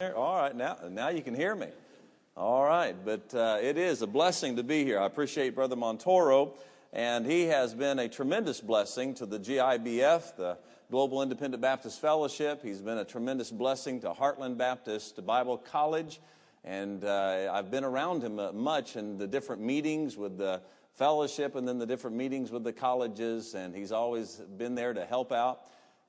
All 0.00 0.34
right, 0.34 0.56
now, 0.56 0.76
now 0.90 1.10
you 1.10 1.22
can 1.22 1.36
hear 1.36 1.54
me. 1.54 1.68
All 2.36 2.64
right, 2.64 2.96
but 3.04 3.32
uh, 3.32 3.58
it 3.62 3.78
is 3.78 4.02
a 4.02 4.08
blessing 4.08 4.56
to 4.56 4.64
be 4.64 4.82
here. 4.82 4.98
I 4.98 5.06
appreciate 5.06 5.54
Brother 5.54 5.76
Montoro, 5.76 6.54
and 6.92 7.24
he 7.24 7.42
has 7.42 7.74
been 7.74 8.00
a 8.00 8.08
tremendous 8.08 8.60
blessing 8.60 9.14
to 9.14 9.24
the 9.24 9.38
GIBF, 9.38 10.34
the 10.34 10.58
Global 10.90 11.22
Independent 11.22 11.60
Baptist 11.62 12.00
Fellowship. 12.00 12.60
He's 12.60 12.80
been 12.80 12.98
a 12.98 13.04
tremendous 13.04 13.52
blessing 13.52 14.00
to 14.00 14.10
Heartland 14.10 14.58
Baptist 14.58 15.24
Bible 15.24 15.58
College, 15.58 16.20
and 16.64 17.04
uh, 17.04 17.52
I've 17.52 17.70
been 17.70 17.84
around 17.84 18.24
him 18.24 18.40
uh, 18.40 18.50
much 18.50 18.96
in 18.96 19.16
the 19.16 19.28
different 19.28 19.62
meetings 19.62 20.16
with 20.16 20.36
the 20.36 20.60
fellowship 20.94 21.54
and 21.54 21.68
then 21.68 21.78
the 21.78 21.86
different 21.86 22.16
meetings 22.16 22.50
with 22.50 22.64
the 22.64 22.72
colleges, 22.72 23.54
and 23.54 23.72
he's 23.72 23.92
always 23.92 24.42
been 24.58 24.74
there 24.74 24.92
to 24.92 25.04
help 25.04 25.30
out. 25.30 25.60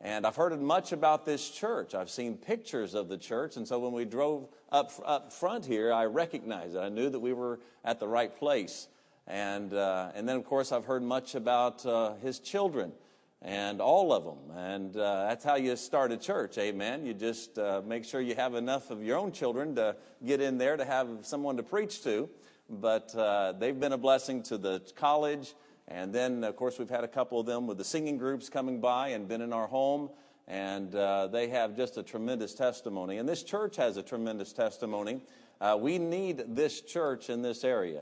And 0.01 0.25
I've 0.27 0.35
heard 0.35 0.59
much 0.61 0.91
about 0.91 1.25
this 1.25 1.49
church. 1.49 1.95
I've 1.95 2.09
seen 2.09 2.37
pictures 2.37 2.93
of 2.93 3.07
the 3.07 3.17
church. 3.17 3.55
And 3.57 3.67
so 3.67 3.79
when 3.79 3.93
we 3.93 4.05
drove 4.05 4.47
up, 4.71 4.91
up 5.05 5.31
front 5.31 5.65
here, 5.65 5.93
I 5.93 6.05
recognized 6.05 6.75
it. 6.75 6.79
I 6.79 6.89
knew 6.89 7.09
that 7.09 7.19
we 7.19 7.33
were 7.33 7.59
at 7.83 7.99
the 7.99 8.07
right 8.07 8.35
place. 8.35 8.87
And, 9.27 9.73
uh, 9.73 10.11
and 10.13 10.27
then, 10.27 10.35
of 10.35 10.45
course, 10.45 10.71
I've 10.71 10.85
heard 10.85 11.01
much 11.01 11.33
about 11.35 11.85
uh, 11.85 12.15
his 12.15 12.39
children 12.39 12.91
and 13.41 13.79
all 13.79 14.11
of 14.11 14.23
them. 14.23 14.57
And 14.57 14.97
uh, 14.97 15.27
that's 15.27 15.43
how 15.43 15.55
you 15.55 15.75
start 15.75 16.11
a 16.11 16.17
church, 16.17 16.57
amen. 16.57 17.05
You 17.05 17.13
just 17.13 17.57
uh, 17.57 17.81
make 17.85 18.03
sure 18.03 18.19
you 18.19 18.35
have 18.35 18.55
enough 18.55 18.91
of 18.91 19.03
your 19.03 19.17
own 19.17 19.31
children 19.31 19.75
to 19.75 19.95
get 20.25 20.41
in 20.41 20.57
there 20.57 20.77
to 20.77 20.85
have 20.85 21.07
someone 21.21 21.57
to 21.57 21.63
preach 21.63 22.03
to. 22.03 22.29
But 22.69 23.13
uh, 23.15 23.53
they've 23.53 23.79
been 23.79 23.93
a 23.93 23.97
blessing 23.97 24.41
to 24.43 24.57
the 24.57 24.81
college 24.95 25.53
and 25.87 26.13
then, 26.13 26.43
of 26.43 26.55
course, 26.55 26.79
we've 26.79 26.89
had 26.89 27.03
a 27.03 27.07
couple 27.07 27.39
of 27.39 27.45
them 27.45 27.67
with 27.67 27.77
the 27.77 27.83
singing 27.83 28.17
groups 28.17 28.49
coming 28.49 28.81
by 28.81 29.09
and 29.09 29.27
been 29.27 29.41
in 29.41 29.53
our 29.53 29.67
home. 29.67 30.09
And 30.47 30.93
uh, 30.93 31.27
they 31.27 31.49
have 31.49 31.75
just 31.75 31.97
a 31.97 32.03
tremendous 32.03 32.53
testimony. 32.53 33.17
And 33.17 33.27
this 33.27 33.43
church 33.43 33.75
has 33.77 33.97
a 33.97 34.03
tremendous 34.03 34.53
testimony. 34.53 35.21
Uh, 35.59 35.77
we 35.79 35.97
need 35.97 36.55
this 36.55 36.81
church 36.81 37.29
in 37.29 37.41
this 37.41 37.63
area. 37.63 38.01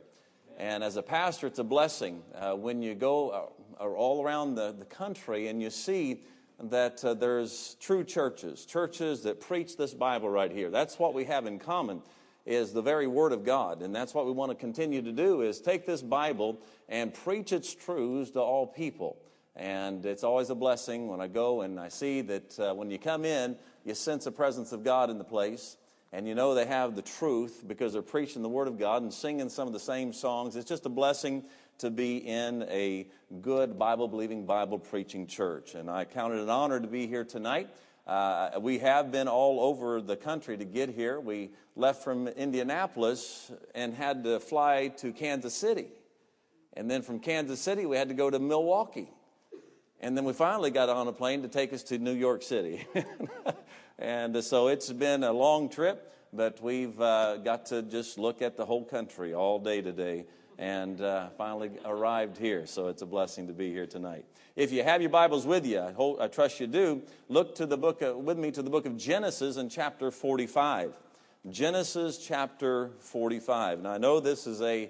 And 0.57 0.83
as 0.83 0.97
a 0.97 1.01
pastor, 1.01 1.47
it's 1.47 1.59
a 1.59 1.63
blessing 1.63 2.21
uh, 2.35 2.53
when 2.53 2.81
you 2.81 2.95
go 2.95 3.51
uh, 3.79 3.83
all 3.83 4.23
around 4.23 4.55
the, 4.55 4.73
the 4.77 4.85
country 4.85 5.47
and 5.47 5.61
you 5.61 5.69
see 5.69 6.21
that 6.61 7.03
uh, 7.03 7.13
there's 7.13 7.75
true 7.79 8.03
churches, 8.03 8.65
churches 8.65 9.23
that 9.23 9.41
preach 9.41 9.77
this 9.77 9.93
Bible 9.93 10.29
right 10.29 10.51
here. 10.51 10.69
That's 10.69 10.99
what 10.99 11.13
we 11.13 11.25
have 11.25 11.47
in 11.47 11.59
common 11.59 12.01
is 12.45 12.73
the 12.73 12.81
very 12.81 13.07
word 13.07 13.31
of 13.31 13.43
God. 13.43 13.81
And 13.81 13.95
that's 13.95 14.13
what 14.13 14.25
we 14.25 14.31
want 14.31 14.51
to 14.51 14.55
continue 14.55 15.01
to 15.01 15.11
do 15.11 15.41
is 15.41 15.61
take 15.61 15.85
this 15.85 16.01
Bible 16.01 16.59
and 16.89 17.13
preach 17.13 17.53
its 17.53 17.73
truths 17.73 18.31
to 18.31 18.41
all 18.41 18.67
people. 18.67 19.17
And 19.55 20.05
it's 20.05 20.23
always 20.23 20.49
a 20.49 20.55
blessing 20.55 21.07
when 21.07 21.21
I 21.21 21.27
go 21.27 21.61
and 21.61 21.79
I 21.79 21.89
see 21.89 22.21
that 22.21 22.59
uh, 22.59 22.73
when 22.73 22.89
you 22.89 22.97
come 22.97 23.23
in, 23.23 23.55
you 23.85 23.93
sense 23.93 24.25
the 24.25 24.31
presence 24.31 24.71
of 24.71 24.83
God 24.83 25.09
in 25.09 25.17
the 25.17 25.23
place. 25.23 25.77
And 26.11 26.27
you 26.27 26.35
know 26.35 26.53
they 26.53 26.65
have 26.65 26.95
the 26.95 27.01
truth 27.01 27.63
because 27.65 27.93
they're 27.93 28.03
preaching 28.03 28.43
the 28.43 28.49
Word 28.49 28.67
of 28.67 28.77
God 28.77 29.01
and 29.01 29.11
singing 29.11 29.49
some 29.49 29.67
of 29.67 29.73
the 29.73 29.79
same 29.79 30.13
songs. 30.13 30.55
It's 30.55 30.69
just 30.69 30.85
a 30.85 30.89
blessing 30.89 31.43
to 31.79 31.89
be 31.89 32.17
in 32.17 32.63
a 32.69 33.07
good 33.41 33.79
Bible 33.79 34.07
believing, 34.07 34.45
Bible 34.45 34.77
preaching 34.77 35.25
church. 35.25 35.73
And 35.73 35.89
I 35.89 36.05
count 36.05 36.33
it 36.33 36.39
an 36.39 36.49
honor 36.49 36.79
to 36.79 36.87
be 36.87 37.07
here 37.07 37.23
tonight. 37.23 37.69
Uh, 38.05 38.51
we 38.59 38.79
have 38.79 39.11
been 39.11 39.29
all 39.29 39.61
over 39.61 40.01
the 40.01 40.17
country 40.17 40.57
to 40.57 40.65
get 40.65 40.89
here. 40.89 41.19
We 41.19 41.51
left 41.75 42.03
from 42.03 42.27
Indianapolis 42.27 43.51
and 43.73 43.93
had 43.93 44.25
to 44.25 44.39
fly 44.39 44.89
to 44.97 45.13
Kansas 45.13 45.55
City. 45.55 45.87
And 46.73 46.91
then 46.91 47.01
from 47.01 47.19
Kansas 47.19 47.61
City, 47.61 47.85
we 47.85 47.95
had 47.95 48.09
to 48.09 48.15
go 48.15 48.29
to 48.29 48.39
Milwaukee. 48.39 49.09
And 50.01 50.17
then 50.17 50.25
we 50.25 50.33
finally 50.33 50.69
got 50.69 50.89
on 50.89 51.07
a 51.07 51.13
plane 51.13 51.43
to 51.43 51.47
take 51.47 51.71
us 51.71 51.83
to 51.83 51.97
New 51.97 52.13
York 52.13 52.43
City. 52.43 52.85
and 53.99 54.43
so 54.43 54.67
it's 54.67 54.91
been 54.91 55.23
a 55.23 55.31
long 55.31 55.69
trip, 55.69 56.13
but 56.33 56.61
we've 56.61 56.99
uh, 56.99 57.37
got 57.37 57.67
to 57.67 57.83
just 57.83 58.17
look 58.17 58.41
at 58.41 58.57
the 58.57 58.65
whole 58.65 58.83
country 58.83 59.33
all 59.33 59.59
day 59.59 59.81
today 59.81 60.25
and 60.57 61.01
uh, 61.01 61.29
finally 61.37 61.71
arrived 61.85 62.37
here. 62.37 62.65
So 62.65 62.87
it's 62.87 63.01
a 63.01 63.05
blessing 63.05 63.47
to 63.47 63.53
be 63.53 63.71
here 63.71 63.85
tonight. 63.85 64.25
If 64.55 64.71
you 64.71 64.83
have 64.83 65.01
your 65.01 65.09
Bibles 65.09 65.47
with 65.47 65.65
you, 65.65 65.79
I, 65.81 65.91
hope, 65.91 66.21
I 66.21 66.27
trust 66.27 66.59
you 66.59 66.67
do, 66.67 67.01
look 67.27 67.55
to 67.55 67.65
the 67.65 67.77
book 67.77 68.01
of, 68.01 68.17
with 68.17 68.37
me 68.37 68.51
to 68.51 68.61
the 68.61 68.69
book 68.69 68.85
of 68.85 68.97
Genesis 68.97 69.57
in 69.57 69.69
chapter 69.69 70.11
45. 70.11 70.93
Genesis 71.49 72.19
chapter 72.19 72.91
45. 72.99 73.81
Now 73.81 73.91
I 73.91 73.97
know 73.97 74.19
this 74.19 74.47
is 74.47 74.61
a, 74.61 74.83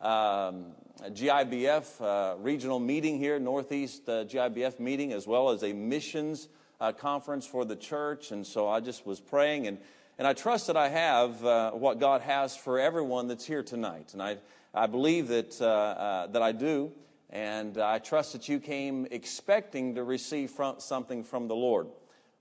um, 0.00 0.66
a 1.04 1.10
GIBF 1.10 2.00
uh, 2.00 2.36
regional 2.38 2.80
meeting 2.80 3.18
here, 3.18 3.38
Northeast 3.38 4.08
uh, 4.08 4.24
GIBF 4.24 4.80
meeting, 4.80 5.12
as 5.12 5.26
well 5.26 5.50
as 5.50 5.62
a 5.62 5.72
missions 5.72 6.48
uh, 6.80 6.92
conference 6.92 7.46
for 7.46 7.64
the 7.64 7.76
church. 7.76 8.32
And 8.32 8.46
so 8.46 8.68
I 8.68 8.80
just 8.80 9.06
was 9.06 9.20
praying, 9.20 9.66
and, 9.66 9.78
and 10.18 10.26
I 10.26 10.32
trust 10.32 10.66
that 10.66 10.76
I 10.76 10.88
have 10.88 11.44
uh, 11.44 11.72
what 11.72 12.00
God 12.00 12.22
has 12.22 12.56
for 12.56 12.80
everyone 12.80 13.28
that's 13.28 13.44
here 13.44 13.62
tonight. 13.62 14.14
And 14.14 14.22
I 14.22 14.38
I 14.72 14.86
believe 14.86 15.28
that, 15.28 15.60
uh, 15.60 15.64
uh, 15.64 16.26
that 16.28 16.42
I 16.42 16.52
do, 16.52 16.92
and 17.28 17.76
I 17.78 17.98
trust 17.98 18.32
that 18.32 18.48
you 18.48 18.60
came 18.60 19.06
expecting 19.10 19.96
to 19.96 20.04
receive 20.04 20.50
from, 20.50 20.78
something 20.78 21.24
from 21.24 21.48
the 21.48 21.56
Lord. 21.56 21.88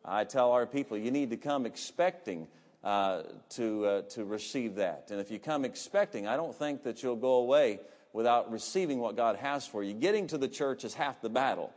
I 0.05 0.23
tell 0.23 0.51
our 0.51 0.65
people, 0.65 0.97
you 0.97 1.11
need 1.11 1.31
to 1.31 1.37
come 1.37 1.65
expecting 1.65 2.47
uh, 2.83 3.23
to, 3.49 3.85
uh, 3.85 4.01
to 4.03 4.25
receive 4.25 4.75
that. 4.75 5.07
And 5.11 5.19
if 5.19 5.31
you 5.31 5.39
come 5.39 5.65
expecting, 5.65 6.27
I 6.27 6.37
don't 6.37 6.55
think 6.55 6.83
that 6.83 7.03
you'll 7.03 7.15
go 7.15 7.35
away 7.35 7.79
without 8.13 8.51
receiving 8.51 8.99
what 8.99 9.15
God 9.15 9.35
has 9.37 9.65
for 9.67 9.83
you. 9.83 9.93
Getting 9.93 10.27
to 10.27 10.37
the 10.37 10.47
church 10.47 10.83
is 10.83 10.93
half 10.93 11.21
the 11.21 11.29
battle, 11.29 11.73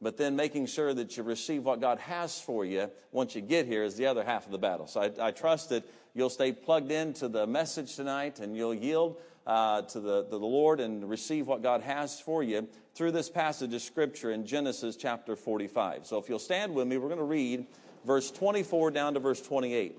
but 0.00 0.16
then 0.16 0.36
making 0.36 0.66
sure 0.66 0.94
that 0.94 1.16
you 1.16 1.24
receive 1.24 1.64
what 1.64 1.80
God 1.80 1.98
has 1.98 2.40
for 2.40 2.64
you 2.64 2.90
once 3.12 3.34
you 3.34 3.42
get 3.42 3.66
here 3.66 3.82
is 3.82 3.96
the 3.96 4.06
other 4.06 4.24
half 4.24 4.46
of 4.46 4.52
the 4.52 4.58
battle. 4.58 4.86
So 4.86 5.02
I, 5.02 5.28
I 5.28 5.30
trust 5.32 5.68
that 5.70 5.84
you'll 6.14 6.30
stay 6.30 6.52
plugged 6.52 6.90
into 6.90 7.28
the 7.28 7.46
message 7.46 7.96
tonight 7.96 8.40
and 8.40 8.56
you'll 8.56 8.74
yield 8.74 9.18
uh, 9.46 9.82
to 9.82 10.00
the, 10.00 10.26
the 10.28 10.38
Lord 10.38 10.80
and 10.80 11.08
receive 11.08 11.46
what 11.46 11.62
God 11.62 11.82
has 11.82 12.20
for 12.20 12.42
you 12.42 12.68
through 12.94 13.12
this 13.12 13.30
passage 13.30 13.72
of 13.74 13.82
Scripture 13.82 14.32
in 14.32 14.46
Genesis 14.46 14.96
chapter 14.96 15.36
45. 15.36 16.06
So 16.06 16.18
if 16.18 16.28
you'll 16.28 16.38
stand 16.38 16.74
with 16.74 16.88
me, 16.88 16.98
we're 16.98 17.08
going 17.08 17.18
to 17.18 17.24
read 17.24 17.66
verse 18.04 18.30
24 18.30 18.90
down 18.90 19.14
to 19.14 19.20
verse 19.20 19.40
28. 19.40 19.96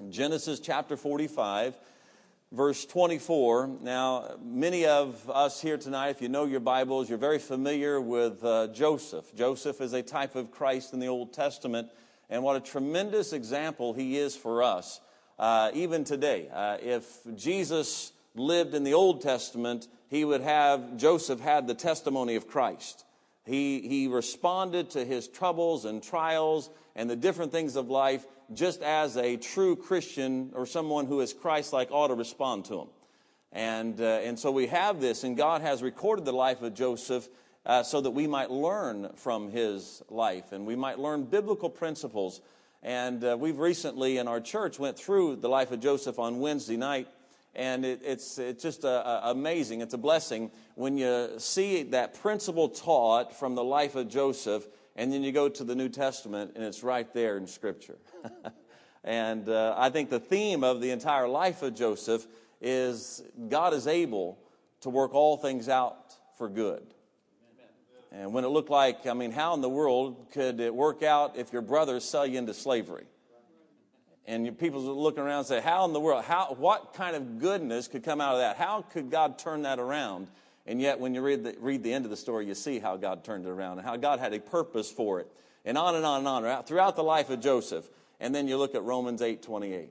In 0.00 0.12
Genesis 0.12 0.60
chapter 0.60 0.96
45, 0.96 1.78
verse 2.52 2.84
24. 2.86 3.68
Now, 3.82 4.36
many 4.42 4.86
of 4.86 5.28
us 5.30 5.60
here 5.60 5.78
tonight, 5.78 6.10
if 6.10 6.22
you 6.22 6.28
know 6.28 6.44
your 6.44 6.60
Bibles, 6.60 7.08
you're 7.08 7.18
very 7.18 7.38
familiar 7.38 8.00
with 8.00 8.44
uh, 8.44 8.68
Joseph. 8.68 9.34
Joseph 9.34 9.80
is 9.80 9.92
a 9.92 10.02
type 10.02 10.36
of 10.36 10.50
Christ 10.50 10.92
in 10.92 11.00
the 11.00 11.08
Old 11.08 11.32
Testament, 11.32 11.88
and 12.28 12.42
what 12.42 12.56
a 12.56 12.60
tremendous 12.60 13.32
example 13.32 13.92
he 13.92 14.16
is 14.16 14.36
for 14.36 14.62
us, 14.62 15.00
uh, 15.38 15.70
even 15.74 16.04
today. 16.04 16.48
Uh, 16.52 16.78
if 16.80 17.06
Jesus 17.36 18.12
lived 18.38 18.74
in 18.74 18.84
the 18.84 18.94
Old 18.94 19.22
Testament, 19.22 19.88
he 20.08 20.24
would 20.24 20.40
have, 20.40 20.96
Joseph 20.96 21.40
had 21.40 21.66
the 21.66 21.74
testimony 21.74 22.36
of 22.36 22.46
Christ. 22.46 23.04
He, 23.44 23.80
he 23.80 24.08
responded 24.08 24.90
to 24.90 25.04
his 25.04 25.28
troubles 25.28 25.84
and 25.84 26.02
trials 26.02 26.68
and 26.94 27.08
the 27.08 27.16
different 27.16 27.52
things 27.52 27.76
of 27.76 27.88
life 27.88 28.26
just 28.52 28.82
as 28.82 29.16
a 29.16 29.36
true 29.36 29.76
Christian 29.76 30.50
or 30.54 30.66
someone 30.66 31.06
who 31.06 31.20
is 31.20 31.32
Christ 31.32 31.72
like 31.72 31.90
ought 31.90 32.08
to 32.08 32.14
respond 32.14 32.66
to 32.66 32.76
them. 32.76 32.88
And, 33.52 34.00
uh, 34.00 34.04
and 34.04 34.38
so 34.38 34.50
we 34.50 34.66
have 34.66 35.00
this, 35.00 35.24
and 35.24 35.36
God 35.36 35.62
has 35.62 35.82
recorded 35.82 36.24
the 36.24 36.32
life 36.32 36.62
of 36.62 36.74
Joseph 36.74 37.28
uh, 37.64 37.82
so 37.82 38.00
that 38.00 38.10
we 38.10 38.26
might 38.26 38.50
learn 38.50 39.10
from 39.16 39.50
his 39.50 40.02
life 40.08 40.52
and 40.52 40.66
we 40.66 40.76
might 40.76 40.98
learn 40.98 41.24
biblical 41.24 41.70
principles. 41.70 42.40
And 42.82 43.24
uh, 43.24 43.36
we've 43.38 43.58
recently 43.58 44.18
in 44.18 44.28
our 44.28 44.40
church 44.40 44.78
went 44.78 44.98
through 44.98 45.36
the 45.36 45.48
life 45.48 45.72
of 45.72 45.80
Joseph 45.80 46.18
on 46.18 46.38
Wednesday 46.38 46.76
night 46.76 47.08
and 47.56 47.84
it, 47.84 48.02
it's, 48.04 48.38
it's 48.38 48.62
just 48.62 48.84
a, 48.84 49.26
a 49.26 49.30
amazing. 49.30 49.80
It's 49.80 49.94
a 49.94 49.98
blessing 49.98 50.50
when 50.74 50.98
you 50.98 51.30
see 51.38 51.82
that 51.84 52.20
principle 52.20 52.68
taught 52.68 53.34
from 53.34 53.54
the 53.54 53.64
life 53.64 53.96
of 53.96 54.08
Joseph, 54.08 54.66
and 54.94 55.12
then 55.12 55.22
you 55.22 55.32
go 55.32 55.48
to 55.48 55.64
the 55.64 55.74
New 55.74 55.88
Testament, 55.88 56.52
and 56.54 56.62
it's 56.62 56.82
right 56.82 57.12
there 57.14 57.38
in 57.38 57.46
Scripture. 57.46 57.96
and 59.04 59.48
uh, 59.48 59.74
I 59.76 59.88
think 59.88 60.10
the 60.10 60.20
theme 60.20 60.62
of 60.62 60.80
the 60.80 60.90
entire 60.90 61.26
life 61.26 61.62
of 61.62 61.74
Joseph 61.74 62.26
is 62.60 63.22
God 63.48 63.72
is 63.72 63.86
able 63.86 64.38
to 64.82 64.90
work 64.90 65.14
all 65.14 65.36
things 65.38 65.68
out 65.68 66.14
for 66.36 66.48
good. 66.48 66.82
And 68.12 68.32
when 68.32 68.44
it 68.44 68.48
looked 68.48 68.70
like, 68.70 69.06
I 69.06 69.14
mean, 69.14 69.32
how 69.32 69.54
in 69.54 69.60
the 69.60 69.68
world 69.68 70.28
could 70.32 70.60
it 70.60 70.74
work 70.74 71.02
out 71.02 71.36
if 71.36 71.52
your 71.52 71.62
brothers 71.62 72.04
sell 72.04 72.26
you 72.26 72.38
into 72.38 72.54
slavery? 72.54 73.06
And 74.26 74.58
people 74.58 74.88
are 74.88 74.92
looking 74.92 75.22
around 75.22 75.38
and 75.38 75.46
say, 75.46 75.60
How 75.60 75.84
in 75.84 75.92
the 75.92 76.00
world? 76.00 76.24
How, 76.24 76.54
what 76.58 76.94
kind 76.94 77.14
of 77.14 77.38
goodness 77.38 77.86
could 77.86 78.02
come 78.02 78.20
out 78.20 78.34
of 78.34 78.40
that? 78.40 78.56
How 78.56 78.82
could 78.82 79.10
God 79.10 79.38
turn 79.38 79.62
that 79.62 79.78
around? 79.78 80.28
And 80.66 80.80
yet, 80.80 80.98
when 80.98 81.14
you 81.14 81.22
read 81.22 81.44
the, 81.44 81.54
read 81.60 81.84
the 81.84 81.92
end 81.92 82.04
of 82.04 82.10
the 82.10 82.16
story, 82.16 82.46
you 82.46 82.54
see 82.54 82.80
how 82.80 82.96
God 82.96 83.22
turned 83.22 83.46
it 83.46 83.50
around 83.50 83.78
and 83.78 83.86
how 83.86 83.96
God 83.96 84.18
had 84.18 84.34
a 84.34 84.40
purpose 84.40 84.90
for 84.90 85.20
it. 85.20 85.30
And 85.64 85.78
on 85.78 85.94
and 85.94 86.04
on 86.04 86.26
and 86.26 86.46
on 86.46 86.64
throughout 86.64 86.96
the 86.96 87.04
life 87.04 87.30
of 87.30 87.40
Joseph. 87.40 87.88
And 88.18 88.34
then 88.34 88.48
you 88.48 88.56
look 88.56 88.74
at 88.74 88.82
Romans 88.82 89.22
8 89.22 89.42
28. 89.42 89.90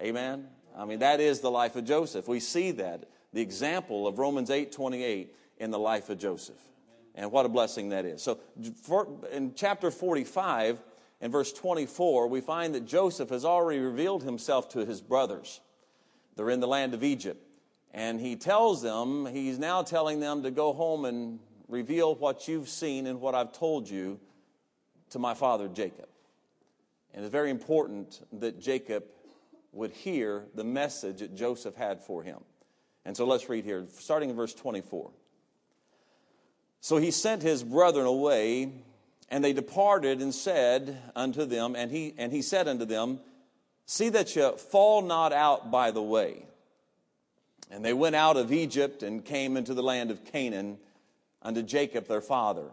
Amen? 0.00 0.46
I 0.76 0.86
mean, 0.86 1.00
that 1.00 1.20
is 1.20 1.40
the 1.40 1.50
life 1.50 1.76
of 1.76 1.84
Joseph. 1.84 2.26
We 2.26 2.40
see 2.40 2.70
that, 2.72 3.04
the 3.34 3.42
example 3.42 4.06
of 4.06 4.18
Romans 4.18 4.48
8 4.48 4.72
28 4.72 5.34
in 5.58 5.70
the 5.70 5.78
life 5.78 6.08
of 6.08 6.18
Joseph. 6.18 6.60
And 7.14 7.30
what 7.30 7.44
a 7.44 7.50
blessing 7.50 7.90
that 7.90 8.06
is. 8.06 8.22
So, 8.22 8.38
in 9.30 9.52
chapter 9.54 9.90
45, 9.90 10.80
in 11.20 11.30
verse 11.30 11.52
24, 11.52 12.28
we 12.28 12.40
find 12.40 12.74
that 12.74 12.86
Joseph 12.86 13.28
has 13.28 13.44
already 13.44 13.80
revealed 13.80 14.22
himself 14.22 14.70
to 14.70 14.86
his 14.86 15.00
brothers. 15.00 15.60
They're 16.36 16.50
in 16.50 16.60
the 16.60 16.68
land 16.68 16.94
of 16.94 17.04
Egypt. 17.04 17.44
And 17.92 18.20
he 18.20 18.36
tells 18.36 18.82
them, 18.82 19.26
he's 19.26 19.58
now 19.58 19.82
telling 19.82 20.20
them 20.20 20.44
to 20.44 20.50
go 20.50 20.72
home 20.72 21.04
and 21.04 21.40
reveal 21.68 22.14
what 22.14 22.48
you've 22.48 22.68
seen 22.68 23.06
and 23.06 23.20
what 23.20 23.34
I've 23.34 23.52
told 23.52 23.88
you 23.88 24.20
to 25.10 25.18
my 25.18 25.34
father 25.34 25.68
Jacob. 25.68 26.08
And 27.12 27.24
it's 27.24 27.32
very 27.32 27.50
important 27.50 28.24
that 28.40 28.60
Jacob 28.60 29.04
would 29.72 29.90
hear 29.90 30.44
the 30.54 30.64
message 30.64 31.18
that 31.18 31.34
Joseph 31.34 31.74
had 31.74 32.00
for 32.00 32.22
him. 32.22 32.38
And 33.04 33.16
so 33.16 33.26
let's 33.26 33.48
read 33.48 33.64
here, 33.64 33.86
starting 33.98 34.30
in 34.30 34.36
verse 34.36 34.54
24. 34.54 35.10
So 36.80 36.96
he 36.96 37.10
sent 37.10 37.42
his 37.42 37.62
brethren 37.62 38.06
away, 38.06 38.72
and 39.30 39.44
they 39.44 39.52
departed 39.52 40.20
and 40.20 40.34
said 40.34 40.98
unto 41.14 41.44
them, 41.44 41.76
and 41.76 41.90
he, 41.90 42.14
and 42.18 42.32
he 42.32 42.42
said 42.42 42.66
unto 42.66 42.84
them, 42.84 43.20
See 43.86 44.08
that 44.10 44.34
you 44.34 44.52
fall 44.56 45.02
not 45.02 45.32
out 45.32 45.70
by 45.70 45.90
the 45.90 46.02
way. 46.02 46.46
And 47.70 47.84
they 47.84 47.92
went 47.92 48.16
out 48.16 48.36
of 48.36 48.52
Egypt 48.52 49.02
and 49.02 49.24
came 49.24 49.56
into 49.56 49.74
the 49.74 49.82
land 49.82 50.10
of 50.10 50.24
Canaan 50.24 50.78
unto 51.42 51.62
Jacob 51.62 52.06
their 52.06 52.20
father, 52.20 52.66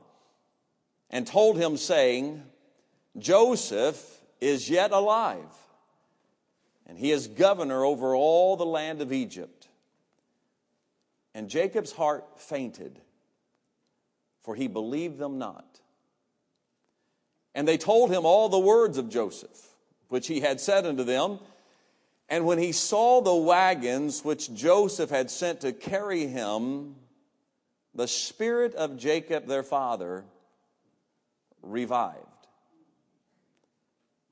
and 1.09 1.25
told 1.25 1.57
him, 1.57 1.77
saying, 1.77 2.44
Joseph 3.18 4.19
is 4.42 4.69
yet 4.69 4.92
alive, 4.92 5.53
and 6.86 6.98
he 6.98 7.12
is 7.12 7.27
governor 7.27 7.86
over 7.86 8.15
all 8.15 8.57
the 8.57 8.65
land 8.65 9.01
of 9.01 9.13
Egypt. 9.13 9.68
And 11.33 11.50
Jacob's 11.50 11.92
heart 11.92 12.25
fainted, 12.39 13.00
for 14.42 14.56
he 14.56 14.68
believed 14.68 15.18
them 15.18 15.38
not. 15.38 15.80
And 17.57 17.68
they 17.68 17.80
told 17.80 18.12
him 18.12 18.24
all 18.24 18.50
the 18.50 18.59
words 18.59 19.00
of 19.00 19.09
Joseph, 19.09 19.74
which 20.09 20.27
he 20.27 20.42
had 20.42 20.62
said 20.62 20.86
unto 20.86 21.04
them. 21.04 21.39
And 22.30 22.45
when 22.45 22.59
he 22.59 22.71
saw 22.71 23.19
the 23.19 23.33
wagons 23.33 24.24
which 24.24 24.54
Joseph 24.54 25.09
had 25.09 25.31
sent 25.31 25.62
to 25.62 25.74
carry 25.74 26.27
him, 26.27 26.98
the 27.95 28.07
spirit 28.07 28.75
of 28.75 28.95
Jacob 28.95 29.48
their 29.48 29.63
father 29.63 30.24
revived. 31.63 32.21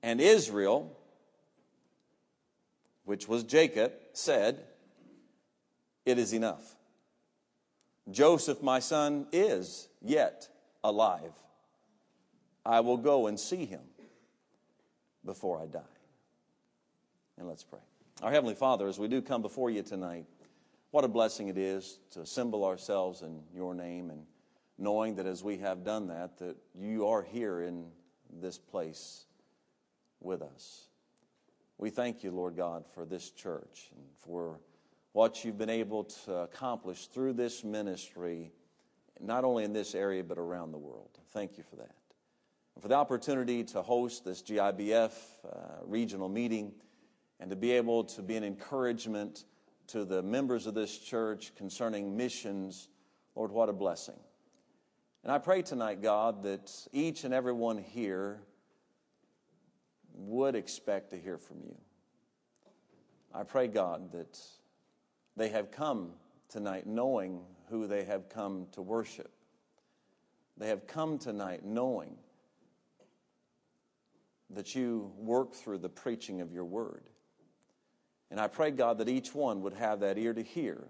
And 0.04 0.22
Israel, 0.22 0.96
which 3.06 3.28
was 3.28 3.44
Jacob, 3.44 3.92
said, 4.14 4.64
It 6.06 6.20
is 6.20 6.32
enough. 6.32 6.76
Joseph, 8.12 8.62
my 8.62 8.78
son, 8.78 9.26
is 9.32 9.88
yet 10.00 10.48
alive. 10.84 11.32
I 12.66 12.80
will 12.80 12.98
go 12.98 13.28
and 13.28 13.40
see 13.40 13.66
him 13.66 13.82
before 15.24 15.62
I 15.62 15.68
die. 15.68 15.82
And 17.38 17.48
let's 17.48 17.64
pray. 17.64 17.80
Our 18.24 18.32
Heavenly 18.32 18.56
Father, 18.56 18.88
as 18.88 18.98
we 18.98 19.08
do 19.08 19.22
come 19.22 19.42
before 19.42 19.70
you 19.70 19.84
tonight, 19.84 20.26
what 20.92 21.04
a 21.04 21.10
blessing 21.10 21.50
it 21.50 21.58
is 21.58 22.00
to 22.12 22.22
assemble 22.22 22.64
ourselves 22.64 23.22
in 23.22 23.42
your 23.54 23.76
name 23.76 24.10
and 24.10 24.26
knowing 24.78 25.16
that 25.16 25.26
as 25.26 25.44
we 25.44 25.58
have 25.58 25.84
done 25.84 26.08
that, 26.08 26.38
that 26.38 26.56
you 26.74 27.08
are 27.08 27.22
here 27.22 27.62
in 27.62 27.86
this 28.42 28.58
place 28.58 29.26
with 30.22 30.42
us. 30.42 30.88
We 31.78 31.90
thank 31.90 32.24
you, 32.24 32.32
Lord 32.32 32.56
God, 32.56 32.86
for 32.94 33.06
this 33.06 33.32
church 33.32 33.90
and 33.96 34.06
for 34.18 34.60
what 35.12 35.44
you've 35.44 35.58
been 35.58 35.70
able 35.70 36.06
to 36.26 36.34
accomplish 36.36 37.08
through 37.08 37.34
this 37.34 37.64
ministry, 37.64 38.52
not 39.20 39.44
only 39.44 39.66
in 39.66 39.74
this 39.74 39.96
area, 39.96 40.24
but 40.24 40.38
around 40.38 40.72
the 40.72 40.78
world. 40.78 41.20
Thank 41.32 41.58
you 41.58 41.64
for 41.70 41.76
that. 41.78 41.96
For 42.82 42.90
the 42.90 42.96
opportunity 42.96 43.64
to 43.66 43.82
host 43.82 44.26
this 44.26 44.42
GIBF 44.42 45.12
uh, 45.46 45.58
regional 45.86 46.28
meeting 46.28 46.74
and 47.40 47.50
to 47.50 47.56
be 47.56 47.72
able 47.72 48.04
to 48.04 48.22
be 48.22 48.36
an 48.36 48.44
encouragement 48.44 49.46
to 49.88 50.04
the 50.04 50.22
members 50.22 50.68
of 50.68 50.74
this 50.74 50.98
church 50.98 51.54
concerning 51.56 52.18
missions, 52.18 52.90
Lord, 53.34 53.52
what 53.52 53.70
a 53.70 53.74
blessing. 53.74 54.20
And 55.24 55.32
I 55.32 55.38
pray 55.38 55.62
tonight, 55.62 56.02
God, 56.02 56.44
that 56.44 56.72
each 56.92 57.24
and 57.24 57.34
every 57.34 57.54
one 57.54 57.78
here 57.78 58.42
would 60.14 60.56
expect 60.56 61.12
to 61.12 61.18
hear 61.18 61.38
from 61.38 61.62
you. 61.64 61.76
I 63.34 63.44
pray, 63.44 63.68
God, 63.68 64.12
that 64.12 64.38
they 65.38 65.50
have 65.50 65.72
come 65.72 66.12
tonight 66.50 66.88
knowing 66.88 67.42
who 67.70 67.88
they 67.88 68.04
have 68.04 68.30
come 68.30 68.68
to 68.74 68.82
worship. 68.82 69.32
They 70.58 70.68
have 70.68 70.88
come 70.88 71.18
tonight 71.18 71.66
knowing 71.66 72.18
that 74.56 74.76
you 74.76 75.12
work 75.18 75.54
through 75.54 75.80
the 75.80 75.90
preaching 75.90 76.42
of 76.42 76.52
your 76.52 76.66
word. 76.66 77.04
And 78.32 78.40
I 78.40 78.48
pray, 78.48 78.72
God, 78.72 78.98
that 78.98 79.10
each 79.10 79.36
one 79.36 79.62
would 79.62 79.74
have 79.74 80.00
that 80.00 80.18
ear 80.18 80.34
to 80.34 80.42
hear 80.42 80.88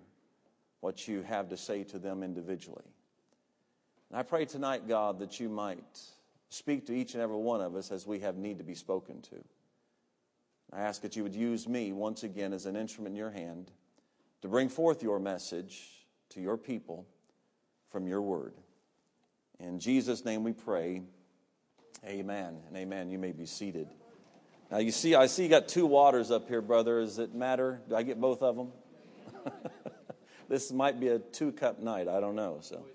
what 0.79 1.07
you 1.07 1.23
have 1.23 1.49
to 1.49 1.57
say 1.57 1.83
to 1.85 1.99
them 1.99 2.23
individually. 2.23 2.85
And 4.09 4.19
I 4.19 4.23
pray 4.23 4.45
tonight, 4.45 4.87
God, 4.87 5.19
that 5.19 5.39
you 5.39 5.49
might 5.49 5.99
speak 6.49 6.85
to 6.87 6.93
each 6.93 7.13
and 7.13 7.23
every 7.23 7.37
one 7.37 7.59
of 7.59 7.75
us 7.75 7.91
as 7.91 8.07
we 8.07 8.19
have 8.19 8.37
need 8.37 8.59
to 8.59 8.63
be 8.63 8.75
spoken 8.75 9.21
to. 9.23 9.43
I 10.71 10.81
ask 10.81 11.01
that 11.01 11.15
you 11.15 11.23
would 11.23 11.35
use 11.35 11.67
me 11.67 11.91
once 11.91 12.23
again 12.23 12.53
as 12.53 12.65
an 12.65 12.75
instrument 12.75 13.13
in 13.13 13.17
your 13.17 13.31
hand 13.31 13.71
to 14.41 14.47
bring 14.47 14.69
forth 14.69 15.03
your 15.03 15.19
message 15.19 16.05
to 16.29 16.41
your 16.41 16.57
people 16.57 17.05
from 17.89 18.07
your 18.07 18.21
word. 18.21 18.53
In 19.59 19.79
Jesus' 19.79 20.25
name 20.25 20.43
we 20.43 20.53
pray. 20.53 21.01
Amen 22.07 22.57
and 22.67 22.77
amen. 22.77 23.09
You 23.09 23.17
may 23.17 23.31
be 23.31 23.47
seated. 23.47 23.87
Now 24.69 24.77
you 24.77 24.91
see, 24.91 25.15
I 25.15 25.25
see 25.25 25.43
you 25.43 25.49
got 25.49 25.67
two 25.67 25.87
waters 25.87 26.29
up 26.29 26.47
here, 26.47 26.61
brother. 26.61 27.01
Does 27.01 27.17
it 27.17 27.33
matter? 27.33 27.81
Do 27.89 27.95
I 27.95 28.03
get 28.03 28.21
both 28.21 28.43
of 28.43 28.55
them? 28.55 28.71
this 30.49 30.71
might 30.71 30.99
be 30.99 31.07
a 31.07 31.17
two 31.17 31.51
cup 31.51 31.79
night. 31.79 32.07
I 32.07 32.19
don't 32.19 32.35
know. 32.35 32.59
So. 32.61 32.85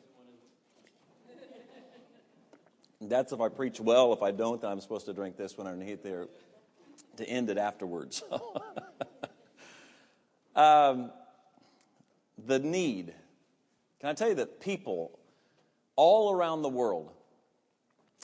That's 3.00 3.32
if 3.32 3.40
I 3.40 3.48
preach 3.48 3.80
well. 3.80 4.12
If 4.12 4.22
I 4.22 4.30
don't, 4.30 4.60
then 4.60 4.70
I'm 4.70 4.80
supposed 4.80 5.06
to 5.06 5.12
drink 5.12 5.36
this 5.36 5.58
one 5.58 5.66
underneath 5.66 6.02
there 6.02 6.28
to 7.16 7.28
end 7.28 7.50
it 7.50 7.58
afterwards. 7.58 8.22
um, 10.54 11.10
the 12.46 12.60
need. 12.60 13.12
Can 14.00 14.10
I 14.10 14.12
tell 14.12 14.28
you 14.28 14.34
that 14.36 14.60
people 14.60 15.18
all 15.96 16.30
around 16.30 16.62
the 16.62 16.68
world 16.68 17.10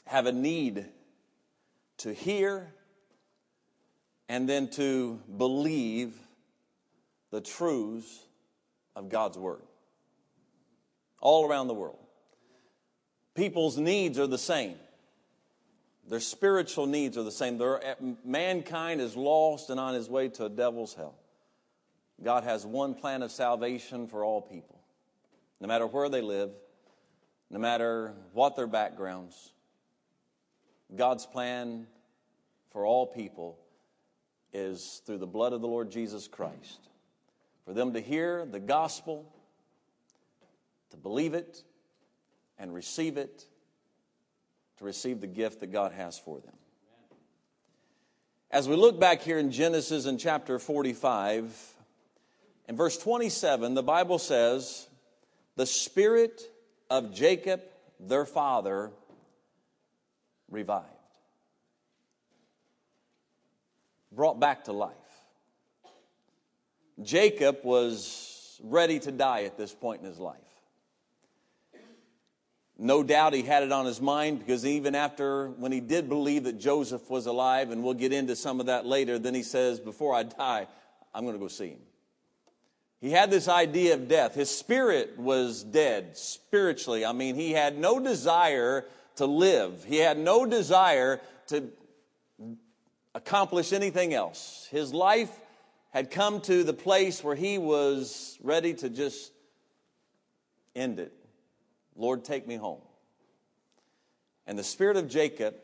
have 0.07 0.27
a 0.27 0.33
need 0.33 0.87
to 1.99 2.13
hear 2.13 2.73
and 4.29 4.49
then 4.49 4.69
to 4.71 5.21
believe 5.37 6.15
the 7.31 7.41
truths 7.41 8.25
of 8.95 9.09
God's 9.09 9.39
Word? 9.39 9.63
All 11.21 11.49
around 11.49 11.69
the 11.69 11.75
world 11.75 11.99
people's 13.37 13.77
needs 13.77 14.19
are 14.19 14.27
the 14.27 14.39
same. 14.39 14.75
Their 16.09 16.21
spiritual 16.21 16.87
needs 16.87 17.17
are 17.17 17.23
the 17.23 17.31
same. 17.31 17.59
Their, 17.59 17.85
eh, 17.85 17.95
mankind 18.25 19.01
is 19.01 19.15
lost 19.17 19.71
and 19.71 19.79
on 19.79 19.95
his 19.95 20.09
way 20.09 20.29
to 20.31 20.47
a 20.47 20.49
devil's 20.49 20.95
hell. 20.95 21.15
God 22.23 22.45
has 22.45 22.65
one 22.65 22.95
plan 22.95 23.23
of 23.23 23.31
salvation 23.31 24.09
for 24.09 24.25
all 24.25 24.41
people, 24.41 24.81
no 25.61 25.69
matter 25.69 25.87
where 25.87 26.09
they 26.09 26.23
live, 26.23 26.51
no 27.51 27.59
matter 27.59 28.15
what 28.33 28.57
their 28.57 28.67
backgrounds. 28.67 29.53
God's 30.95 31.27
plan 31.27 31.87
for 32.71 32.87
all 32.87 33.07
people 33.07 33.59
is 34.53 35.03
through 35.05 35.19
the 35.19 35.27
blood 35.27 35.53
of 35.53 35.61
the 35.61 35.69
Lord 35.69 35.91
Jesus 35.91 36.29
Christ. 36.29 36.81
For 37.65 37.73
them 37.73 37.95
to 37.95 38.01
hear 38.01 38.47
the 38.47 38.61
gospel, 38.61 39.27
to 40.91 40.97
believe 40.97 41.35
it, 41.35 41.63
and 42.59 42.73
receive 42.73 43.17
it 43.17 43.47
to 44.79 44.85
receive 44.85 45.21
the 45.21 45.27
gift 45.27 45.61
that 45.61 45.73
God 45.73 45.93
has 45.93 46.19
for 46.19 46.39
them. 46.41 46.53
As 48.51 48.69
we 48.69 48.77
look 48.77 49.01
back 49.01 49.23
here 49.23 49.39
in 49.39 49.51
Genesis 49.51 50.07
in 50.07 50.19
chapter 50.19 50.59
45, 50.59 51.75
in 52.69 52.77
verse 52.77 52.97
27, 52.99 53.75
the 53.75 53.83
Bible 53.83 54.19
says, 54.19 54.87
The 55.57 55.67
spirit 55.67 56.43
of 56.91 57.15
Jacob, 57.15 57.63
their 57.99 58.25
father, 58.25 58.91
revived, 60.51 60.87
brought 64.13 64.39
back 64.41 64.65
to 64.65 64.73
life. 64.73 64.95
Jacob 67.03 67.59
was 67.63 68.61
ready 68.63 68.99
to 68.99 69.13
die 69.13 69.45
at 69.45 69.57
this 69.57 69.75
point 69.75 70.01
in 70.01 70.07
his 70.07 70.19
life. 70.19 70.39
No 72.79 73.03
doubt 73.03 73.33
he 73.33 73.43
had 73.43 73.63
it 73.63 73.73
on 73.73 73.87
his 73.87 74.01
mind 74.01 74.39
because 74.39 74.67
even 74.67 74.95
after, 74.95 75.49
when 75.49 75.73
he 75.73 75.81
did 75.81 76.09
believe 76.09 76.45
that 76.45 76.59
Joseph 76.59 77.09
was 77.09 77.25
alive, 77.27 77.71
and 77.71 77.83
we'll 77.83 77.95
get 77.95 78.13
into 78.13 78.37
some 78.37 78.61
of 78.61 78.67
that 78.67 78.85
later, 78.85 79.19
then 79.19 79.35
he 79.35 79.43
says, 79.43 79.81
Before 79.81 80.15
I 80.15 80.25
die, 80.25 80.67
I'm 81.15 81.25
going 81.25 81.35
to 81.35 81.41
go 81.41 81.49
see 81.49 81.69
him. 81.69 81.81
He 83.01 83.11
had 83.11 83.31
this 83.31 83.49
idea 83.49 83.95
of 83.95 84.09
death. 84.09 84.35
His 84.35 84.51
spirit 84.51 85.19
was 85.19 85.63
dead 85.63 86.17
spiritually. 86.17 87.05
I 87.05 87.13
mean, 87.13 87.35
he 87.35 87.53
had 87.53 87.79
no 87.79 87.99
desire 87.99 88.85
to 89.17 89.27
live, 89.27 89.85
he 89.85 89.97
had 89.97 90.19
no 90.19 90.47
desire 90.47 91.21
to 91.49 91.71
accomplish 93.15 93.73
anything 93.73 94.15
else. 94.15 94.69
His 94.71 94.93
life 94.93 95.31
had 95.91 96.11
come 96.11 96.41
to 96.43 96.63
the 96.63 96.75
place 96.75 97.25
where 97.25 97.35
he 97.35 97.59
was 97.59 98.39
ready 98.43 98.75
to 98.75 98.91
just 98.91 99.33
end 100.75 100.99
it. 100.99 101.13
Lord, 101.97 102.25
take 102.25 102.47
me 102.47 102.57
home. 102.57 102.83
And 104.47 104.59
the 104.59 104.65
spirit 104.65 104.97
of 104.97 105.09
Jacob, 105.09 105.55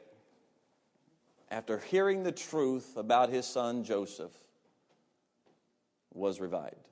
after 1.51 1.79
hearing 1.79 2.23
the 2.23 2.33
truth 2.33 2.97
about 2.97 3.29
his 3.29 3.47
son 3.47 3.85
Joseph, 3.85 4.33
was 6.13 6.41
revived. 6.41 6.89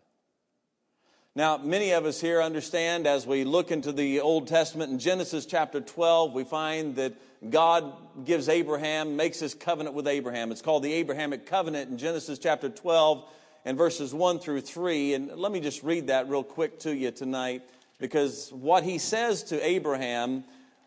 Now, 1.36 1.58
many 1.58 1.92
of 1.92 2.06
us 2.06 2.20
here 2.20 2.42
understand 2.42 3.06
as 3.06 3.24
we 3.24 3.44
look 3.44 3.70
into 3.70 3.92
the 3.92 4.18
Old 4.18 4.48
Testament 4.48 4.90
in 4.90 4.98
Genesis 4.98 5.46
chapter 5.46 5.80
12, 5.80 6.32
we 6.32 6.42
find 6.42 6.96
that 6.96 7.14
God 7.48 8.24
gives 8.24 8.48
Abraham, 8.48 9.14
makes 9.14 9.38
his 9.38 9.54
covenant 9.54 9.94
with 9.94 10.08
Abraham. 10.08 10.50
It's 10.50 10.60
called 10.60 10.82
the 10.82 10.92
Abrahamic 10.92 11.46
covenant 11.46 11.88
in 11.88 11.98
Genesis 11.98 12.40
chapter 12.40 12.68
12 12.68 13.30
and 13.64 13.78
verses 13.78 14.12
1 14.12 14.40
through 14.40 14.62
3. 14.62 15.14
And 15.14 15.36
let 15.36 15.52
me 15.52 15.60
just 15.60 15.84
read 15.84 16.08
that 16.08 16.28
real 16.28 16.42
quick 16.42 16.80
to 16.80 16.92
you 16.92 17.12
tonight 17.12 17.62
because 18.00 18.50
what 18.52 18.82
he 18.82 18.98
says 18.98 19.44
to 19.44 19.64
Abraham 19.64 20.42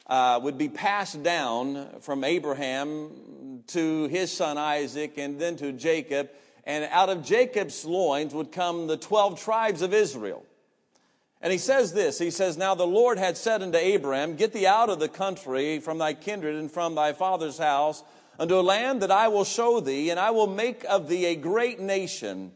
uh, 0.07 0.41
would 0.43 0.57
be 0.57 0.67
passed 0.67 1.23
down 1.23 1.87
from 2.01 2.25
Abraham 2.25 3.63
to 3.67 4.07
his 4.07 4.29
son 4.29 4.57
Isaac 4.57 5.17
and 5.17 5.39
then 5.39 5.55
to 5.55 5.71
Jacob. 5.71 6.31
And 6.65 6.85
out 6.91 7.09
of 7.09 7.23
Jacob's 7.23 7.83
loins 7.83 8.33
would 8.33 8.51
come 8.51 8.87
the 8.87 8.97
12 8.97 9.41
tribes 9.41 9.81
of 9.81 9.93
Israel. 9.93 10.45
And 11.41 11.51
he 11.51 11.57
says 11.57 11.93
this 11.93 12.19
He 12.19 12.31
says, 12.31 12.57
Now 12.57 12.73
the 12.73 12.87
Lord 12.87 13.17
had 13.17 13.37
said 13.37 13.61
unto 13.61 13.77
Abraham, 13.77 14.35
Get 14.35 14.53
thee 14.53 14.65
out 14.65 14.89
of 14.89 14.99
the 14.99 15.09
country, 15.09 15.79
from 15.79 15.97
thy 15.97 16.13
kindred, 16.13 16.55
and 16.55 16.71
from 16.71 16.95
thy 16.95 17.13
father's 17.13 17.57
house, 17.57 18.03
unto 18.39 18.57
a 18.57 18.61
land 18.61 19.01
that 19.01 19.11
I 19.11 19.27
will 19.27 19.43
show 19.43 19.79
thee, 19.79 20.09
and 20.09 20.19
I 20.19 20.31
will 20.31 20.47
make 20.47 20.85
of 20.85 21.09
thee 21.09 21.25
a 21.25 21.35
great 21.35 21.79
nation, 21.79 22.53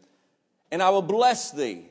and 0.72 0.82
I 0.82 0.90
will 0.90 1.02
bless 1.02 1.52
thee 1.52 1.90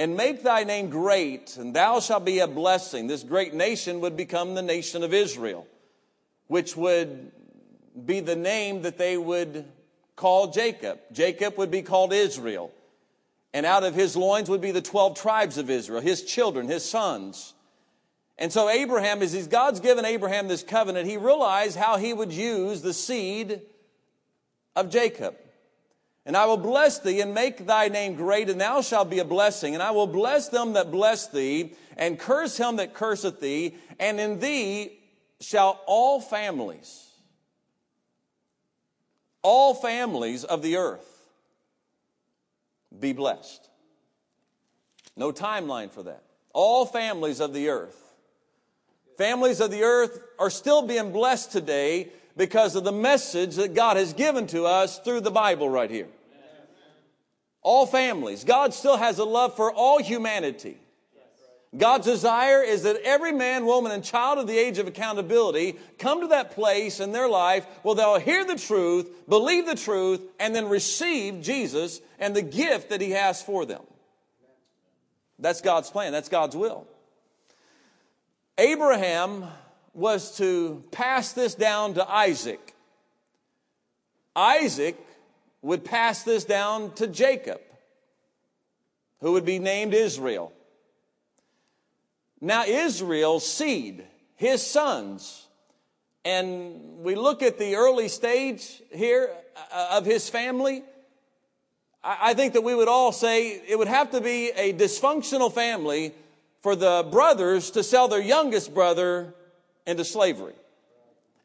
and 0.00 0.16
make 0.16 0.42
thy 0.42 0.64
name 0.64 0.88
great, 0.88 1.58
and 1.58 1.76
thou 1.76 2.00
shalt 2.00 2.24
be 2.24 2.38
a 2.38 2.46
blessing. 2.46 3.06
This 3.06 3.22
great 3.22 3.52
nation 3.52 4.00
would 4.00 4.16
become 4.16 4.54
the 4.54 4.62
nation 4.62 5.02
of 5.02 5.12
Israel, 5.12 5.66
which 6.46 6.74
would 6.74 7.30
be 8.06 8.20
the 8.20 8.34
name 8.34 8.80
that 8.80 8.96
they 8.96 9.18
would 9.18 9.66
call 10.20 10.48
Jacob. 10.48 11.00
Jacob 11.12 11.56
would 11.56 11.70
be 11.70 11.80
called 11.80 12.12
Israel. 12.12 12.70
And 13.54 13.64
out 13.64 13.84
of 13.84 13.94
his 13.94 14.16
loins 14.16 14.50
would 14.50 14.60
be 14.60 14.70
the 14.70 14.82
12 14.82 15.18
tribes 15.18 15.56
of 15.56 15.70
Israel, 15.70 16.02
his 16.02 16.22
children, 16.22 16.68
his 16.68 16.84
sons. 16.84 17.54
And 18.38 18.52
so 18.52 18.68
Abraham, 18.68 19.22
as 19.22 19.46
God's 19.46 19.80
given 19.80 20.04
Abraham 20.04 20.46
this 20.46 20.62
covenant, 20.62 21.08
he 21.08 21.16
realized 21.16 21.76
how 21.76 21.96
he 21.96 22.12
would 22.12 22.32
use 22.32 22.82
the 22.82 22.92
seed 22.92 23.62
of 24.76 24.90
Jacob. 24.90 25.36
And 26.26 26.36
I 26.36 26.44
will 26.46 26.58
bless 26.58 26.98
thee 26.98 27.22
and 27.22 27.34
make 27.34 27.66
thy 27.66 27.88
name 27.88 28.14
great, 28.14 28.50
and 28.50 28.60
thou 28.60 28.82
shalt 28.82 29.10
be 29.10 29.18
a 29.18 29.24
blessing. 29.24 29.74
And 29.74 29.82
I 29.82 29.90
will 29.90 30.06
bless 30.06 30.48
them 30.48 30.74
that 30.74 30.90
bless 30.90 31.28
thee, 31.28 31.74
and 31.96 32.18
curse 32.18 32.58
him 32.58 32.76
that 32.76 32.94
curseth 32.94 33.40
thee. 33.40 33.74
And 33.98 34.20
in 34.20 34.38
thee 34.38 34.98
shall 35.40 35.80
all 35.86 36.20
families, 36.20 37.09
all 39.42 39.74
families 39.74 40.44
of 40.44 40.62
the 40.62 40.76
earth 40.76 41.06
be 42.98 43.12
blessed. 43.12 43.68
No 45.16 45.32
timeline 45.32 45.90
for 45.90 46.02
that. 46.04 46.22
All 46.52 46.86
families 46.86 47.40
of 47.40 47.52
the 47.52 47.68
earth. 47.68 47.96
Families 49.16 49.60
of 49.60 49.70
the 49.70 49.82
earth 49.82 50.20
are 50.38 50.50
still 50.50 50.82
being 50.82 51.12
blessed 51.12 51.52
today 51.52 52.08
because 52.36 52.74
of 52.74 52.84
the 52.84 52.92
message 52.92 53.56
that 53.56 53.74
God 53.74 53.96
has 53.96 54.12
given 54.14 54.46
to 54.48 54.64
us 54.64 54.98
through 54.98 55.20
the 55.20 55.30
Bible 55.30 55.68
right 55.68 55.90
here. 55.90 56.08
All 57.62 57.86
families. 57.86 58.44
God 58.44 58.72
still 58.72 58.96
has 58.96 59.18
a 59.18 59.24
love 59.24 59.54
for 59.54 59.70
all 59.70 60.02
humanity. 60.02 60.78
God's 61.76 62.06
desire 62.06 62.62
is 62.62 62.82
that 62.82 63.00
every 63.04 63.30
man, 63.30 63.64
woman, 63.64 63.92
and 63.92 64.02
child 64.02 64.38
of 64.38 64.48
the 64.48 64.58
age 64.58 64.78
of 64.78 64.88
accountability 64.88 65.78
come 65.98 66.20
to 66.22 66.26
that 66.28 66.50
place 66.50 66.98
in 66.98 67.12
their 67.12 67.28
life 67.28 67.64
where 67.82 67.94
they'll 67.94 68.18
hear 68.18 68.44
the 68.44 68.56
truth, 68.56 69.08
believe 69.28 69.66
the 69.66 69.76
truth, 69.76 70.20
and 70.40 70.54
then 70.54 70.68
receive 70.68 71.42
Jesus 71.42 72.00
and 72.18 72.34
the 72.34 72.42
gift 72.42 72.90
that 72.90 73.00
He 73.00 73.12
has 73.12 73.40
for 73.40 73.64
them. 73.64 73.82
That's 75.38 75.60
God's 75.60 75.90
plan, 75.90 76.10
that's 76.10 76.28
God's 76.28 76.56
will. 76.56 76.88
Abraham 78.58 79.44
was 79.94 80.36
to 80.38 80.82
pass 80.90 81.32
this 81.32 81.54
down 81.54 81.94
to 81.94 82.10
Isaac. 82.10 82.74
Isaac 84.34 84.98
would 85.62 85.84
pass 85.84 86.24
this 86.24 86.44
down 86.44 86.92
to 86.94 87.06
Jacob, 87.06 87.60
who 89.20 89.32
would 89.32 89.44
be 89.44 89.60
named 89.60 89.94
Israel. 89.94 90.52
Now, 92.40 92.64
Israel's 92.64 93.46
seed, 93.46 94.04
his 94.36 94.66
sons, 94.66 95.46
and 96.24 97.02
we 97.02 97.14
look 97.14 97.42
at 97.42 97.58
the 97.58 97.76
early 97.76 98.08
stage 98.08 98.82
here 98.90 99.30
uh, 99.72 99.88
of 99.92 100.06
his 100.06 100.28
family. 100.28 100.82
I 102.02 102.32
think 102.32 102.54
that 102.54 102.62
we 102.62 102.74
would 102.74 102.88
all 102.88 103.12
say 103.12 103.60
it 103.68 103.78
would 103.78 103.88
have 103.88 104.12
to 104.12 104.22
be 104.22 104.50
a 104.56 104.72
dysfunctional 104.72 105.52
family 105.52 106.14
for 106.62 106.74
the 106.74 107.06
brothers 107.10 107.70
to 107.72 107.82
sell 107.82 108.08
their 108.08 108.22
youngest 108.22 108.72
brother 108.72 109.34
into 109.86 110.04
slavery 110.04 110.54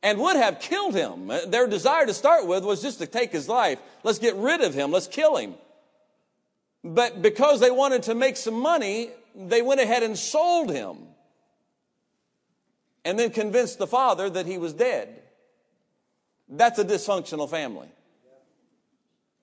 and 0.02 0.20
would 0.20 0.38
have 0.38 0.60
killed 0.60 0.96
him. 0.96 1.28
Their 1.48 1.68
desire 1.68 2.06
to 2.06 2.14
start 2.14 2.48
with 2.48 2.64
was 2.64 2.82
just 2.82 3.00
to 3.00 3.08
take 3.08 3.32
his 3.32 3.50
life. 3.50 3.80
Let's 4.04 4.20
get 4.20 4.36
rid 4.36 4.62
of 4.62 4.74
him. 4.74 4.92
Let's 4.92 5.08
kill 5.08 5.36
him. 5.36 5.56
But 6.84 7.22
because 7.22 7.60
they 7.60 7.72
wanted 7.72 8.04
to 8.04 8.16
make 8.16 8.38
some 8.38 8.54
money, 8.54 9.10
they 9.36 9.62
went 9.62 9.82
ahead 9.82 10.04
and 10.04 10.18
sold 10.18 10.72
him 10.72 10.98
and 13.04 13.20
then 13.20 13.30
convinced 13.30 13.78
the 13.78 13.88
father 13.88 14.30
that 14.30 14.46
he 14.46 14.58
was 14.58 14.74
dead. 14.74 15.22
That's 16.50 16.80
a 16.80 16.86
dysfunctional 16.86 17.50
family. 17.50 17.88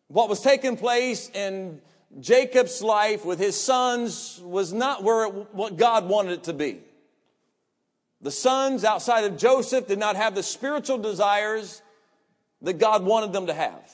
What 0.08 0.28
was 0.28 0.40
taking 0.40 0.76
place 0.76 1.30
in 1.30 1.80
Jacob's 2.20 2.82
life 2.82 3.24
with 3.24 3.38
his 3.38 3.58
sons 3.58 4.40
was 4.42 4.72
not 4.72 5.02
where 5.02 5.26
it, 5.26 5.54
what 5.54 5.76
God 5.76 6.08
wanted 6.08 6.32
it 6.32 6.44
to 6.44 6.52
be. 6.52 6.80
The 8.20 8.30
sons 8.30 8.84
outside 8.84 9.24
of 9.24 9.36
Joseph 9.36 9.88
did 9.88 9.98
not 9.98 10.16
have 10.16 10.34
the 10.34 10.42
spiritual 10.42 10.98
desires 10.98 11.82
that 12.60 12.74
God 12.74 13.04
wanted 13.04 13.32
them 13.32 13.46
to 13.46 13.54
have. 13.54 13.90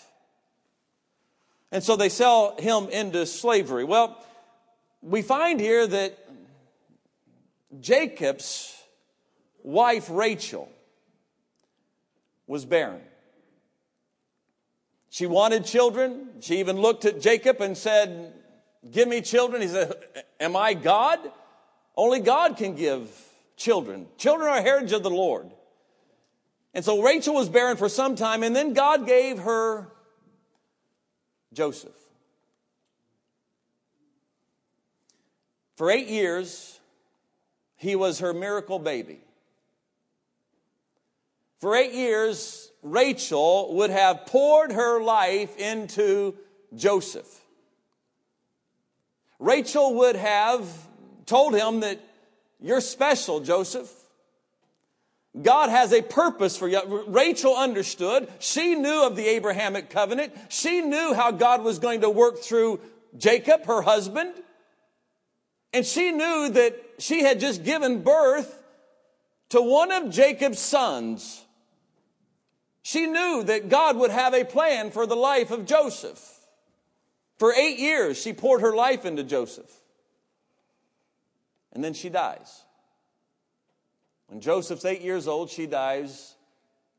And 1.70 1.82
so 1.82 1.96
they 1.96 2.08
sell 2.08 2.56
him 2.58 2.88
into 2.88 3.24
slavery. 3.26 3.84
Well, 3.84 4.22
we 5.02 5.22
find 5.22 5.60
here 5.60 5.86
that 5.86 6.18
Jacob's 7.80 8.74
wife 9.62 10.08
Rachel 10.10 10.68
was 12.46 12.64
barren. 12.64 13.02
She 15.10 15.26
wanted 15.26 15.64
children. 15.64 16.28
She 16.40 16.60
even 16.60 16.78
looked 16.78 17.04
at 17.04 17.20
Jacob 17.20 17.60
and 17.60 17.76
said, 17.76 18.32
Give 18.90 19.08
me 19.08 19.20
children. 19.20 19.62
He 19.62 19.68
said, 19.68 19.92
Am 20.40 20.56
I 20.56 20.74
God? 20.74 21.18
Only 21.96 22.20
God 22.20 22.56
can 22.56 22.74
give 22.74 23.10
children. 23.56 24.06
Children 24.18 24.48
are 24.48 24.62
heritage 24.62 24.92
of 24.92 25.02
the 25.02 25.10
Lord. 25.10 25.50
And 26.74 26.84
so 26.84 27.02
Rachel 27.02 27.34
was 27.34 27.48
barren 27.48 27.76
for 27.76 27.88
some 27.88 28.14
time, 28.14 28.42
and 28.42 28.54
then 28.54 28.72
God 28.72 29.06
gave 29.06 29.40
her 29.40 29.88
Joseph. 31.52 31.96
For 35.78 35.92
eight 35.92 36.08
years, 36.08 36.80
he 37.76 37.94
was 37.94 38.18
her 38.18 38.34
miracle 38.34 38.80
baby. 38.80 39.20
For 41.60 41.76
eight 41.76 41.92
years, 41.92 42.72
Rachel 42.82 43.76
would 43.76 43.90
have 43.90 44.26
poured 44.26 44.72
her 44.72 45.00
life 45.00 45.56
into 45.56 46.34
Joseph. 46.74 47.32
Rachel 49.38 49.94
would 49.94 50.16
have 50.16 50.66
told 51.26 51.54
him 51.54 51.78
that 51.80 52.00
you're 52.58 52.80
special, 52.80 53.38
Joseph. 53.38 53.88
God 55.40 55.70
has 55.70 55.92
a 55.92 56.02
purpose 56.02 56.56
for 56.56 56.66
you. 56.66 57.04
Rachel 57.06 57.56
understood. 57.56 58.28
She 58.40 58.74
knew 58.74 59.06
of 59.06 59.14
the 59.14 59.28
Abrahamic 59.28 59.90
covenant. 59.90 60.34
She 60.48 60.80
knew 60.80 61.14
how 61.14 61.30
God 61.30 61.62
was 61.62 61.78
going 61.78 62.00
to 62.00 62.10
work 62.10 62.40
through 62.40 62.80
Jacob, 63.16 63.66
her 63.66 63.82
husband. 63.82 64.34
And 65.72 65.84
she 65.84 66.12
knew 66.12 66.48
that 66.50 66.76
she 66.98 67.22
had 67.22 67.40
just 67.40 67.64
given 67.64 68.02
birth 68.02 68.62
to 69.50 69.60
one 69.60 69.92
of 69.92 70.10
Jacob's 70.10 70.58
sons. 70.58 71.44
She 72.82 73.06
knew 73.06 73.42
that 73.44 73.68
God 73.68 73.96
would 73.96 74.10
have 74.10 74.34
a 74.34 74.44
plan 74.44 74.90
for 74.90 75.06
the 75.06 75.16
life 75.16 75.50
of 75.50 75.66
Joseph. 75.66 76.20
For 77.38 77.52
eight 77.52 77.78
years, 77.78 78.20
she 78.20 78.32
poured 78.32 78.62
her 78.62 78.74
life 78.74 79.04
into 79.04 79.22
Joseph 79.22 79.70
and 81.78 81.84
then 81.84 81.94
she 81.94 82.08
dies. 82.08 82.64
When 84.26 84.40
Joseph's 84.40 84.84
eight 84.84 85.00
years 85.00 85.28
old, 85.28 85.48
she 85.48 85.66
dies 85.66 86.34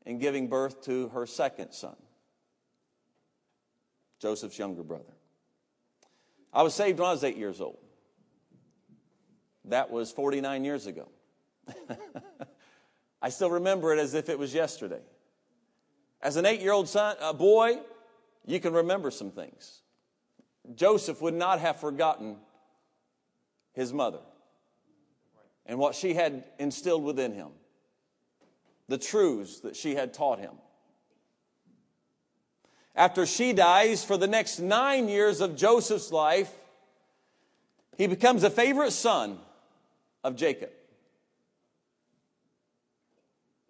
in 0.06 0.18
giving 0.18 0.48
birth 0.48 0.82
to 0.84 1.08
her 1.10 1.26
second 1.26 1.72
son. 1.72 1.96
Joseph's 4.18 4.58
younger 4.58 4.82
brother. 4.82 5.12
I 6.50 6.62
was 6.62 6.74
saved 6.74 6.98
when 6.98 7.08
I 7.08 7.12
was 7.12 7.24
eight 7.24 7.36
years 7.36 7.60
old. 7.60 7.76
That 9.66 9.90
was 9.90 10.10
49 10.10 10.64
years 10.64 10.86
ago. 10.86 11.08
I 13.22 13.28
still 13.28 13.50
remember 13.50 13.92
it 13.92 13.98
as 13.98 14.14
if 14.14 14.28
it 14.28 14.38
was 14.38 14.54
yesterday. 14.54 15.00
As 16.22 16.36
an 16.36 16.46
eight 16.46 16.60
year 16.60 16.72
old 16.72 16.88
son, 16.88 17.16
a 17.20 17.34
boy, 17.34 17.78
you 18.46 18.60
can 18.60 18.72
remember 18.72 19.10
some 19.10 19.30
things. 19.30 19.80
Joseph 20.74 21.20
would 21.22 21.34
not 21.34 21.60
have 21.60 21.80
forgotten 21.80 22.36
his 23.72 23.92
mother 23.92 24.20
and 25.66 25.78
what 25.78 25.94
she 25.94 26.14
had 26.14 26.44
instilled 26.58 27.04
within 27.04 27.32
him, 27.32 27.48
the 28.88 28.98
truths 28.98 29.60
that 29.60 29.76
she 29.76 29.94
had 29.94 30.12
taught 30.12 30.38
him. 30.38 30.52
After 32.96 33.24
she 33.24 33.52
dies, 33.52 34.04
for 34.04 34.16
the 34.16 34.26
next 34.26 34.58
nine 34.58 35.08
years 35.08 35.40
of 35.40 35.56
Joseph's 35.56 36.10
life, 36.10 36.52
he 37.96 38.06
becomes 38.06 38.42
a 38.42 38.50
favorite 38.50 38.90
son 38.90 39.38
of 40.22 40.36
Jacob. 40.36 40.70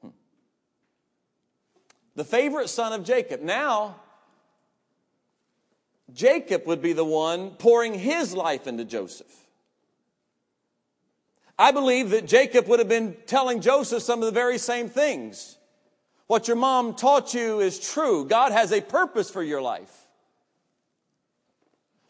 Hmm. 0.01 0.09
The 2.17 2.25
favorite 2.25 2.69
son 2.69 2.93
of 2.93 3.05
Jacob. 3.05 3.41
Now, 3.41 3.97
Jacob 6.13 6.67
would 6.67 6.83
be 6.83 6.93
the 6.93 7.05
one 7.05 7.51
pouring 7.51 7.95
his 7.95 8.35
life 8.35 8.67
into 8.67 8.85
Joseph. 8.85 9.33
I 11.59 11.73
believe 11.73 12.11
that 12.11 12.27
Jacob 12.27 12.67
would 12.69 12.79
have 12.79 12.89
been 12.89 13.17
telling 13.27 13.61
Joseph 13.61 14.03
some 14.03 14.21
of 14.21 14.27
the 14.27 14.33
very 14.33 14.57
same 14.57 14.89
things. 14.89 15.59
What 16.27 16.49
your 16.49 16.57
mom 16.57 16.95
taught 16.95 17.35
you 17.35 17.61
is 17.61 17.79
true. 17.79 18.25
God 18.25 18.53
has 18.53 18.73
a 18.73 18.81
purpose 18.81 19.31
for 19.31 19.43
your 19.43 19.61
life. 19.61 19.95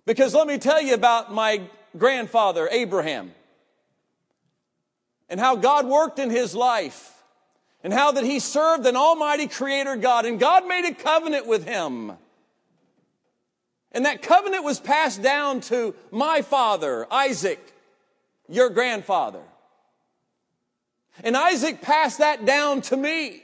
Because 0.04 0.34
let 0.34 0.46
me 0.46 0.58
tell 0.58 0.80
you 0.80 0.94
about 0.94 1.32
my 1.32 1.62
grandfather, 1.96 2.68
Abraham, 2.70 3.32
and 5.30 5.40
how 5.40 5.56
God 5.56 5.86
worked 5.86 6.18
in 6.18 6.28
his 6.28 6.54
life, 6.54 7.14
and 7.82 7.92
how 7.92 8.12
that 8.12 8.24
he 8.24 8.40
served 8.40 8.84
an 8.84 8.96
almighty 8.96 9.46
creator 9.46 9.96
God, 9.96 10.26
and 10.26 10.38
God 10.38 10.66
made 10.66 10.84
a 10.84 10.92
covenant 10.92 11.46
with 11.46 11.66
him. 11.66 12.12
And 13.92 14.04
that 14.04 14.22
covenant 14.22 14.64
was 14.64 14.78
passed 14.78 15.22
down 15.22 15.62
to 15.62 15.94
my 16.10 16.42
father, 16.42 17.06
Isaac, 17.10 17.74
your 18.48 18.68
grandfather. 18.68 19.42
And 21.24 21.36
Isaac 21.36 21.80
passed 21.80 22.18
that 22.18 22.44
down 22.44 22.82
to 22.82 22.96
me. 22.96 23.42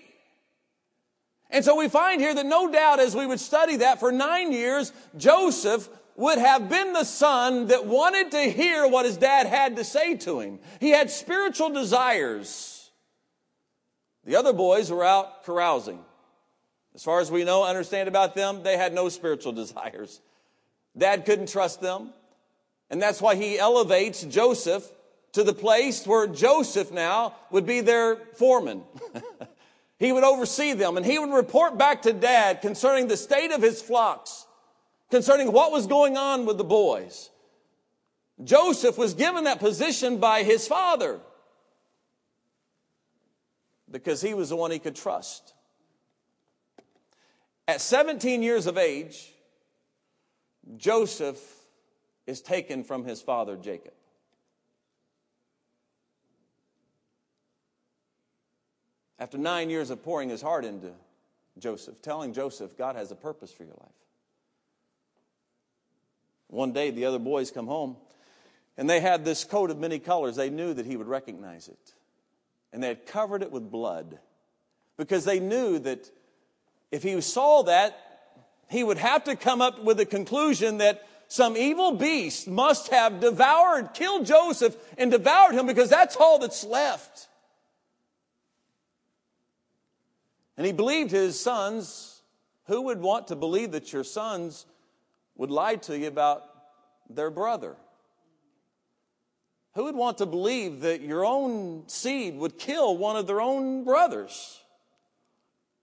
And 1.51 1.65
so 1.65 1.77
we 1.77 1.89
find 1.89 2.21
here 2.21 2.35
that 2.35 2.47
no 2.47 2.71
doubt 2.71 3.01
as 3.01 3.15
we 3.15 3.27
would 3.27 3.41
study 3.41 3.77
that 3.77 4.01
for 4.01 4.11
nine 4.13 4.53
years, 4.53 4.93
Joseph 5.17 5.89
would 6.17 6.39
have 6.39 6.69
been 6.69 6.93
the 6.93 7.05
son 7.05 7.67
that 7.67 7.87
wanted 7.87 8.31
to 8.33 8.51
hear 8.51 8.89
what 8.89 9.05
his 9.05 9.17
dad 9.17 9.47
had 9.47 9.77
to 9.77 9.85
say 9.85 10.17
to 10.17 10.41
him. 10.41 10.59
He 10.81 10.91
had 10.91 11.11
spiritual 11.11 11.71
desires. 11.71 12.91
The 14.25 14.37
other 14.37 14.53
boys 14.53 14.91
were 14.91 15.05
out 15.05 15.45
carousing. 15.45 16.01
As 16.95 17.05
far 17.05 17.21
as 17.21 17.31
we 17.31 17.45
know, 17.45 17.65
understand 17.65 18.09
about 18.09 18.35
them, 18.35 18.63
they 18.63 18.77
had 18.77 18.95
no 18.95 19.09
spiritual 19.09 19.53
desires. 19.65 20.21
Dad 20.97 21.27
couldn't 21.27 21.49
trust 21.49 21.81
them. 21.81 22.13
And 22.89 23.03
that's 23.03 23.21
why 23.21 23.35
he 23.35 23.59
elevates 23.59 24.23
Joseph 24.23 24.91
to 25.33 25.45
the 25.45 25.53
place 25.53 26.07
where 26.07 26.27
Joseph 26.27 26.91
now 26.91 27.35
would 27.51 27.67
be 27.67 27.83
their 27.83 28.17
foreman. 28.17 28.83
he 29.99 30.13
would 30.13 30.25
oversee 30.25 30.73
them 30.73 30.97
and 30.97 31.05
he 31.05 31.19
would 31.19 31.31
report 31.31 31.77
back 31.77 32.03
to 32.03 32.13
dad 32.13 32.63
concerning 32.63 33.09
the 33.09 33.17
state 33.17 33.53
of 33.53 33.61
his 33.61 33.83
flocks, 33.83 34.46
concerning 35.11 35.53
what 35.53 35.73
was 35.73 35.87
going 35.87 36.17
on 36.17 36.47
with 36.47 36.59
the 36.59 36.65
boys. 36.65 37.31
Joseph 38.43 38.99
was 38.99 39.15
given 39.15 39.45
that 39.45 39.61
position 39.61 40.19
by 40.19 40.43
his 40.43 40.67
father 40.67 41.21
because 43.91 44.21
he 44.21 44.35
was 44.35 44.51
the 44.51 44.57
one 44.57 44.71
he 44.71 44.79
could 44.79 44.97
trust. 44.97 45.55
At 47.69 47.81
17 47.81 48.43
years 48.43 48.67
of 48.67 48.77
age, 48.77 49.33
Joseph 50.77 51.41
is 52.27 52.41
taken 52.41 52.85
from 52.85 53.05
his 53.05 53.23
father 53.23 53.57
Jacob. 53.57 53.95
After 59.19 59.39
nine 59.39 59.71
years 59.71 59.91
of 59.91 60.03
pouring 60.03 60.29
his 60.29 60.43
heart 60.43 60.65
into 60.65 60.93
Joseph, 61.59 62.03
telling 62.03 62.35
Joseph, 62.35 62.77
God 62.77 62.97
has 62.97 63.11
a 63.11 63.17
purpose 63.17 63.51
for 63.51 63.65
your 63.65 63.77
life. 63.81 64.06
One 66.49 66.73
day, 66.73 66.91
the 66.91 67.07
other 67.07 67.19
boys 67.19 67.51
come 67.51 67.67
home, 67.67 67.97
and 68.77 68.89
they 68.89 69.01
had 69.01 69.25
this 69.25 69.45
coat 69.45 69.71
of 69.71 69.79
many 69.79 69.99
colors. 69.99 70.37
They 70.37 70.51
knew 70.51 70.75
that 70.75 70.87
he 70.87 70.97
would 70.97 71.09
recognize 71.09 71.69
it. 71.69 71.95
And 72.73 72.83
they 72.83 72.89
had 72.89 73.07
covered 73.07 73.43
it 73.43 73.51
with 73.51 73.71
blood 73.71 74.19
because 74.97 75.25
they 75.25 75.41
knew 75.41 75.79
that 75.81 76.11
if 76.91 77.03
he 77.03 77.21
saw 77.21 77.63
that, 77.65 77.99
he 78.69 78.85
would 78.85 78.99
have 78.99 79.25
to 79.25 79.37
come 79.37 79.61
up 79.61 79.83
with 79.83 79.97
the 79.97 80.07
conclusion 80.07 80.79
that 80.79 81.07
some 81.29 81.57
evil 81.57 81.93
beast 81.93 82.47
must 82.47 82.89
have 82.89 83.21
devoured, 83.21 83.95
killed 83.95 84.27
Joseph, 84.27 84.77
and 84.97 85.11
devoured 85.11 85.55
him 85.55 85.67
because 85.67 85.91
that's 85.91 86.17
all 86.17 86.39
that's 86.39 86.65
left. 86.65 87.29
And 90.57 90.67
he 90.67 90.73
believed 90.73 91.11
his 91.11 91.39
sons. 91.39 92.13
Who 92.67 92.83
would 92.83 93.01
want 93.01 93.29
to 93.29 93.37
believe 93.37 93.73
that 93.73 93.93
your 93.93 94.03
sons 94.03 94.67
would 95.37 95.51
lie 95.51 95.77
to 95.77 95.99
you 95.99 96.09
about 96.09 96.43
their 97.09 97.31
brother? 97.31 97.77
Who 99.75 99.85
would 99.85 99.95
want 99.95 100.19
to 100.19 100.27
believe 100.27 100.81
that 100.81 101.03
your 101.03 101.25
own 101.25 101.85
seed 101.87 102.37
would 102.37 102.59
kill 102.59 102.97
one 102.97 103.17
of 103.17 103.27
their 103.27 103.41
own 103.41 103.85
brothers 103.85 104.61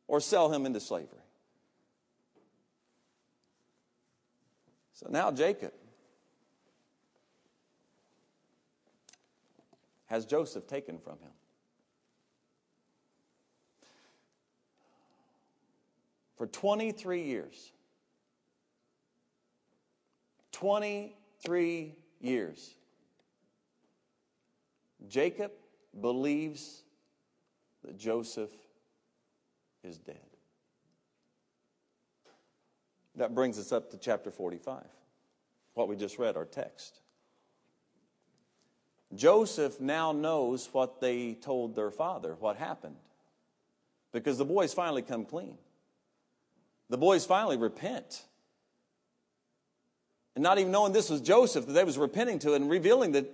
or 0.07 0.19
sell 0.19 0.51
him 0.51 0.65
into 0.65 0.79
slavery? 0.79 1.19
So 4.93 5.07
now 5.09 5.31
Jacob 5.31 5.73
has 10.05 10.25
Joseph 10.25 10.65
taken 10.67 10.97
from 10.97 11.19
him. 11.19 11.31
For 16.37 16.47
23 16.47 17.23
years. 17.23 17.72
23 20.63 21.93
years. 22.21 22.75
Jacob 25.09 25.51
believes 25.99 26.83
that 27.83 27.97
Joseph 27.97 28.49
is 29.83 29.97
dead. 29.97 30.15
That 33.17 33.35
brings 33.35 33.59
us 33.59 33.73
up 33.73 33.91
to 33.91 33.97
chapter 33.97 34.31
45, 34.31 34.85
what 35.73 35.89
we 35.89 35.97
just 35.97 36.17
read, 36.17 36.37
our 36.37 36.45
text. 36.45 37.01
Joseph 39.13 39.81
now 39.81 40.13
knows 40.13 40.69
what 40.71 41.01
they 41.01 41.33
told 41.33 41.75
their 41.75 41.91
father, 41.91 42.37
what 42.39 42.55
happened, 42.55 42.95
because 44.13 44.37
the 44.37 44.45
boys 44.45 44.73
finally 44.73 45.01
come 45.01 45.25
clean. 45.25 45.57
The 46.89 46.97
boys 46.97 47.25
finally 47.25 47.57
repent. 47.57 48.23
And 50.35 50.43
not 50.43 50.57
even 50.57 50.71
knowing 50.71 50.93
this 50.93 51.09
was 51.09 51.21
Joseph 51.21 51.67
that 51.67 51.73
they 51.73 51.83
was 51.83 51.97
repenting 51.97 52.39
to 52.39 52.53
and 52.53 52.69
revealing 52.69 53.11
that 53.13 53.31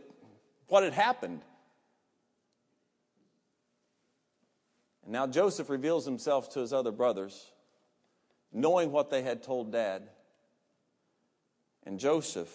what 0.67 0.83
had 0.83 0.93
happened. 0.93 1.41
And 5.03 5.13
now 5.13 5.25
Joseph 5.27 5.69
reveals 5.69 6.05
himself 6.05 6.49
to 6.51 6.59
his 6.59 6.73
other 6.73 6.91
brothers 6.91 7.51
knowing 8.51 8.91
what 8.91 9.09
they 9.09 9.21
had 9.21 9.43
told 9.43 9.71
dad. 9.71 10.09
And 11.85 11.99
Joseph 11.99 12.53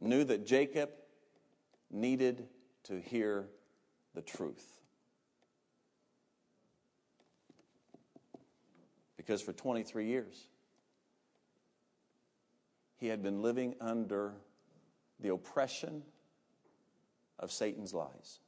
knew 0.00 0.24
that 0.24 0.46
Jacob 0.46 0.90
needed 1.90 2.46
to 2.84 3.00
hear 3.00 3.46
the 4.14 4.22
truth. 4.22 4.64
Because 9.16 9.42
for 9.42 9.52
23 9.52 10.06
years, 10.06 10.48
he 12.98 13.08
had 13.08 13.22
been 13.22 13.42
living 13.42 13.74
under 13.80 14.34
the 15.20 15.32
oppression 15.32 16.02
of 17.38 17.52
Satan's 17.52 17.92
lies. 17.92 18.40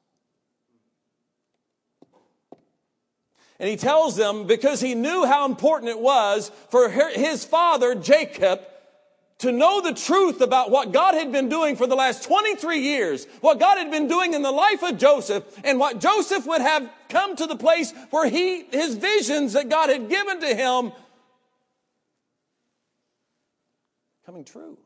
And 3.61 3.68
he 3.68 3.76
tells 3.76 4.16
them 4.16 4.46
because 4.46 4.80
he 4.80 4.94
knew 4.94 5.26
how 5.26 5.44
important 5.44 5.90
it 5.90 5.98
was 5.98 6.50
for 6.70 6.88
his 6.88 7.44
father, 7.44 7.94
Jacob, 7.94 8.61
to 9.38 9.52
know 9.52 9.80
the 9.80 9.94
truth 9.94 10.40
about 10.40 10.70
what 10.70 10.92
God 10.92 11.14
had 11.14 11.30
been 11.30 11.48
doing 11.48 11.76
for 11.76 11.87
the 11.87 11.94
last 11.94 12.24
23 12.24 12.80
years, 12.80 13.26
what 13.40 13.61
God 13.61 13.78
had 13.78 13.90
been 13.90 14.08
doing 14.08 14.34
in 14.34 14.42
the 14.42 14.50
life 14.50 14.82
of 14.82 14.98
Joseph, 14.98 15.44
and 15.64 15.78
what 15.78 16.00
Joseph 16.00 16.46
would 16.46 16.61
have 16.61 16.90
come 17.08 17.37
to 17.37 17.46
the 17.46 17.56
place 17.56 17.92
where 18.11 18.28
he, 18.28 18.64
his 18.64 18.96
visions 18.96 19.52
that 19.52 19.68
God 19.68 19.90
had 19.90 20.08
given 20.08 20.40
to 20.40 20.54
him 20.54 20.92
coming 24.28 24.44
true. 24.44 24.76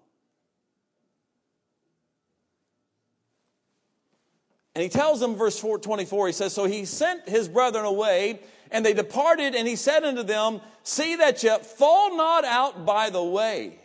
And 4.76 4.84
he 4.84 4.88
tells 4.88 5.18
them, 5.18 5.34
verse 5.34 5.58
24, 5.58 6.28
he 6.28 6.32
says, 6.32 6.52
So 6.52 6.66
he 6.66 6.84
sent 6.84 7.28
his 7.28 7.48
brethren 7.48 7.84
away, 7.84 8.38
and 8.70 8.86
they 8.86 8.94
departed, 8.94 9.56
and 9.56 9.66
he 9.66 9.74
said 9.74 10.04
unto 10.04 10.22
them, 10.22 10.60
See 10.84 11.16
that 11.16 11.42
ye 11.42 11.50
fall 11.58 12.16
not 12.16 12.44
out 12.44 12.86
by 12.86 13.10
the 13.10 13.22
way. 13.22 13.80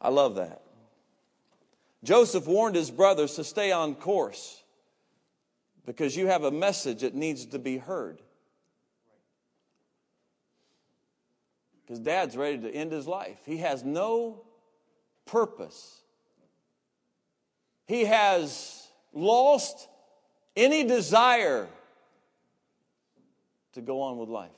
I 0.00 0.10
love 0.10 0.36
that. 0.36 0.62
Joseph 2.04 2.46
warned 2.46 2.76
his 2.76 2.92
brothers 2.92 3.34
to 3.34 3.42
stay 3.42 3.72
on 3.72 3.96
course 3.96 4.62
because 5.86 6.16
you 6.16 6.28
have 6.28 6.44
a 6.44 6.52
message 6.52 7.00
that 7.00 7.16
needs 7.16 7.46
to 7.46 7.58
be 7.58 7.78
heard. 7.78 8.22
Because 11.84 11.98
dad's 12.00 12.36
ready 12.36 12.58
to 12.58 12.70
end 12.70 12.92
his 12.92 13.06
life. 13.06 13.38
He 13.44 13.58
has 13.58 13.84
no 13.84 14.42
purpose 15.26 16.04
he 17.86 18.04
has 18.06 18.86
lost 19.12 19.88
any 20.56 20.84
desire 20.84 21.68
to 23.72 23.80
go 23.80 24.00
on 24.00 24.18
with 24.18 24.28
life. 24.28 24.50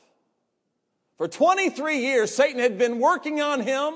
For 1.17 1.27
23 1.27 1.99
years, 1.99 2.35
Satan 2.35 2.61
had 2.61 2.79
been 2.79 2.99
working 3.01 3.41
on 3.41 3.61
him 3.61 3.95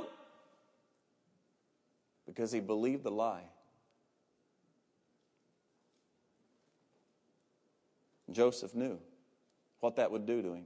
because 2.26 2.50
he 2.50 2.60
believed 2.60 3.04
the 3.04 3.10
lie. 3.10 3.44
Joseph 8.30 8.74
knew 8.74 8.98
what 9.80 9.96
that 9.96 10.10
would 10.10 10.24
do 10.24 10.40
to 10.40 10.54
him. 10.54 10.64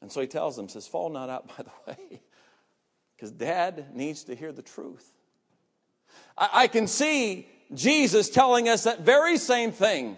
And 0.00 0.10
so 0.12 0.20
he 0.20 0.26
tells 0.26 0.56
them, 0.56 0.68
says, 0.68 0.86
Fall 0.86 1.10
not 1.10 1.28
out 1.28 1.48
by 1.48 1.64
the 1.64 1.70
way, 1.88 2.20
because 3.16 3.30
dad 3.30 3.94
needs 3.94 4.24
to 4.24 4.34
hear 4.34 4.52
the 4.52 4.62
truth. 4.62 5.12
I 6.38 6.66
can 6.66 6.86
see 6.86 7.48
Jesus 7.72 8.28
telling 8.28 8.68
us 8.68 8.84
that 8.84 9.00
very 9.00 9.38
same 9.38 9.72
thing. 9.72 10.16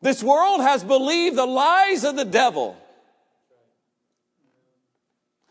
This 0.00 0.22
world 0.22 0.60
has 0.60 0.84
believed 0.84 1.36
the 1.36 1.46
lies 1.46 2.04
of 2.04 2.16
the 2.16 2.24
devil. 2.24 2.76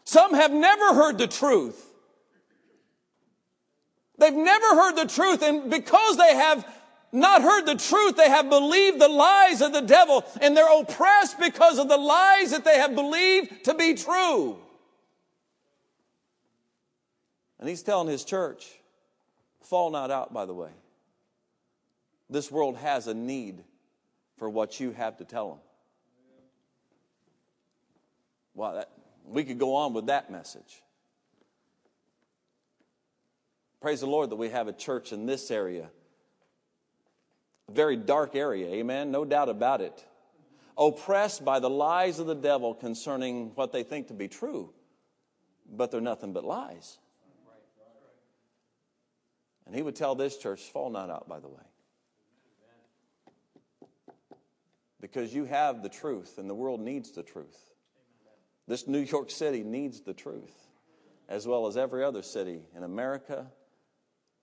Some 0.06 0.34
have 0.34 0.54
never 0.54 0.93
heard 0.93 1.17
the 1.17 1.28
truth. 1.28 1.82
They've 4.17 4.34
never 4.34 4.67
heard 4.67 4.95
the 4.95 5.08
truth, 5.08 5.41
and 5.41 5.69
because 5.69 6.15
they 6.17 6.36
have 6.36 6.65
not 7.15 7.41
heard 7.41 7.65
the 7.65 7.75
truth, 7.75 8.17
they 8.17 8.30
have 8.30 8.49
believed 8.49 8.99
the 8.99 9.08
lies 9.08 9.62
of 9.62 9.73
the 9.73 9.82
devil, 9.82 10.23
and 10.41 10.56
they're 10.56 10.80
oppressed 10.80 11.39
because 11.39 11.80
of 11.80 11.89
the 11.89 11.97
lies 11.97 12.51
that 12.51 12.65
they 12.65 12.78
have 12.78 12.93
believed 12.93 13.65
to 13.65 13.73
be 13.73 13.93
true. 13.93 14.58
And 17.60 17.69
he's 17.69 17.82
telling 17.84 18.08
his 18.08 18.23
church, 18.23 18.67
Fall 19.62 19.89
not 19.89 20.12
out, 20.12 20.32
by 20.32 20.45
the 20.45 20.54
way. 20.54 20.69
This 22.30 22.51
world 22.51 22.78
has 22.78 23.08
a 23.08 23.13
need 23.13 23.63
for 24.38 24.49
what 24.49 24.80
you 24.80 24.91
have 24.91 25.17
to 25.17 25.25
tell 25.25 25.49
them. 25.49 25.60
Wow, 28.54 28.73
that, 28.75 28.89
we 29.25 29.43
could 29.43 29.58
go 29.58 29.75
on 29.75 29.93
with 29.93 30.06
that 30.08 30.32
message. 30.32 30.84
Praise 33.82 33.99
the 33.99 34.08
Lord 34.08 34.30
that 34.30 34.36
we 34.36 34.49
have 34.49 34.67
a 34.67 34.73
church 34.73 35.12
in 35.12 35.25
this 35.25 35.49
area. 35.51 35.89
Very 37.71 37.95
dark 37.95 38.36
area, 38.36 38.67
amen? 38.75 39.12
No 39.12 39.25
doubt 39.25 39.49
about 39.49 39.82
it. 39.82 40.06
Oppressed 40.78 41.43
by 41.43 41.60
the 41.60 41.69
lies 41.69 42.19
of 42.19 42.28
the 42.28 42.36
devil 42.36 42.73
concerning 42.73 43.51
what 43.56 43.71
they 43.71 43.84
think 43.84 44.08
to 44.08 44.13
be 44.13 44.28
true, 44.28 44.73
but 45.69 45.89
they're 45.89 46.01
nothing 46.01 46.34
but 46.34 46.43
lies. 46.43 46.97
And 49.65 49.75
he 49.75 49.82
would 49.82 49.95
tell 49.95 50.15
this 50.15 50.38
church, 50.38 50.62
fall 50.62 50.89
not 50.89 51.10
out, 51.10 51.28
by 51.28 51.39
the 51.39 51.47
way. 51.47 51.63
Because 55.01 55.34
you 55.34 55.45
have 55.45 55.82
the 55.82 55.89
truth, 55.89 56.38
and 56.38 56.49
the 56.49 56.56
world 56.56 56.80
needs 56.80 57.12
the 57.12 57.23
truth. 57.23 57.71
This 58.67 58.88
New 58.88 58.99
York 58.99 59.32
City 59.32 59.63
needs 59.63 60.01
the 60.01 60.13
truth, 60.13 60.54
as 61.30 61.47
well 61.47 61.67
as 61.67 61.78
every 61.78 62.04
other 62.04 62.21
city 62.21 62.62
in 62.75 62.84
America 62.84 63.47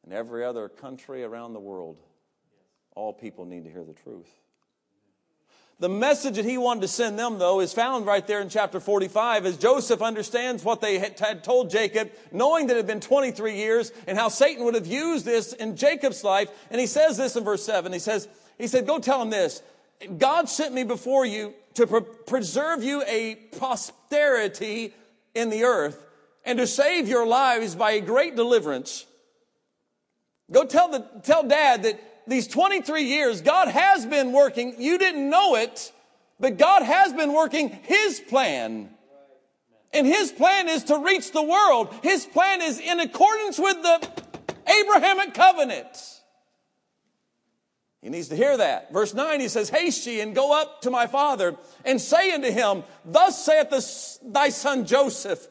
and 0.04 0.12
every 0.12 0.44
other 0.44 0.68
country 0.68 1.22
around 1.24 1.52
the 1.52 1.60
world. 1.60 2.00
All 2.94 3.12
people 3.12 3.44
need 3.44 3.64
to 3.64 3.70
hear 3.70 3.84
the 3.84 3.94
truth. 3.94 4.28
The 5.82 5.88
message 5.88 6.36
that 6.36 6.44
he 6.44 6.58
wanted 6.58 6.82
to 6.82 6.88
send 6.88 7.18
them, 7.18 7.38
though, 7.38 7.58
is 7.58 7.72
found 7.72 8.06
right 8.06 8.24
there 8.24 8.40
in 8.40 8.48
chapter 8.48 8.78
45 8.78 9.46
as 9.46 9.56
Joseph 9.56 10.00
understands 10.00 10.62
what 10.62 10.80
they 10.80 10.98
had 10.98 11.42
told 11.42 11.70
Jacob, 11.70 12.12
knowing 12.30 12.68
that 12.68 12.74
it 12.74 12.76
had 12.76 12.86
been 12.86 13.00
23 13.00 13.56
years 13.56 13.90
and 14.06 14.16
how 14.16 14.28
Satan 14.28 14.64
would 14.64 14.76
have 14.76 14.86
used 14.86 15.24
this 15.24 15.52
in 15.52 15.76
Jacob's 15.76 16.22
life. 16.22 16.50
And 16.70 16.80
he 16.80 16.86
says 16.86 17.16
this 17.16 17.34
in 17.34 17.42
verse 17.42 17.64
7. 17.64 17.92
He 17.92 17.98
says, 17.98 18.28
he 18.58 18.68
said, 18.68 18.86
go 18.86 19.00
tell 19.00 19.20
him 19.20 19.30
this. 19.30 19.60
God 20.18 20.48
sent 20.48 20.72
me 20.72 20.84
before 20.84 21.26
you 21.26 21.52
to 21.74 21.86
pre- 21.86 22.02
preserve 22.28 22.84
you 22.84 23.02
a 23.08 23.34
posterity 23.58 24.94
in 25.34 25.50
the 25.50 25.64
earth 25.64 26.06
and 26.44 26.58
to 26.58 26.66
save 26.68 27.08
your 27.08 27.26
lives 27.26 27.74
by 27.74 27.92
a 27.92 28.00
great 28.00 28.36
deliverance. 28.36 29.06
Go 30.50 30.64
tell 30.64 30.90
the, 30.90 31.00
tell 31.24 31.42
dad 31.42 31.82
that 31.84 32.00
these 32.26 32.46
23 32.48 33.04
years, 33.04 33.40
God 33.40 33.68
has 33.68 34.06
been 34.06 34.32
working. 34.32 34.74
You 34.78 34.98
didn't 34.98 35.28
know 35.28 35.56
it, 35.56 35.92
but 36.38 36.58
God 36.58 36.82
has 36.82 37.12
been 37.12 37.32
working 37.32 37.68
His 37.68 38.20
plan. 38.20 38.90
And 39.92 40.06
His 40.06 40.32
plan 40.32 40.68
is 40.68 40.84
to 40.84 40.98
reach 40.98 41.32
the 41.32 41.42
world. 41.42 41.94
His 42.02 42.24
plan 42.24 42.62
is 42.62 42.78
in 42.78 43.00
accordance 43.00 43.58
with 43.58 43.82
the 43.82 44.08
Abrahamic 44.66 45.34
covenant. 45.34 46.12
He 48.02 48.10
needs 48.10 48.28
to 48.28 48.36
hear 48.36 48.56
that. 48.56 48.92
Verse 48.92 49.14
9, 49.14 49.38
he 49.38 49.46
says, 49.46 49.70
Haste 49.70 50.06
ye 50.06 50.20
and 50.20 50.34
go 50.34 50.60
up 50.60 50.82
to 50.82 50.90
my 50.90 51.06
father 51.06 51.54
and 51.84 52.00
say 52.00 52.32
unto 52.32 52.50
him, 52.50 52.82
Thus 53.04 53.44
saith 53.44 53.70
the, 53.70 54.32
thy 54.32 54.48
son 54.48 54.86
Joseph, 54.86 55.46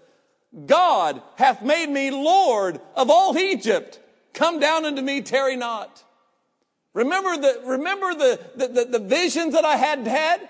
God 0.66 1.22
hath 1.38 1.64
made 1.64 1.90
me 1.90 2.12
Lord 2.12 2.82
of 2.94 3.10
all 3.10 3.38
Egypt. 3.38 4.00
Come 4.34 4.60
down 4.60 4.86
unto 4.86 5.02
me, 5.02 5.22
tarry 5.22 5.56
not. 5.56 6.04
Remember 6.94 7.38
the, 7.38 7.62
remember 7.66 8.14
the, 8.14 8.40
the, 8.56 8.68
the, 8.68 8.86
the 8.86 9.00
visions 9.00 9.54
that 9.54 9.64
I 9.64 9.76
had 9.76 10.06
had? 10.06 10.50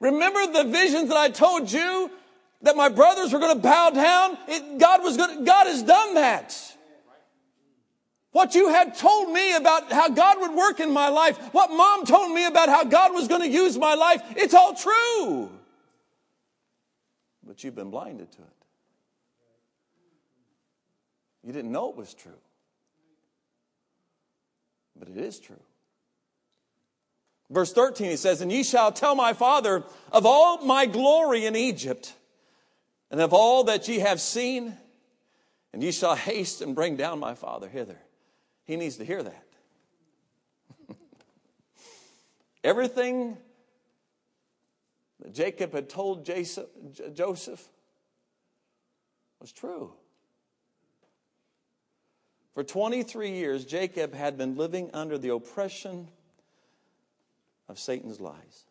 Remember 0.00 0.46
the 0.46 0.64
visions 0.64 1.08
that 1.08 1.16
I 1.16 1.28
told 1.28 1.70
you 1.70 2.10
that 2.62 2.76
my 2.76 2.88
brothers 2.88 3.32
were 3.32 3.38
going 3.38 3.54
to 3.54 3.62
bow 3.62 3.90
down? 3.90 4.38
It, 4.48 4.78
God 4.78 5.02
was 5.02 5.16
going 5.16 5.44
God 5.44 5.66
has 5.66 5.82
done 5.82 6.14
that. 6.14 6.56
What 8.32 8.54
you 8.54 8.70
had 8.70 8.96
told 8.96 9.30
me 9.30 9.54
about 9.54 9.92
how 9.92 10.08
God 10.08 10.40
would 10.40 10.54
work 10.54 10.80
in 10.80 10.90
my 10.90 11.08
life, 11.08 11.36
what 11.52 11.70
mom 11.70 12.06
told 12.06 12.34
me 12.34 12.46
about 12.46 12.70
how 12.70 12.82
God 12.84 13.12
was 13.12 13.28
going 13.28 13.42
to 13.42 13.48
use 13.48 13.76
my 13.76 13.94
life, 13.94 14.22
it's 14.36 14.54
all 14.54 14.74
true. 14.74 15.50
But 17.46 17.62
you've 17.62 17.74
been 17.74 17.90
blinded 17.90 18.32
to 18.32 18.38
it. 18.38 18.48
You 21.44 21.52
didn't 21.52 21.72
know 21.72 21.90
it 21.90 21.96
was 21.96 22.14
true. 22.14 22.32
But 24.98 25.08
it 25.08 25.18
is 25.18 25.38
true. 25.38 25.60
Verse 27.52 27.72
13, 27.72 28.10
he 28.10 28.16
says, 28.16 28.40
And 28.40 28.50
ye 28.50 28.62
shall 28.62 28.90
tell 28.92 29.14
my 29.14 29.34
father 29.34 29.84
of 30.10 30.24
all 30.24 30.64
my 30.64 30.86
glory 30.86 31.44
in 31.44 31.54
Egypt, 31.54 32.14
and 33.10 33.20
of 33.20 33.34
all 33.34 33.64
that 33.64 33.86
ye 33.88 33.98
have 33.98 34.22
seen, 34.22 34.74
and 35.74 35.82
ye 35.82 35.92
shall 35.92 36.14
haste 36.14 36.62
and 36.62 36.74
bring 36.74 36.96
down 36.96 37.18
my 37.18 37.34
father 37.34 37.68
hither. 37.68 37.98
He 38.64 38.76
needs 38.76 38.96
to 38.96 39.04
hear 39.04 39.22
that. 39.22 39.46
Everything 42.64 43.36
that 45.20 45.34
Jacob 45.34 45.74
had 45.74 45.90
told 45.90 46.24
Joseph 46.24 47.68
was 49.40 49.52
true. 49.52 49.92
For 52.54 52.64
23 52.64 53.30
years, 53.32 53.66
Jacob 53.66 54.14
had 54.14 54.38
been 54.38 54.56
living 54.56 54.88
under 54.94 55.18
the 55.18 55.34
oppression 55.34 56.08
of 57.72 57.78
Satan's 57.78 58.20
lies. 58.20 58.66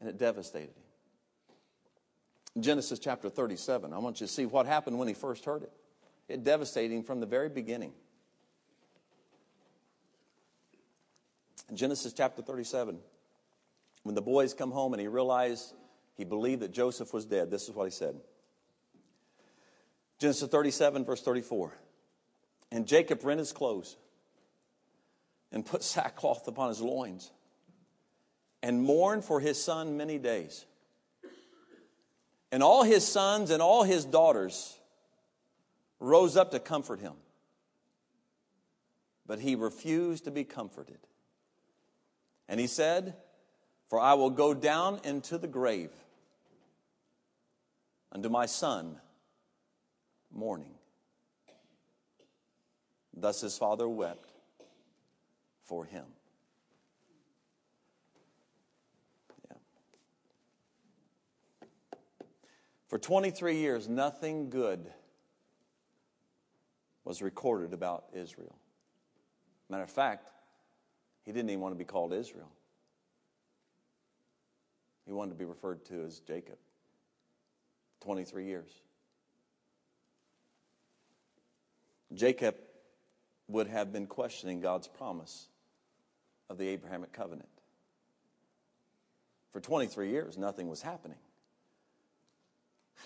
And 0.00 0.10
it 0.10 0.18
devastated 0.18 0.74
him. 0.74 2.62
Genesis 2.62 2.98
chapter 2.98 3.30
37, 3.30 3.92
I 3.92 3.98
want 3.98 4.20
you 4.20 4.26
to 4.26 4.32
see 4.32 4.44
what 4.44 4.66
happened 4.66 4.98
when 4.98 5.06
he 5.08 5.14
first 5.14 5.44
heard 5.44 5.62
it. 5.62 5.72
It 6.28 6.42
devastated 6.42 6.94
him 6.94 7.04
from 7.04 7.20
the 7.20 7.26
very 7.26 7.48
beginning. 7.48 7.92
Genesis 11.72 12.12
chapter 12.12 12.42
37, 12.42 12.98
when 14.02 14.14
the 14.16 14.22
boys 14.22 14.52
come 14.52 14.72
home 14.72 14.92
and 14.94 15.00
he 15.00 15.06
realized 15.06 15.74
he 16.16 16.24
believed 16.24 16.62
that 16.62 16.72
Joseph 16.72 17.12
was 17.12 17.24
dead, 17.24 17.50
this 17.50 17.68
is 17.68 17.70
what 17.70 17.84
he 17.84 17.90
said. 17.90 18.16
Genesis 20.18 20.48
37, 20.48 21.04
verse 21.04 21.22
34. 21.22 21.78
And 22.72 22.86
Jacob 22.86 23.22
rent 23.22 23.38
his 23.38 23.52
clothes 23.52 23.96
and 25.52 25.64
put 25.64 25.82
sackcloth 25.82 26.46
upon 26.46 26.68
his 26.68 26.80
loins 26.80 27.30
and 28.62 28.82
mourned 28.82 29.24
for 29.24 29.40
his 29.40 29.62
son 29.62 29.96
many 29.96 30.18
days. 30.18 30.64
And 32.50 32.62
all 32.62 32.82
his 32.82 33.06
sons 33.06 33.50
and 33.50 33.62
all 33.62 33.82
his 33.82 34.04
daughters 34.04 34.76
rose 36.00 36.36
up 36.36 36.50
to 36.52 36.58
comfort 36.58 37.00
him. 37.00 37.14
But 39.26 39.40
he 39.40 39.54
refused 39.54 40.24
to 40.24 40.30
be 40.30 40.44
comforted. 40.44 40.98
And 42.48 42.58
he 42.58 42.66
said, 42.66 43.14
For 43.90 44.00
I 44.00 44.14
will 44.14 44.30
go 44.30 44.54
down 44.54 45.00
into 45.04 45.36
the 45.36 45.46
grave 45.46 45.90
unto 48.10 48.30
my 48.30 48.46
son 48.46 48.96
mourning. 50.32 50.74
Thus 53.14 53.42
his 53.42 53.58
father 53.58 53.88
wept 53.88 54.27
for 55.68 55.84
him. 55.84 56.06
Yeah. 59.48 59.56
For 62.88 62.98
23 62.98 63.56
years, 63.58 63.86
nothing 63.86 64.48
good 64.48 64.90
was 67.04 67.20
recorded 67.20 67.74
about 67.74 68.06
Israel. 68.14 68.56
Matter 69.68 69.84
of 69.84 69.90
fact, 69.90 70.30
he 71.26 71.32
didn't 71.32 71.50
even 71.50 71.60
want 71.60 71.74
to 71.74 71.78
be 71.78 71.84
called 71.84 72.14
Israel. 72.14 72.50
He 75.04 75.12
wanted 75.12 75.32
to 75.32 75.38
be 75.38 75.44
referred 75.44 75.84
to 75.86 76.04
as 76.04 76.20
Jacob. 76.20 76.56
23 78.00 78.46
years. 78.46 78.70
Jacob 82.14 82.54
would 83.48 83.66
have 83.66 83.92
been 83.92 84.06
questioning 84.06 84.60
God's 84.60 84.88
promise 84.88 85.48
of 86.50 86.58
the 86.58 86.68
Abrahamic 86.68 87.12
covenant. 87.12 87.48
For 89.52 89.60
23 89.60 90.10
years, 90.10 90.36
nothing 90.36 90.68
was 90.68 90.82
happening. 90.82 91.18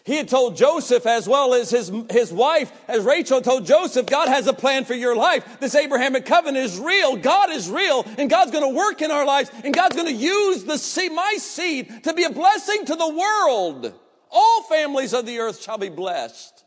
He 0.04 0.16
had 0.16 0.28
told 0.28 0.56
Joseph 0.56 1.06
as 1.06 1.28
well 1.28 1.54
as 1.54 1.70
his, 1.70 1.92
his 2.10 2.32
wife, 2.32 2.72
as 2.88 3.04
Rachel 3.04 3.40
told 3.40 3.66
Joseph, 3.66 4.06
God 4.06 4.28
has 4.28 4.48
a 4.48 4.52
plan 4.52 4.84
for 4.84 4.94
your 4.94 5.14
life. 5.14 5.60
This 5.60 5.76
Abrahamic 5.76 6.26
covenant 6.26 6.64
is 6.64 6.78
real. 6.78 7.16
God 7.16 7.50
is 7.50 7.70
real 7.70 8.04
and 8.18 8.28
God's 8.28 8.50
going 8.50 8.68
to 8.68 8.76
work 8.76 9.00
in 9.00 9.12
our 9.12 9.24
lives 9.24 9.50
and 9.62 9.72
God's 9.72 9.94
going 9.94 10.08
to 10.08 10.12
use 10.12 10.64
the 10.64 10.76
seed, 10.76 11.12
my 11.12 11.36
seed 11.38 12.04
to 12.04 12.14
be 12.14 12.24
a 12.24 12.30
blessing 12.30 12.84
to 12.86 12.96
the 12.96 13.08
world. 13.08 13.94
All 14.28 14.62
families 14.64 15.12
of 15.12 15.24
the 15.24 15.38
earth 15.38 15.62
shall 15.62 15.78
be 15.78 15.90
blessed. 15.90 16.64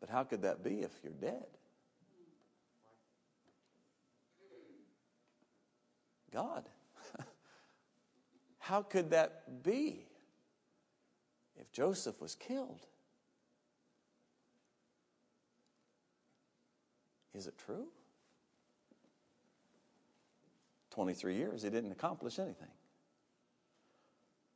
But 0.00 0.08
how 0.08 0.24
could 0.24 0.42
that 0.42 0.64
be 0.64 0.80
if 0.80 0.90
you're 1.04 1.12
dead? 1.12 1.46
God. 6.32 6.68
How 8.58 8.82
could 8.82 9.10
that 9.10 9.62
be? 9.62 10.06
if 11.58 11.72
Joseph 11.72 12.20
was 12.20 12.34
killed. 12.34 12.86
Is 17.34 17.46
it 17.46 17.54
true? 17.58 17.86
23 20.90 21.34
years, 21.34 21.62
he 21.62 21.70
didn't 21.70 21.92
accomplish 21.92 22.38
anything. 22.38 22.70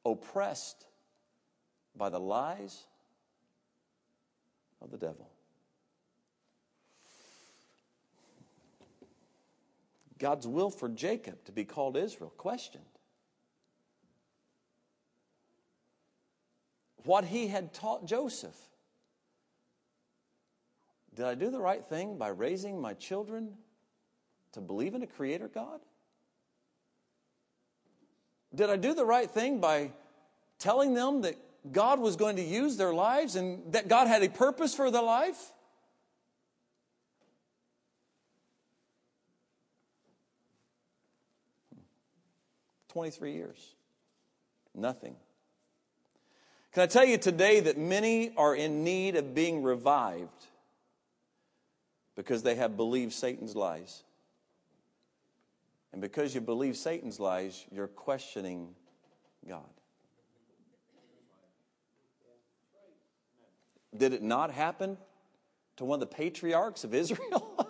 Oppressed 0.04 0.86
by 1.94 2.08
the 2.08 2.20
lies 2.20 2.84
of 4.80 4.90
the 4.90 4.96
devil. 4.96 5.28
God's 10.20 10.46
will 10.46 10.70
for 10.70 10.88
Jacob 10.88 11.44
to 11.46 11.52
be 11.52 11.64
called 11.64 11.96
Israel 11.96 12.32
questioned. 12.36 12.84
what 17.04 17.24
he 17.24 17.48
had 17.48 17.72
taught 17.72 18.06
Joseph. 18.06 18.56
Did 21.14 21.24
I 21.24 21.34
do 21.34 21.50
the 21.50 21.60
right 21.60 21.84
thing 21.84 22.18
by 22.18 22.28
raising 22.28 22.80
my 22.80 22.94
children 22.94 23.54
to 24.52 24.60
believe 24.60 24.94
in 24.94 25.02
a 25.02 25.06
creator 25.06 25.48
God? 25.48 25.80
Did 28.54 28.70
I 28.70 28.76
do 28.76 28.94
the 28.94 29.04
right 29.04 29.30
thing 29.30 29.60
by 29.60 29.92
telling 30.58 30.94
them 30.94 31.22
that 31.22 31.36
God 31.72 32.00
was 32.00 32.16
going 32.16 32.36
to 32.36 32.42
use 32.42 32.76
their 32.76 32.92
lives 32.92 33.36
and 33.36 33.72
that 33.72 33.88
God 33.88 34.08
had 34.08 34.22
a 34.22 34.28
purpose 34.28 34.74
for 34.74 34.90
their 34.90 35.02
life? 35.02 35.52
Twenty-three 42.90 43.34
years, 43.34 43.74
nothing. 44.74 45.14
Can 46.72 46.82
I 46.82 46.86
tell 46.86 47.04
you 47.04 47.18
today 47.18 47.60
that 47.60 47.78
many 47.78 48.32
are 48.36 48.54
in 48.54 48.82
need 48.82 49.14
of 49.14 49.34
being 49.34 49.62
revived 49.62 50.46
because 52.16 52.42
they 52.42 52.56
have 52.56 52.76
believed 52.76 53.12
Satan's 53.12 53.54
lies? 53.54 54.02
And 55.92 56.00
because 56.00 56.34
you 56.34 56.40
believe 56.40 56.76
Satan's 56.76 57.20
lies, 57.20 57.64
you're 57.70 57.88
questioning 57.88 58.74
God. 59.48 59.62
Did 63.96 64.12
it 64.12 64.22
not 64.22 64.50
happen 64.52 64.98
to 65.76 65.84
one 65.84 65.96
of 65.96 66.08
the 66.08 66.14
patriarchs 66.14 66.84
of 66.84 66.94
Israel? 66.94 67.68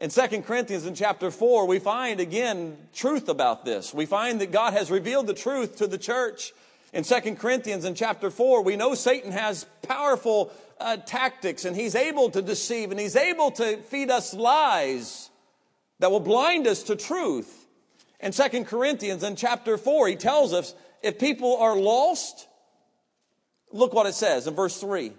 In 0.00 0.08
2 0.08 0.40
Corinthians 0.42 0.86
in 0.86 0.94
chapter 0.94 1.30
4, 1.30 1.66
we 1.66 1.78
find 1.78 2.20
again 2.20 2.78
truth 2.94 3.28
about 3.28 3.66
this. 3.66 3.92
We 3.92 4.06
find 4.06 4.40
that 4.40 4.50
God 4.50 4.72
has 4.72 4.90
revealed 4.90 5.26
the 5.26 5.34
truth 5.34 5.76
to 5.76 5.86
the 5.86 5.98
church. 5.98 6.54
In 6.94 7.04
2 7.04 7.34
Corinthians 7.34 7.84
in 7.84 7.94
chapter 7.94 8.30
4, 8.30 8.62
we 8.62 8.76
know 8.76 8.94
Satan 8.94 9.30
has 9.30 9.66
powerful 9.82 10.52
uh, 10.80 10.96
tactics 10.96 11.66
and 11.66 11.76
he's 11.76 11.94
able 11.94 12.30
to 12.30 12.40
deceive 12.40 12.90
and 12.90 12.98
he's 12.98 13.14
able 13.14 13.50
to 13.50 13.76
feed 13.76 14.10
us 14.10 14.32
lies 14.32 15.28
that 15.98 16.10
will 16.10 16.18
blind 16.18 16.66
us 16.66 16.82
to 16.84 16.96
truth. 16.96 17.66
In 18.20 18.32
2 18.32 18.64
Corinthians 18.64 19.22
in 19.22 19.36
chapter 19.36 19.76
4, 19.76 20.08
he 20.08 20.16
tells 20.16 20.54
us 20.54 20.74
if 21.02 21.18
people 21.18 21.58
are 21.58 21.76
lost, 21.76 22.48
look 23.70 23.92
what 23.92 24.06
it 24.06 24.14
says 24.14 24.46
in 24.46 24.54
verse 24.54 24.80
3. 24.80 25.12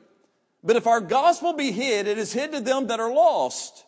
But 0.64 0.76
if 0.76 0.88
our 0.88 1.02
gospel 1.02 1.54
be 1.54 1.72
hid, 1.72 2.08
it 2.08 2.18
is 2.18 2.34
hid 2.34 2.52
to 2.54 2.62
them 2.62 2.88
that 2.88 3.00
are 3.00 3.14
lost 3.14 3.86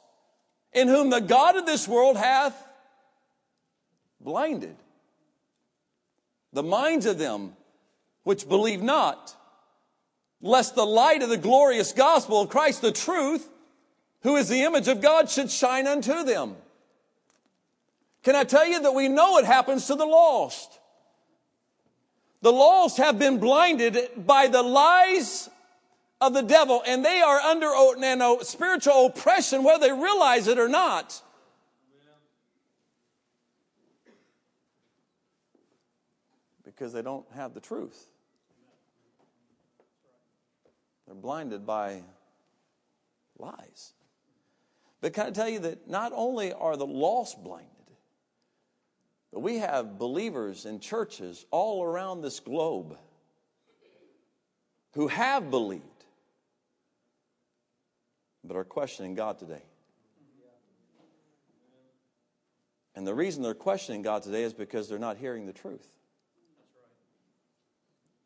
in 0.74 0.88
whom 0.88 1.10
the 1.10 1.22
God 1.22 1.56
of 1.56 1.66
this 1.66 1.88
world 1.88 2.18
hath 2.18 2.56
blinded 4.20 4.76
the 6.54 6.64
minds 6.64 7.06
of 7.06 7.18
them 7.18 7.54
which 8.24 8.48
believe 8.48 8.82
not, 8.82 9.36
lest 10.42 10.76
the 10.76 10.86
light 10.86 11.22
of 11.22 11.30
the 11.30 11.38
glorious 11.38 11.92
gospel 11.92 12.42
of 12.42 12.50
Christ, 12.50 12.82
the 12.82 12.92
truth, 12.92 13.50
who 14.22 14.36
is 14.38 14.48
the 14.48 14.62
image 14.62 14.88
of 14.88 15.02
God, 15.02 15.30
should 15.30 15.52
shine 15.52 15.88
unto 15.88 16.24
them. 16.24 16.56
Can 18.24 18.36
I 18.36 18.46
tell 18.46 18.66
you 18.66 18.82
that 18.82 18.94
we 18.94 19.10
know 19.10 19.38
it 19.38 19.46
happens 19.46 19.88
to 19.88 19.96
the 19.96 20.06
lost? 20.06 20.80
The 22.42 22.54
lost 22.54 22.98
have 22.98 23.20
been 23.20 23.40
blinded 23.40 24.26
by 24.26 24.48
the 24.48 24.62
lies 24.62 25.50
of 26.24 26.34
the 26.34 26.42
devil, 26.42 26.82
and 26.88 27.04
they 27.04 27.22
are 27.22 27.40
under 27.40 27.74
spiritual 28.44 29.08
oppression 29.08 29.64
whether 29.64 29.88
they 29.88 29.94
realize 29.94 30.48
it 30.48 30.58
or 30.58 30.70
not. 30.70 31.22
Because 36.64 36.94
they 36.94 37.02
don't 37.02 37.26
have 37.36 37.54
the 37.54 37.60
truth. 37.60 38.08
They're 41.06 41.16
blinded 41.16 41.66
by 41.66 42.02
lies. 43.38 43.94
But 45.02 45.14
can 45.14 45.28
I 45.28 45.32
tell 45.32 45.50
you 45.50 45.60
that 45.60 45.90
not 45.90 46.14
only 46.16 46.54
are 46.54 46.78
the 46.78 46.86
lost 46.86 47.44
blinded, 47.44 47.70
but 49.34 49.42
we 49.42 49.58
have 49.58 50.00
believers 50.00 50.66
in 50.66 50.80
churches 50.80 51.46
all 51.52 51.84
around 51.84 52.22
this 52.22 52.40
globe 52.40 52.98
who 54.94 55.08
have 55.08 55.52
believed 55.52 55.84
but 58.44 58.58
are 58.58 58.64
questioning 58.64 59.16
God 59.16 59.40
today. 59.40 59.64
And 62.96 63.08
the 63.08 63.14
reason 63.14 63.42
they're 63.42 63.54
questioning 63.54 64.02
God 64.02 64.24
today 64.24 64.44
is 64.44 64.54
because 64.54 64.88
they're 64.88 65.00
not 65.00 65.18
hearing 65.18 65.46
the 65.46 65.54
truth. 65.54 65.88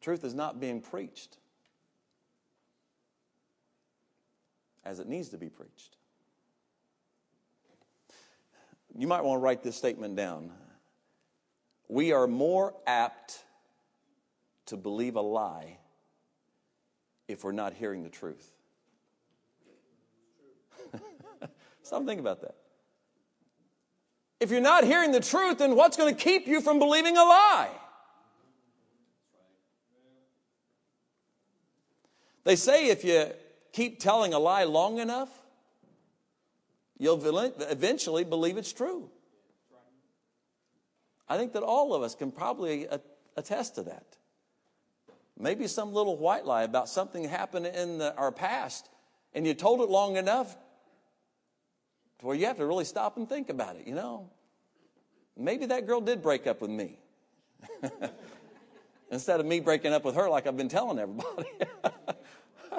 Truth 0.02 0.24
is 0.24 0.34
not 0.34 0.60
being 0.60 0.82
preached 0.82 1.38
as 4.84 5.00
it 5.00 5.08
needs 5.08 5.30
to 5.30 5.38
be 5.38 5.50
preached. 5.50 5.98
You 8.98 9.08
might 9.08 9.24
want 9.24 9.40
to 9.40 9.44
write 9.44 9.64
this 9.64 9.76
statement 9.76 10.16
down. 10.16 10.52
We 11.88 12.14
are 12.14 12.28
more 12.28 12.74
apt 12.86 13.44
to 14.68 14.78
believe 14.78 15.16
a 15.16 15.22
lie 15.22 15.78
if 17.28 17.44
we're 17.44 17.52
not 17.52 17.74
hearing 17.74 18.04
the 18.04 18.10
truth. 18.10 18.57
Stop 21.88 22.06
thinking 22.06 22.20
about 22.20 22.42
that. 22.42 22.56
If 24.42 24.52
you're 24.52 24.60
not 24.60 24.84
hearing 24.84 25.14
the 25.14 25.22
truth, 25.22 25.60
then 25.60 25.78
what's 25.78 25.96
going 25.96 26.14
to 26.14 26.22
keep 26.22 26.46
you 26.46 26.60
from 26.60 26.80
believing 26.80 27.16
a 27.16 27.24
lie? 27.24 27.70
They 32.44 32.58
say 32.58 32.90
if 32.90 33.06
you 33.06 33.28
keep 33.72 34.02
telling 34.02 34.34
a 34.34 34.40
lie 34.40 34.66
long 34.66 35.00
enough, 35.00 35.30
you'll 36.98 37.26
eventually 37.26 38.26
believe 38.26 38.58
it's 38.58 38.74
true. 38.74 39.10
I 41.30 41.38
think 41.38 41.54
that 41.54 41.64
all 41.64 41.94
of 41.94 42.04
us 42.04 42.16
can 42.16 42.34
probably 42.34 42.88
attest 43.38 43.76
to 43.76 43.84
that. 43.84 44.18
Maybe 45.40 45.68
some 45.68 45.94
little 45.94 46.18
white 46.18 46.46
lie 46.46 46.64
about 46.64 46.90
something 46.90 47.24
happened 47.24 47.68
in 47.68 48.00
the, 48.00 48.14
our 48.18 48.34
past, 48.34 48.90
and 49.34 49.48
you 49.48 49.54
told 49.54 49.80
it 49.80 49.90
long 49.90 50.18
enough 50.18 50.58
where 52.22 52.36
you 52.36 52.46
have 52.48 52.58
to 52.58 52.66
really 52.66 52.86
stop 52.86 53.18
and 53.18 53.30
think 53.30 53.50
about 53.50 53.76
it, 53.76 53.88
you 53.88 53.96
know? 53.96 54.30
Maybe 55.36 55.68
that 55.68 55.86
girl 55.86 56.02
did 56.02 56.22
break 56.22 56.48
up 56.48 56.62
with 56.62 56.72
me. 56.72 56.98
Instead 59.12 59.40
of 59.40 59.46
me 59.46 59.60
breaking 59.60 59.94
up 59.94 60.04
with 60.04 60.16
her 60.16 60.30
like 60.30 60.48
I've 60.48 60.58
been 60.58 60.70
telling 60.70 61.00
everybody. 61.00 61.48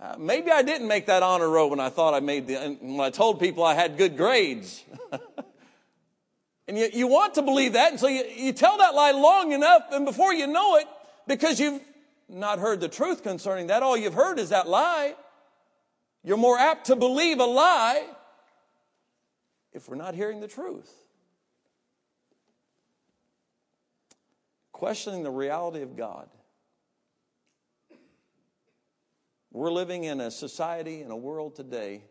uh, 0.00 0.16
maybe 0.18 0.50
I 0.50 0.62
didn't 0.62 0.88
make 0.88 1.06
that 1.06 1.22
honor 1.22 1.48
roll 1.48 1.70
when 1.70 1.80
I 1.80 1.88
thought 1.88 2.14
I 2.14 2.20
made 2.20 2.46
the, 2.46 2.78
when 2.80 3.00
I 3.00 3.10
told 3.10 3.40
people 3.40 3.64
I 3.64 3.74
had 3.74 3.98
good 3.98 4.16
grades. 4.16 4.84
and 6.68 6.78
you, 6.78 6.88
you 6.92 7.06
want 7.08 7.34
to 7.34 7.42
believe 7.42 7.72
that, 7.72 7.90
and 7.90 8.00
so 8.00 8.06
you, 8.06 8.24
you 8.24 8.52
tell 8.52 8.78
that 8.78 8.94
lie 8.94 9.10
long 9.10 9.52
enough, 9.52 9.82
and 9.90 10.06
before 10.06 10.32
you 10.32 10.46
know 10.46 10.76
it, 10.76 10.86
because 11.26 11.58
you've 11.58 11.82
not 12.28 12.58
heard 12.58 12.80
the 12.80 12.88
truth 12.88 13.22
concerning 13.22 13.66
that. 13.66 13.82
All 13.82 13.96
you've 13.96 14.14
heard 14.14 14.38
is 14.38 14.50
that 14.50 14.68
lie. 14.68 15.14
You're 16.24 16.36
more 16.36 16.58
apt 16.58 16.86
to 16.86 16.96
believe 16.96 17.40
a 17.40 17.44
lie 17.44 18.04
if 19.76 19.88
we're 19.88 19.96
not 19.96 20.14
hearing 20.14 20.40
the 20.40 20.48
truth. 20.48 20.92
Questioning 24.72 25.22
the 25.22 25.30
reality 25.30 25.82
of 25.82 25.96
God. 25.96 26.28
We're 29.52 29.70
living 29.70 30.04
in 30.04 30.20
a 30.20 30.30
society, 30.30 31.02
in 31.02 31.10
a 31.10 31.16
world 31.16 31.54
today 31.54 32.02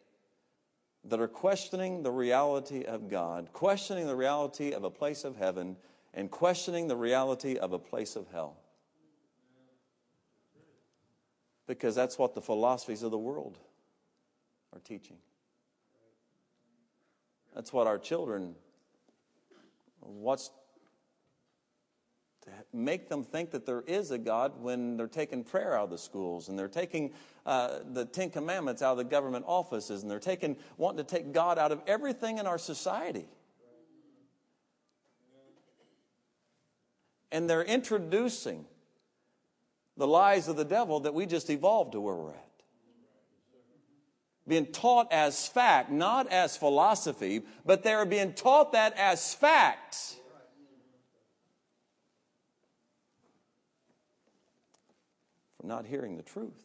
that 1.03 1.19
are 1.19 1.27
questioning 1.27 2.01
the 2.01 2.11
reality 2.11 2.83
of 2.83 3.09
God, 3.09 3.49
questioning 3.53 4.07
the 4.07 4.15
reality 4.15 4.71
of 4.71 4.83
a 4.83 4.89
place 4.89 5.23
of 5.23 5.35
heaven, 5.35 5.75
and 6.13 6.31
questioning 6.31 6.87
the 6.87 6.95
reality 6.95 7.57
of 7.57 7.73
a 7.73 7.79
place 7.79 8.15
of 8.15 8.25
hell 8.31 8.57
because 11.67 11.95
that's 11.95 12.17
what 12.17 12.35
the 12.35 12.41
philosophies 12.41 13.03
of 13.03 13.11
the 13.11 13.17
world 13.17 13.57
are 14.73 14.79
teaching. 14.79 15.17
That's 17.55 17.73
what 17.73 17.87
our 17.87 17.97
children 17.97 18.55
what's 20.05 20.51
to 22.43 22.51
make 22.73 23.09
them 23.09 23.23
think 23.23 23.51
that 23.51 23.65
there 23.65 23.81
is 23.87 24.11
a 24.11 24.17
God 24.17 24.61
when 24.61 24.97
they're 24.97 25.07
taking 25.07 25.43
prayer 25.43 25.75
out 25.75 25.85
of 25.85 25.89
the 25.89 25.97
schools 25.97 26.47
and 26.47 26.59
they're 26.59 26.67
taking 26.67 27.11
uh, 27.45 27.79
the 27.91 28.05
Ten 28.05 28.29
Commandments 28.29 28.83
out 28.83 28.91
of 28.91 28.97
the 28.97 29.03
government 29.03 29.45
offices 29.47 30.03
and 30.03 30.11
they're 30.11 30.19
taking 30.19 30.55
wanting 30.77 31.03
to 31.03 31.03
take 31.03 31.33
God 31.33 31.57
out 31.57 31.71
of 31.71 31.81
everything 31.87 32.37
in 32.37 32.45
our 32.45 32.59
society. 32.59 33.25
And 37.31 37.49
they're 37.49 37.63
introducing 37.63 38.65
the 39.97 40.07
lies 40.07 40.47
of 40.47 40.55
the 40.55 40.65
devil 40.65 40.99
that 41.01 41.13
we 41.13 41.25
just 41.25 41.49
evolved 41.49 41.93
to 41.93 42.01
where 42.01 42.15
we're 42.15 42.29
at. 42.31 42.54
Being 44.47 44.67
taught 44.67 45.11
as 45.11 45.47
fact, 45.47 45.89
not 45.89 46.31
as 46.31 46.55
philosophy, 46.55 47.43
but 47.65 47.83
they're 47.83 48.05
being 48.05 48.33
taught 48.33 48.73
that 48.73 48.93
as 48.97 49.33
fact. 49.33 50.17
From 55.59 55.69
not 55.69 55.85
hearing 55.85 56.15
the 56.15 56.23
truth, 56.23 56.63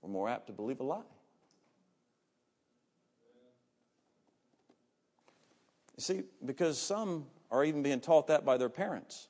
we're 0.00 0.10
more 0.10 0.28
apt 0.28 0.46
to 0.46 0.52
believe 0.52 0.80
a 0.80 0.84
lie. 0.84 1.02
You 5.96 6.02
see, 6.02 6.22
because 6.44 6.78
some 6.80 7.26
are 7.50 7.64
even 7.64 7.82
being 7.82 8.00
taught 8.00 8.28
that 8.28 8.44
by 8.44 8.56
their 8.56 8.68
parents 8.68 9.28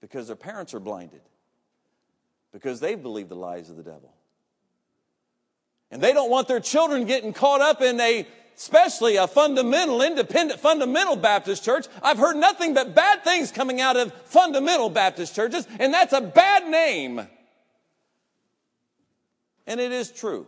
because 0.00 0.26
their 0.26 0.36
parents 0.36 0.74
are 0.74 0.80
blinded, 0.80 1.20
because 2.52 2.80
they've 2.80 3.00
believed 3.00 3.28
the 3.28 3.36
lies 3.36 3.70
of 3.70 3.76
the 3.76 3.82
devil. 3.82 4.12
And 5.90 6.02
they 6.02 6.12
don't 6.12 6.30
want 6.30 6.48
their 6.48 6.60
children 6.60 7.04
getting 7.06 7.32
caught 7.32 7.60
up 7.60 7.80
in 7.80 7.98
a, 8.00 8.26
especially 8.56 9.16
a 9.16 9.26
fundamental, 9.26 10.02
independent, 10.02 10.60
fundamental 10.60 11.16
Baptist 11.16 11.64
church. 11.64 11.86
I've 12.02 12.18
heard 12.18 12.36
nothing 12.36 12.74
but 12.74 12.94
bad 12.94 13.24
things 13.24 13.50
coming 13.50 13.80
out 13.80 13.96
of 13.96 14.12
fundamental 14.24 14.90
Baptist 14.90 15.34
churches, 15.34 15.66
and 15.78 15.92
that's 15.92 16.12
a 16.12 16.20
bad 16.20 16.68
name. 16.68 17.26
And 19.66 19.80
it 19.80 19.92
is 19.92 20.10
true 20.10 20.46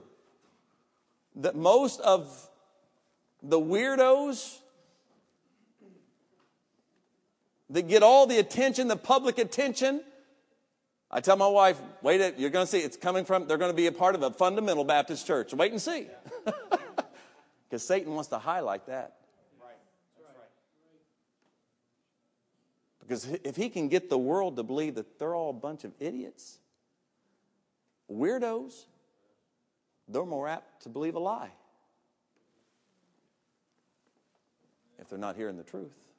that 1.36 1.54
most 1.54 2.00
of 2.00 2.48
the 3.42 3.58
weirdos 3.58 4.58
that 7.70 7.86
get 7.88 8.02
all 8.02 8.26
the 8.26 8.38
attention, 8.38 8.88
the 8.88 8.96
public 8.96 9.38
attention. 9.38 10.02
I 11.11 11.20
tell 11.20 11.37
my 11.37 11.49
wife, 11.49 11.81
wait, 12.03 12.20
it, 12.20 12.38
you're 12.38 12.51
going 12.51 12.66
to 12.66 12.70
see 12.70 12.79
it's 12.79 12.96
coming 12.96 13.25
from, 13.25 13.49
they're 13.49 13.59
going 13.59 13.73
to 13.73 13.77
be 13.77 13.88
a 13.88 13.92
part 13.92 14.14
of 14.14 14.23
a 14.23 14.31
fundamental 14.31 14.85
Baptist 14.85 15.27
church. 15.27 15.53
Wait 15.53 15.73
and 15.73 15.83
see. 15.83 16.07
Because 17.70 17.85
Satan 17.85 18.12
wants 18.14 18.31
to 18.31 18.38
highlight 18.38 18.87
that. 18.87 19.14
Because 23.01 23.27
if 23.44 23.55
he 23.55 23.68
can 23.68 23.88
get 23.88 24.11
the 24.11 24.18
world 24.18 24.57
to 24.57 24.64
believe 24.64 24.96
that 24.96 25.20
they're 25.20 25.37
all 25.37 25.51
a 25.51 25.53
bunch 25.53 25.85
of 25.85 25.92
idiots, 26.01 26.59
weirdos, 28.11 28.87
they're 30.09 30.25
more 30.25 30.49
apt 30.49 30.83
to 30.83 30.88
believe 30.88 31.14
a 31.14 31.20
lie 31.20 31.51
if 34.99 35.09
they're 35.09 35.18
not 35.18 35.37
hearing 35.37 35.57
the 35.57 35.62
truth 35.62 36.10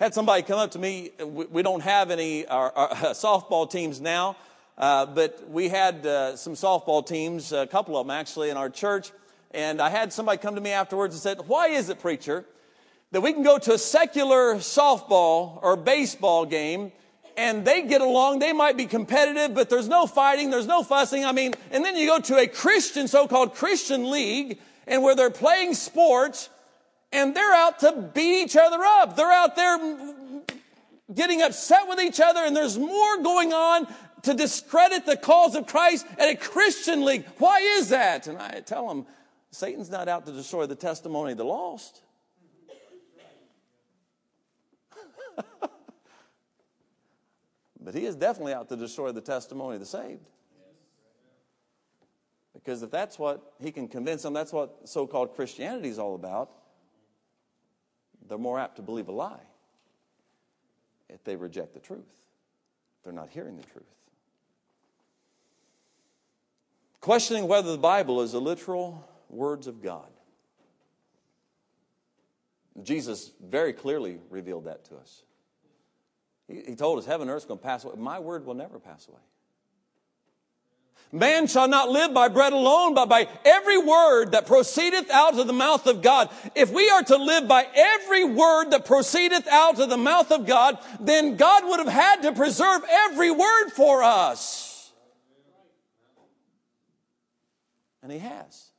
had 0.00 0.14
somebody 0.14 0.42
come 0.42 0.58
up 0.58 0.72
to 0.72 0.78
me. 0.78 1.10
We 1.20 1.62
don't 1.62 1.82
have 1.82 2.10
any 2.10 2.46
our, 2.46 2.72
our 2.72 2.88
softball 3.14 3.70
teams 3.70 4.00
now, 4.00 4.36
uh, 4.78 5.06
but 5.06 5.48
we 5.50 5.68
had 5.68 6.04
uh, 6.06 6.36
some 6.36 6.54
softball 6.54 7.06
teams, 7.06 7.52
a 7.52 7.66
couple 7.66 7.96
of 7.96 8.06
them 8.06 8.10
actually, 8.10 8.50
in 8.50 8.56
our 8.56 8.70
church. 8.70 9.12
And 9.52 9.80
I 9.80 9.90
had 9.90 10.12
somebody 10.12 10.38
come 10.38 10.54
to 10.54 10.60
me 10.60 10.70
afterwards 10.70 11.14
and 11.14 11.22
said, 11.22 11.46
Why 11.46 11.68
is 11.68 11.88
it, 11.88 12.00
preacher, 12.00 12.44
that 13.12 13.20
we 13.20 13.32
can 13.32 13.42
go 13.42 13.58
to 13.58 13.74
a 13.74 13.78
secular 13.78 14.56
softball 14.56 15.62
or 15.62 15.76
baseball 15.76 16.46
game 16.46 16.92
and 17.36 17.64
they 17.64 17.82
get 17.82 18.00
along, 18.00 18.38
they 18.38 18.52
might 18.52 18.76
be 18.76 18.86
competitive, 18.86 19.54
but 19.54 19.70
there's 19.70 19.88
no 19.88 20.06
fighting, 20.06 20.50
there's 20.50 20.66
no 20.66 20.82
fussing. 20.82 21.24
I 21.24 21.32
mean, 21.32 21.54
and 21.70 21.84
then 21.84 21.96
you 21.96 22.06
go 22.06 22.20
to 22.20 22.38
a 22.38 22.46
Christian, 22.46 23.08
so 23.08 23.26
called 23.26 23.54
Christian 23.54 24.10
league, 24.10 24.58
and 24.86 25.02
where 25.02 25.14
they're 25.14 25.30
playing 25.30 25.74
sports, 25.74 26.50
and 27.12 27.36
they're 27.36 27.54
out 27.54 27.78
to 27.80 28.10
beat 28.14 28.44
each 28.44 28.56
other 28.56 28.78
up. 28.82 29.16
They're 29.16 29.30
out 29.30 29.54
there 29.54 29.78
getting 31.14 31.42
upset 31.42 31.86
with 31.88 32.00
each 32.00 32.20
other, 32.20 32.40
and 32.40 32.56
there's 32.56 32.78
more 32.78 33.22
going 33.22 33.52
on 33.52 33.86
to 34.22 34.32
discredit 34.34 35.04
the 35.04 35.16
cause 35.16 35.54
of 35.54 35.66
Christ 35.66 36.06
at 36.18 36.30
a 36.30 36.36
Christian 36.36 37.04
league. 37.04 37.26
Why 37.38 37.60
is 37.60 37.90
that? 37.90 38.26
And 38.26 38.38
I 38.38 38.60
tell 38.60 38.88
them, 38.88 39.04
Satan's 39.50 39.90
not 39.90 40.08
out 40.08 40.24
to 40.26 40.32
destroy 40.32 40.66
the 40.66 40.74
testimony 40.74 41.32
of 41.32 41.38
the 41.38 41.44
lost. 41.44 42.00
but 47.80 47.94
he 47.94 48.06
is 48.06 48.16
definitely 48.16 48.54
out 48.54 48.68
to 48.70 48.76
destroy 48.76 49.12
the 49.12 49.20
testimony 49.20 49.74
of 49.74 49.80
the 49.80 49.86
saved. 49.86 50.30
Because 52.54 52.82
if 52.82 52.90
that's 52.90 53.18
what 53.18 53.54
he 53.60 53.72
can 53.72 53.88
convince 53.88 54.22
them, 54.22 54.32
that's 54.32 54.52
what 54.52 54.88
so 54.88 55.06
called 55.06 55.34
Christianity 55.34 55.88
is 55.88 55.98
all 55.98 56.14
about 56.14 56.61
they're 58.28 58.38
more 58.38 58.58
apt 58.58 58.76
to 58.76 58.82
believe 58.82 59.08
a 59.08 59.12
lie 59.12 59.40
if 61.08 61.22
they 61.24 61.36
reject 61.36 61.74
the 61.74 61.80
truth. 61.80 62.26
They're 63.04 63.12
not 63.12 63.30
hearing 63.30 63.56
the 63.56 63.64
truth. 63.64 63.84
Questioning 67.00 67.48
whether 67.48 67.72
the 67.72 67.78
Bible 67.78 68.22
is 68.22 68.32
the 68.32 68.40
literal 68.40 69.08
words 69.28 69.66
of 69.66 69.82
God. 69.82 70.08
Jesus 72.82 73.32
very 73.44 73.72
clearly 73.72 74.18
revealed 74.30 74.64
that 74.64 74.84
to 74.86 74.96
us. 74.96 75.24
He, 76.48 76.62
he 76.68 76.74
told 76.76 76.98
us, 76.98 77.06
Heaven 77.06 77.28
and 77.28 77.34
earth 77.34 77.42
is 77.42 77.46
going 77.46 77.58
to 77.58 77.64
pass 77.64 77.84
away. 77.84 77.94
My 77.98 78.18
word 78.18 78.46
will 78.46 78.54
never 78.54 78.78
pass 78.78 79.08
away. 79.08 79.20
Man 81.14 81.46
shall 81.46 81.68
not 81.68 81.90
live 81.90 82.14
by 82.14 82.28
bread 82.28 82.54
alone, 82.54 82.94
but 82.94 83.06
by 83.06 83.28
every 83.44 83.76
word 83.76 84.32
that 84.32 84.46
proceedeth 84.46 85.10
out 85.10 85.38
of 85.38 85.46
the 85.46 85.52
mouth 85.52 85.86
of 85.86 86.00
God. 86.00 86.30
If 86.54 86.72
we 86.72 86.88
are 86.88 87.02
to 87.02 87.18
live 87.18 87.46
by 87.46 87.66
every 87.74 88.24
word 88.24 88.70
that 88.70 88.86
proceedeth 88.86 89.46
out 89.48 89.78
of 89.78 89.90
the 89.90 89.98
mouth 89.98 90.32
of 90.32 90.46
God, 90.46 90.78
then 91.00 91.36
God 91.36 91.64
would 91.66 91.80
have 91.80 91.92
had 91.92 92.22
to 92.22 92.32
preserve 92.32 92.80
every 92.88 93.30
word 93.30 93.68
for 93.76 94.02
us. 94.02 94.90
And 98.02 98.10
He 98.10 98.18
has. 98.18 98.70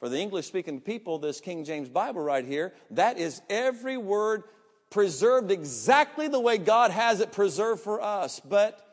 For 0.00 0.08
the 0.08 0.18
English 0.18 0.48
speaking 0.48 0.80
people, 0.80 1.20
this 1.20 1.40
King 1.40 1.62
James 1.64 1.88
Bible 1.88 2.20
right 2.20 2.44
here, 2.44 2.74
that 2.90 3.16
is 3.16 3.40
every 3.48 3.96
word 3.96 4.42
preserved 4.90 5.52
exactly 5.52 6.26
the 6.26 6.40
way 6.40 6.58
God 6.58 6.90
has 6.90 7.20
it 7.20 7.30
preserved 7.30 7.80
for 7.80 8.02
us. 8.02 8.40
But 8.40 8.91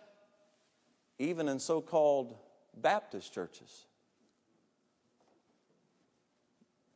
even 1.19 1.49
in 1.49 1.59
so 1.59 1.81
called 1.81 2.35
Baptist 2.75 3.33
churches, 3.33 3.85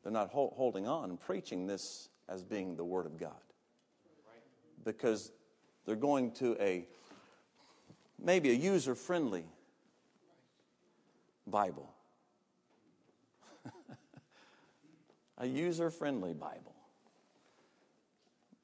they're 0.01 0.11
not 0.11 0.30
holding 0.32 0.88
on 0.88 1.09
and 1.09 1.19
preaching 1.19 1.67
this 1.67 2.09
as 2.28 2.43
being 2.43 2.76
the 2.76 2.84
Word 2.84 3.05
of 3.05 3.17
God. 3.17 3.32
Because 4.84 5.32
they're 5.86 5.95
going 5.95 6.32
to 6.34 6.57
a 6.61 6.86
maybe 8.21 8.49
a 8.49 8.53
user 8.53 8.95
friendly 8.95 9.45
Bible. 11.47 11.89
a 15.38 15.47
user 15.47 15.89
friendly 15.89 16.34
Bible. 16.34 16.76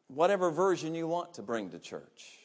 Whatever 0.07 0.49
version 0.49 0.95
you 0.95 1.07
want 1.07 1.35
to 1.35 1.41
bring 1.41 1.69
to 1.69 1.79
church, 1.79 2.38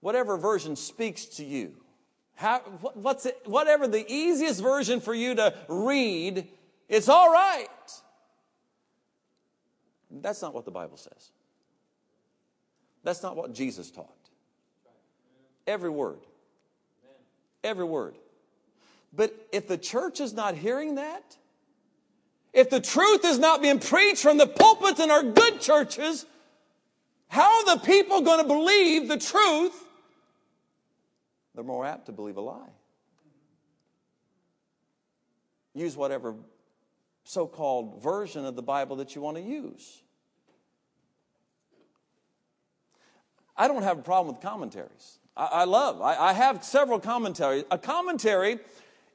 whatever 0.00 0.36
version 0.36 0.76
speaks 0.76 1.24
to 1.24 1.44
you. 1.44 1.74
How, 2.34 2.60
what's 2.94 3.26
it, 3.26 3.36
whatever 3.46 3.88
the 3.88 4.04
easiest 4.10 4.62
version 4.62 5.00
for 5.00 5.12
you 5.12 5.34
to 5.34 5.54
read, 5.68 6.46
it's 6.88 7.08
all 7.08 7.32
right. 7.32 7.66
That's 10.10 10.40
not 10.40 10.54
what 10.54 10.64
the 10.64 10.70
Bible 10.70 10.96
says. 10.96 11.32
That's 13.02 13.22
not 13.22 13.36
what 13.36 13.52
Jesus 13.52 13.90
taught. 13.90 14.14
Every 15.66 15.90
word. 15.90 16.20
Every 17.64 17.84
word. 17.84 18.16
But 19.12 19.34
if 19.52 19.66
the 19.66 19.78
church 19.78 20.20
is 20.20 20.32
not 20.32 20.54
hearing 20.54 20.94
that, 20.96 21.36
if 22.52 22.70
the 22.70 22.80
truth 22.80 23.24
is 23.24 23.38
not 23.38 23.62
being 23.62 23.78
preached 23.78 24.22
from 24.22 24.38
the 24.38 24.46
pulpits 24.46 25.00
in 25.00 25.10
our 25.10 25.22
good 25.22 25.60
churches, 25.60 26.24
how 27.28 27.58
are 27.58 27.76
the 27.76 27.84
people 27.84 28.20
going 28.22 28.40
to 28.40 28.46
believe 28.46 29.08
the 29.08 29.18
truth? 29.18 29.87
They're 31.58 31.64
more 31.64 31.84
apt 31.84 32.06
to 32.06 32.12
believe 32.12 32.36
a 32.36 32.40
lie. 32.40 32.70
Use 35.74 35.96
whatever 35.96 36.36
so 37.24 37.48
called 37.48 38.00
version 38.00 38.44
of 38.44 38.54
the 38.54 38.62
Bible 38.62 38.94
that 38.98 39.16
you 39.16 39.22
want 39.22 39.38
to 39.38 39.42
use. 39.42 40.00
I 43.56 43.66
don't 43.66 43.82
have 43.82 43.98
a 43.98 44.02
problem 44.02 44.32
with 44.32 44.40
commentaries. 44.40 45.18
I, 45.36 45.46
I 45.46 45.64
love, 45.64 46.00
I, 46.00 46.14
I 46.28 46.32
have 46.32 46.62
several 46.62 47.00
commentaries. 47.00 47.64
A 47.72 47.78
commentary 47.78 48.60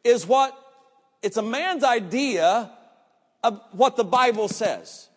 is 0.03 0.27
what, 0.27 0.53
it's 1.21 1.37
a 1.37 1.41
man's 1.41 1.85
idea 1.85 2.69
of 3.41 3.61
what 3.71 3.95
the 3.95 4.03
Bible 4.03 4.49
says. 4.49 5.07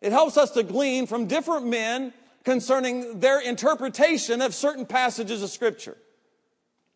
It 0.00 0.12
helps 0.12 0.36
us 0.36 0.52
to 0.52 0.62
glean 0.62 1.08
from 1.08 1.26
different 1.26 1.66
men 1.66 2.12
concerning 2.44 3.18
their 3.18 3.40
interpretation 3.40 4.40
of 4.40 4.54
certain 4.54 4.86
passages 4.86 5.42
of 5.42 5.50
Scripture. 5.50 5.96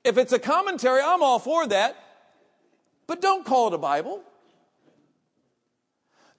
If 0.05 0.17
it's 0.17 0.33
a 0.33 0.39
commentary, 0.39 1.01
I'm 1.03 1.23
all 1.23 1.39
for 1.39 1.67
that, 1.67 1.97
but 3.07 3.21
don't 3.21 3.45
call 3.45 3.69
it 3.69 3.75
a 3.75 3.79
Bible. 3.79 4.23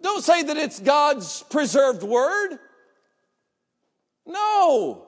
Don't 0.02 0.24
say 0.24 0.42
that 0.44 0.58
it's 0.58 0.80
God's 0.80 1.44
preserved 1.44 2.02
word. 2.02 2.58
No. 4.26 5.06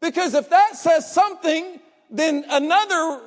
Because 0.00 0.34
if 0.34 0.50
that 0.50 0.76
says 0.76 1.12
something, 1.12 1.80
then 2.10 2.44
another 2.48 3.22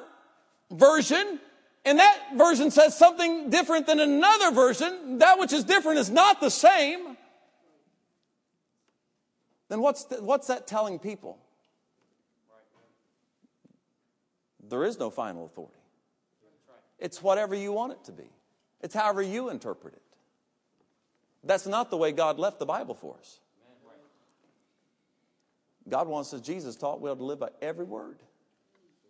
version, 0.72 1.40
and 1.84 2.00
that 2.00 2.20
version 2.36 2.72
says 2.72 2.98
something 2.98 3.50
different 3.50 3.88
than 3.88 4.00
another 4.00 4.52
version, 4.52 5.18
that 5.20 5.40
which 5.40 5.52
is 5.52 5.64
different 5.64 6.00
is 6.00 6.10
not 6.10 6.40
the 6.40 6.52
same, 6.52 7.18
then 9.70 9.82
what's, 9.82 10.06
the, 10.06 10.24
what's 10.24 10.48
that 10.48 10.68
telling 10.68 11.00
people? 11.00 11.38
There 14.70 14.84
is 14.84 15.00
no 15.00 15.10
final 15.10 15.46
authority. 15.46 15.74
It's 17.00 17.22
whatever 17.22 17.56
you 17.56 17.72
want 17.72 17.94
it 17.94 18.04
to 18.06 18.12
be, 18.12 18.30
it's 18.82 18.94
however 18.94 19.22
you 19.22 19.50
interpret 19.50 19.94
it. 19.94 20.02
That's 21.44 21.68
not 21.68 21.90
the 21.90 21.98
way 21.98 22.12
God 22.12 22.40
left 22.40 22.60
the 22.60 22.66
Bible 22.66 22.96
for 22.96 23.16
us. 23.18 23.40
God 25.88 26.08
wants 26.08 26.34
us, 26.34 26.42
Jesus 26.42 26.76
taught, 26.76 27.00
we 27.00 27.10
ought 27.10 27.18
to 27.18 27.24
live 27.24 27.40
by 27.40 27.50
every 27.62 27.86
word. 27.86 28.20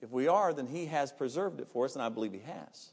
If 0.02 0.12
we 0.12 0.28
are, 0.28 0.54
then 0.54 0.68
He 0.68 0.86
has 0.86 1.12
preserved 1.12 1.60
it 1.60 1.68
for 1.70 1.86
us, 1.86 1.96
and 1.96 2.04
I 2.04 2.10
believe 2.10 2.34
He 2.34 2.42
has. 2.42 2.90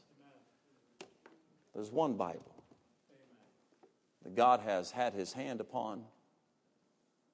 There's 1.73 1.91
one 1.91 2.15
Bible 2.15 2.55
that 4.23 4.35
God 4.35 4.61
has 4.61 4.89
had 4.89 5.13
His 5.13 5.33
hand 5.33 5.61
upon, 5.61 6.03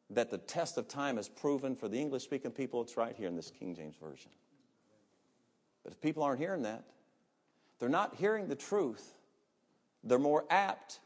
that 0.09 0.29
the 0.29 0.39
test 0.39 0.77
of 0.77 0.89
time 0.89 1.15
has 1.15 1.29
proven 1.29 1.73
for 1.75 1.88
the 1.88 1.97
English 1.97 2.23
speaking 2.23 2.51
people, 2.51 2.82
it's 2.82 2.97
right 2.97 3.15
here 3.15 3.29
in 3.29 3.38
this 3.38 3.51
King 3.51 3.73
James 3.73 3.95
Version. 3.95 4.32
But 5.84 5.93
if 5.93 6.01
people 6.01 6.23
aren't 6.23 6.39
hearing 6.39 6.63
that, 6.63 6.84
they're 7.79 7.89
not 7.89 8.15
hearing 8.15 8.47
the 8.47 8.55
truth, 8.55 9.13
they're 10.03 10.19
more 10.19 10.45
apt 10.49 10.99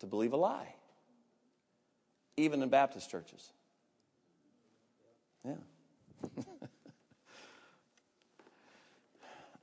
to 0.00 0.06
believe 0.06 0.32
a 0.32 0.36
lie, 0.36 0.74
even 2.36 2.62
in 2.62 2.68
Baptist 2.68 3.10
churches. 3.10 3.52
Yeah. 5.44 5.54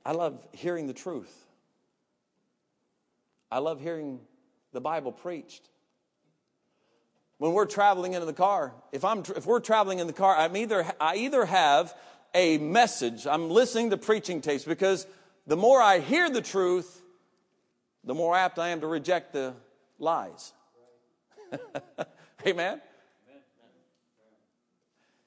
I 0.04 0.12
love 0.12 0.44
hearing 0.52 0.86
the 0.86 0.92
truth. 0.92 1.32
I 3.50 3.58
love 3.58 3.80
hearing 3.80 4.20
the 4.72 4.80
Bible 4.80 5.12
preached. 5.12 5.68
When 7.38 7.52
we're 7.52 7.66
traveling 7.66 8.14
in 8.14 8.24
the 8.24 8.32
car, 8.32 8.72
if, 8.92 9.04
I'm, 9.04 9.24
if 9.36 9.46
we're 9.46 9.60
traveling 9.60 9.98
in 9.98 10.06
the 10.06 10.12
car, 10.12 10.36
I'm 10.36 10.56
either, 10.56 10.86
I 11.00 11.16
either 11.16 11.44
have 11.44 11.92
a 12.34 12.58
message, 12.58 13.26
I'm 13.26 13.50
listening 13.50 13.90
to 13.90 13.96
preaching 13.96 14.40
tapes 14.40 14.64
because 14.64 15.06
the 15.46 15.56
more 15.56 15.80
I 15.80 15.98
hear 15.98 16.30
the 16.30 16.40
truth, 16.40 17.02
the 18.04 18.14
more 18.14 18.36
apt 18.36 18.58
I 18.58 18.68
am 18.68 18.80
to 18.80 18.86
reject 18.86 19.32
the 19.32 19.54
lies. 19.98 20.52
Amen? 22.46 22.80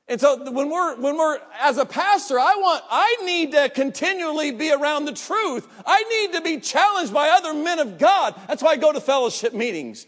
And 0.08 0.22
so 0.22 0.52
when 0.52 0.70
we're, 0.70 0.96
when 0.98 1.18
we're, 1.18 1.40
as 1.60 1.78
a 1.78 1.86
pastor, 1.86 2.40
I 2.40 2.56
want, 2.56 2.84
I 2.90 3.18
need 3.24 3.54
to 3.54 3.70
continually 3.70 4.52
be 4.52 4.72
around 4.72 5.06
the 5.06 5.14
truth. 5.14 5.68
I 5.86 6.04
need 6.04 6.34
to 6.34 6.42
be 6.42 6.60
challenged 6.60 7.12
by 7.12 7.30
other 7.30 7.54
men 7.56 7.80
of 7.80 7.98
God. 7.98 8.36
That's 8.48 8.62
why 8.62 8.72
I 8.72 8.76
go 8.76 8.92
to 8.92 9.02
fellowship 9.02 9.54
meetings. 9.54 10.06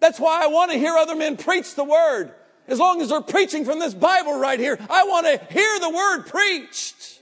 That's 0.00 0.20
why 0.20 0.44
I 0.44 0.48
want 0.48 0.72
to 0.72 0.78
hear 0.78 0.92
other 0.94 1.14
men 1.14 1.38
preach 1.38 1.74
the 1.74 1.84
word. 1.84 2.34
As 2.68 2.78
long 2.78 3.02
as 3.02 3.08
they're 3.08 3.20
preaching 3.20 3.64
from 3.64 3.78
this 3.78 3.94
Bible 3.94 4.38
right 4.38 4.58
here, 4.58 4.78
I 4.88 5.04
want 5.04 5.26
to 5.26 5.52
hear 5.52 5.80
the 5.80 5.90
word 5.90 6.22
preached. 6.26 7.20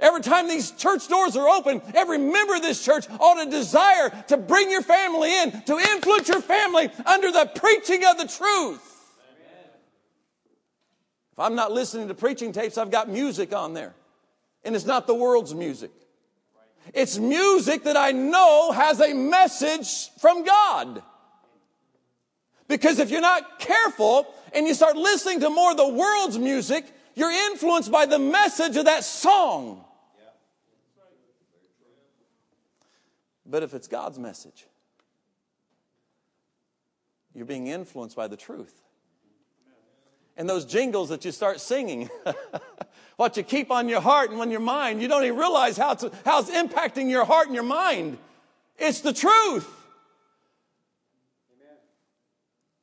Every 0.00 0.20
time 0.20 0.48
these 0.48 0.72
church 0.72 1.06
doors 1.06 1.36
are 1.36 1.48
open, 1.48 1.80
every 1.94 2.18
member 2.18 2.56
of 2.56 2.62
this 2.62 2.84
church 2.84 3.06
ought 3.20 3.44
to 3.44 3.48
desire 3.48 4.10
to 4.28 4.36
bring 4.36 4.70
your 4.70 4.82
family 4.82 5.32
in, 5.42 5.52
to 5.62 5.78
influence 5.78 6.28
your 6.28 6.40
family 6.40 6.90
under 7.06 7.30
the 7.30 7.50
preaching 7.54 8.04
of 8.04 8.18
the 8.18 8.26
truth. 8.26 8.88
If 11.32 11.38
I'm 11.38 11.54
not 11.54 11.70
listening 11.70 12.08
to 12.08 12.14
preaching 12.14 12.52
tapes, 12.52 12.76
I've 12.76 12.90
got 12.90 13.08
music 13.08 13.54
on 13.54 13.74
there. 13.74 13.94
And 14.64 14.74
it's 14.74 14.84
not 14.84 15.06
the 15.06 15.14
world's 15.14 15.54
music. 15.54 15.90
It's 16.92 17.18
music 17.18 17.84
that 17.84 17.96
I 17.96 18.10
know 18.12 18.72
has 18.72 19.00
a 19.00 19.14
message 19.14 20.10
from 20.20 20.44
God. 20.44 21.02
Because 22.68 22.98
if 22.98 23.10
you're 23.10 23.20
not 23.20 23.60
careful 23.60 24.26
and 24.54 24.66
you 24.66 24.74
start 24.74 24.96
listening 24.96 25.40
to 25.40 25.50
more 25.50 25.72
of 25.72 25.76
the 25.76 25.88
world's 25.88 26.38
music, 26.38 26.86
you're 27.14 27.30
influenced 27.30 27.90
by 27.90 28.06
the 28.06 28.18
message 28.18 28.76
of 28.76 28.86
that 28.86 29.04
song. 29.04 29.84
But 33.44 33.62
if 33.62 33.74
it's 33.74 33.88
God's 33.88 34.18
message, 34.18 34.66
you're 37.34 37.46
being 37.46 37.66
influenced 37.66 38.16
by 38.16 38.28
the 38.28 38.36
truth. 38.36 38.82
And 40.36 40.48
those 40.48 40.64
jingles 40.64 41.10
that 41.10 41.24
you 41.24 41.32
start 41.32 41.60
singing, 41.60 42.08
what 43.16 43.36
you 43.36 43.42
keep 43.42 43.70
on 43.70 43.88
your 43.88 44.00
heart 44.00 44.30
and 44.30 44.40
on 44.40 44.50
your 44.50 44.60
mind, 44.60 45.02
you 45.02 45.08
don't 45.08 45.24
even 45.24 45.38
realize 45.38 45.76
how 45.76 45.92
it's, 45.92 46.04
how 46.24 46.40
it's 46.40 46.50
impacting 46.50 47.10
your 47.10 47.24
heart 47.24 47.46
and 47.46 47.54
your 47.54 47.64
mind. 47.64 48.16
It's 48.78 49.00
the 49.00 49.12
truth. 49.12 49.68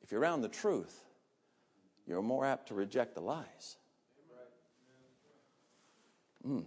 If 0.03 0.11
you're 0.11 0.21
around 0.21 0.41
the 0.41 0.49
truth, 0.49 1.03
you're 2.09 2.21
more 2.21 2.45
apt 2.45 2.67
to 2.67 2.73
reject 2.73 3.15
the 3.15 3.21
lies. 3.21 3.77
Mm. 6.45 6.65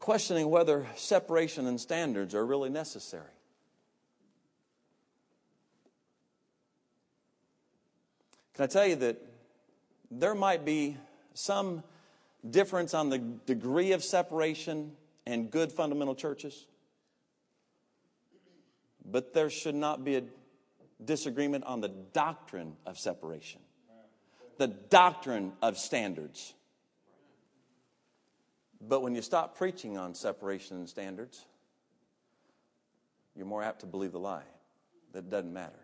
questioning 0.00 0.48
whether 0.48 0.86
separation 0.94 1.66
and 1.66 1.78
standards 1.78 2.34
are 2.34 2.46
really 2.46 2.70
necessary. 2.70 3.28
Can 8.54 8.64
I 8.64 8.66
tell 8.68 8.86
you 8.86 8.96
that 8.96 9.20
there 10.10 10.34
might 10.34 10.64
be 10.64 10.96
some 11.34 11.82
difference 12.48 12.94
on 12.94 13.10
the 13.10 13.18
degree 13.18 13.92
of 13.92 14.02
separation 14.02 14.92
and 15.26 15.50
good 15.50 15.70
fundamental 15.70 16.14
churches. 16.14 16.66
But 19.04 19.34
there 19.34 19.50
should 19.50 19.74
not 19.74 20.04
be 20.04 20.16
a 20.16 20.22
disagreement 21.04 21.64
on 21.64 21.80
the 21.80 21.88
doctrine 21.88 22.74
of 22.86 22.98
separation, 22.98 23.60
the 24.58 24.66
doctrine 24.66 25.52
of 25.62 25.78
standards. 25.78 26.54
But 28.80 29.02
when 29.02 29.14
you 29.14 29.22
stop 29.22 29.56
preaching 29.56 29.96
on 29.96 30.14
separation 30.14 30.76
and 30.76 30.88
standards, 30.88 31.44
you're 33.34 33.46
more 33.46 33.62
apt 33.62 33.80
to 33.80 33.86
believe 33.86 34.12
the 34.12 34.18
lie 34.18 34.42
that 35.12 35.20
it 35.20 35.30
doesn't 35.30 35.52
matter. 35.52 35.78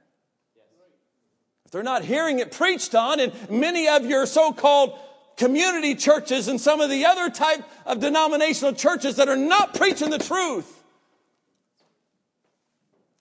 If 1.65 1.71
they're 1.71 1.83
not 1.83 2.05
hearing 2.05 2.41
it 2.41 2.53
preached 2.53 2.95
on, 2.95 3.21
in 3.21 3.33
many 3.49 3.89
of 3.89 4.05
your 4.05 4.27
so 4.27 4.53
called 4.53 4.99
community 5.37 5.95
churches 5.95 6.49
and 6.49 6.61
some 6.61 6.81
of 6.81 6.91
the 6.91 7.07
other 7.07 7.31
type 7.31 7.65
of 7.87 8.01
denominational 8.01 8.75
churches 8.75 9.17
that 9.17 9.29
are 9.29 9.37
not 9.37 9.75
preaching 9.75 10.11
the 10.11 10.19
truth, 10.19 10.83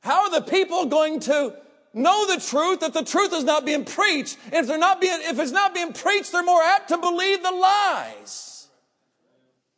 how 0.02 0.24
are 0.24 0.32
the 0.32 0.42
people 0.42 0.86
going 0.86 1.22
to 1.22 1.56
know 1.94 2.28
the 2.28 2.42
truth 2.42 2.80
that 2.82 2.94
the 2.94 3.04
truth 3.04 3.34
is 3.34 3.44
not 3.44 3.66
being 3.66 3.86
preached? 3.86 4.38
And 4.46 4.56
if 4.56 4.68
they're 4.68 4.78
not 4.78 5.00
being, 5.00 5.20
if 5.22 5.40
it's 5.40 5.52
not 5.52 5.74
being 5.74 5.94
preached, 5.94 6.32
they're 6.32 6.44
more 6.44 6.62
apt 6.62 6.90
to 6.90 6.98
believe 6.98 7.44
the 7.44 7.52
lies 7.52 8.54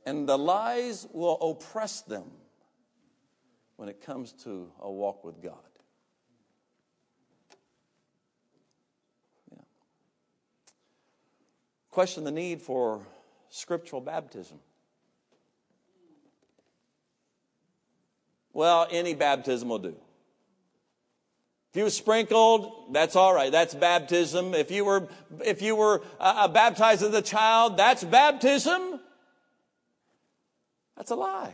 and 0.06 0.30
the 0.30 0.38
lies 0.38 1.08
will 1.12 1.38
oppress 1.42 2.02
them 2.02 2.26
when 3.76 3.90
it 3.90 4.02
comes 4.02 4.32
to 4.32 4.72
a 4.80 4.90
walk 4.90 5.24
with 5.24 5.42
God. 5.42 5.56
Yeah. 9.52 9.64
Question 11.90 12.24
the 12.24 12.32
need 12.32 12.62
for 12.62 13.06
scriptural 13.50 14.02
baptism. 14.02 14.60
Well, 18.54 18.88
any 18.90 19.16
baptism 19.16 19.68
will 19.68 19.80
do. 19.80 19.96
If 21.76 21.80
you 21.80 21.84
were 21.84 21.90
sprinkled, 21.90 22.94
that's 22.94 23.18
all 23.18 23.34
right. 23.34 23.52
That's 23.52 23.76
baptism. 23.76 24.54
If 24.54 24.72
you 24.72 24.86
were, 24.86 25.10
if 25.44 25.62
you 25.62 25.76
were 25.76 26.04
uh, 26.22 26.48
baptized 26.48 27.04
as 27.04 27.14
a 27.14 27.22
child, 27.22 27.76
that's 27.76 28.02
baptism. 28.02 29.02
That's 30.96 31.12
a 31.12 31.16
lie. 31.16 31.54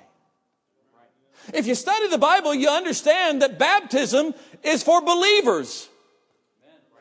If 1.55 1.65
you 1.65 1.73
study 1.73 2.07
the 2.07 2.19
Bible, 2.19 2.53
you 2.53 2.69
understand 2.69 3.41
that 3.41 3.57
baptism 3.57 4.35
is 4.61 4.83
for 4.83 5.01
believers. 5.01 5.89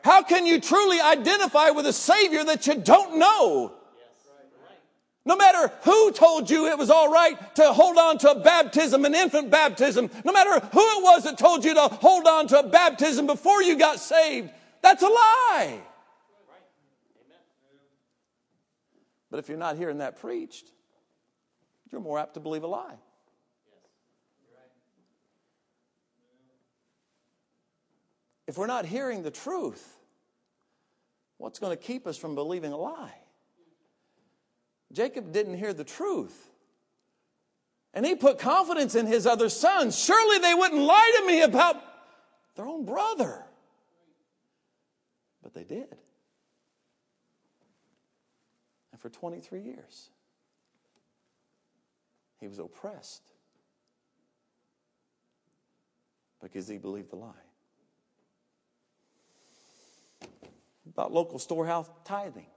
How 0.03 0.23
can 0.23 0.47
you 0.47 0.59
truly 0.59 0.99
identify 0.99 1.69
with 1.69 1.85
a 1.85 1.93
Savior 1.93 2.43
that 2.45 2.65
you 2.65 2.73
don't 2.73 3.19
know? 3.19 3.71
No 5.23 5.35
matter 5.35 5.71
who 5.83 6.11
told 6.11 6.49
you 6.49 6.67
it 6.67 6.77
was 6.77 6.89
all 6.89 7.11
right 7.11 7.37
to 7.55 7.73
hold 7.73 7.97
on 7.97 8.17
to 8.19 8.31
a 8.31 8.39
baptism, 8.39 9.05
an 9.05 9.13
infant 9.13 9.51
baptism, 9.51 10.09
no 10.25 10.31
matter 10.31 10.65
who 10.67 10.81
it 10.81 11.03
was 11.03 11.23
that 11.25 11.37
told 11.37 11.63
you 11.63 11.75
to 11.75 11.81
hold 11.81 12.25
on 12.25 12.47
to 12.47 12.59
a 12.59 12.67
baptism 12.67 13.27
before 13.27 13.61
you 13.61 13.77
got 13.77 13.99
saved, 13.99 14.49
that's 14.81 15.03
a 15.03 15.07
lie. 15.07 15.79
But 19.29 19.39
if 19.39 19.47
you're 19.47 19.59
not 19.59 19.77
hearing 19.77 19.99
that 19.99 20.19
preached, 20.19 20.71
you're 21.91 22.01
more 22.01 22.17
apt 22.17 22.33
to 22.33 22.39
believe 22.39 22.63
a 22.63 22.67
lie. 22.67 22.95
If 28.47 28.57
we're 28.57 28.67
not 28.67 28.85
hearing 28.85 29.23
the 29.23 29.31
truth, 29.31 29.97
what's 31.37 31.59
going 31.59 31.77
to 31.77 31.81
keep 31.81 32.07
us 32.07 32.17
from 32.17 32.35
believing 32.35 32.73
a 32.73 32.77
lie? 32.77 33.20
Jacob 34.91 35.31
didn't 35.31 35.57
hear 35.57 35.73
the 35.73 35.83
truth. 35.83 36.49
And 37.93 38.05
he 38.05 38.15
put 38.15 38.39
confidence 38.39 38.95
in 38.95 39.05
his 39.05 39.25
other 39.25 39.49
sons. 39.49 39.97
Surely 39.97 40.39
they 40.39 40.53
wouldn't 40.53 40.81
lie 40.81 41.19
to 41.19 41.27
me 41.27 41.41
about 41.41 41.75
their 42.55 42.65
own 42.65 42.85
brother. 42.85 43.43
But 45.43 45.53
they 45.53 45.63
did. 45.63 45.95
And 48.91 49.01
for 49.01 49.09
23 49.09 49.61
years. 49.61 50.09
He 52.39 52.47
was 52.47 52.59
oppressed 52.59 53.21
because 56.41 56.67
he 56.67 56.77
believed 56.77 57.11
the 57.11 57.17
lie. 57.17 57.33
About 60.87 61.13
local 61.13 61.39
storehouse 61.39 61.89
tithing. 62.03 62.47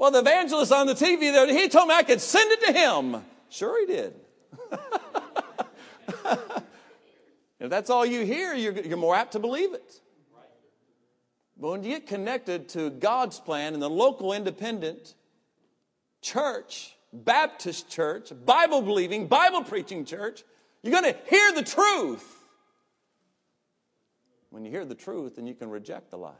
Well, 0.00 0.10
the 0.10 0.20
evangelist 0.20 0.72
on 0.72 0.86
the 0.86 0.94
TV 0.94 1.30
there, 1.30 1.46
he 1.46 1.68
told 1.68 1.86
me 1.86 1.94
I 1.94 2.02
could 2.02 2.22
send 2.22 2.50
it 2.52 2.64
to 2.64 2.72
him. 2.72 3.22
Sure, 3.50 3.78
he 3.78 3.84
did. 3.84 4.14
if 7.60 7.68
that's 7.68 7.90
all 7.90 8.06
you 8.06 8.24
hear, 8.24 8.54
you're, 8.54 8.72
you're 8.80 8.96
more 8.96 9.14
apt 9.14 9.32
to 9.32 9.38
believe 9.38 9.74
it. 9.74 10.00
But 11.58 11.70
when 11.70 11.84
you 11.84 11.90
get 11.90 12.06
connected 12.06 12.70
to 12.70 12.88
God's 12.88 13.38
plan 13.40 13.74
and 13.74 13.82
the 13.82 13.90
local 13.90 14.32
independent 14.32 15.16
church, 16.22 16.96
Baptist 17.12 17.90
church, 17.90 18.32
Bible 18.46 18.80
believing, 18.80 19.26
Bible 19.26 19.64
preaching 19.64 20.06
church, 20.06 20.44
you're 20.82 20.98
going 20.98 21.12
to 21.12 21.20
hear 21.28 21.52
the 21.52 21.62
truth. 21.62 22.38
When 24.48 24.64
you 24.64 24.70
hear 24.70 24.86
the 24.86 24.94
truth, 24.94 25.36
then 25.36 25.46
you 25.46 25.52
can 25.52 25.68
reject 25.68 26.10
the 26.10 26.16
lie. 26.16 26.32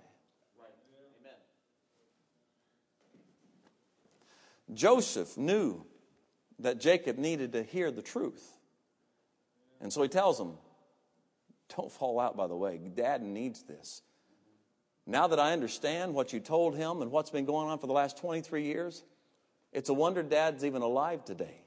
Joseph 4.75 5.37
knew 5.37 5.85
that 6.59 6.81
Jacob 6.81 7.19
needed 7.19 7.53
to 7.53 7.63
hear 7.63 7.91
the 7.91 8.03
truth. 8.03 8.59
And 9.81 9.93
so 9.93 10.03
he 10.03 10.09
tells 10.09 10.39
him, 10.39 10.53
Don't 11.77 11.91
fall 11.91 12.21
out 12.21 12.37
by 12.37 12.47
the 12.47 12.57
way. 12.57 12.79
Dad 12.95 13.23
needs 13.23 13.63
this. 13.63 14.03
Now 15.07 15.27
that 15.29 15.41
I 15.41 15.53
understand 15.53 16.15
what 16.15 16.33
you 16.33 16.41
told 16.41 16.77
him 16.77 17.03
and 17.03 17.11
what's 17.11 17.31
been 17.31 17.47
going 17.47 17.69
on 17.69 17.79
for 17.79 17.87
the 17.87 17.93
last 17.93 18.19
23 18.19 18.65
years, 18.65 19.03
it's 19.73 19.89
a 19.89 19.95
wonder 19.95 20.23
dad's 20.23 20.65
even 20.65 20.83
alive 20.83 21.25
today. 21.25 21.63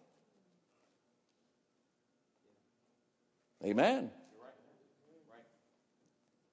Amen. 3.65 4.11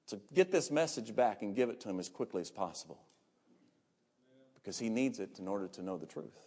So 0.06 0.20
get 0.34 0.50
this 0.50 0.72
message 0.72 1.14
back 1.14 1.42
and 1.42 1.54
give 1.54 1.70
it 1.70 1.80
to 1.82 1.88
him 1.88 2.00
as 2.00 2.08
quickly 2.08 2.40
as 2.40 2.50
possible. 2.50 3.00
Because 4.62 4.78
he 4.78 4.88
needs 4.88 5.20
it 5.20 5.38
in 5.38 5.48
order 5.48 5.68
to 5.68 5.82
know 5.82 5.96
the 5.96 6.06
truth, 6.06 6.38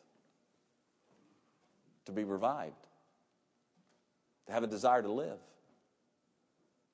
to 2.06 2.12
be 2.12 2.24
revived, 2.24 2.88
to 4.48 4.54
have 4.54 4.64
a 4.64 4.68
desire 4.68 5.02
to 5.02 5.12
live, 5.12 5.40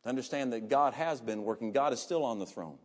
to 0.04 0.10
understand 0.10 0.54
that 0.54 0.70
God 0.70 0.94
has 0.94 1.20
been 1.20 1.44
working, 1.44 1.72
God 1.72 1.92
is 1.92 2.00
still 2.00 2.24
on 2.24 2.40
the 2.40 2.46
throne. 2.46 2.78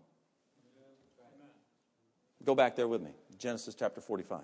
Go 2.45 2.55
back 2.55 2.77
there 2.77 2.89
with 2.89 3.01
me, 3.01 3.11
Genesis 3.39 3.75
chapter 3.75 4.01
45. 4.01 4.41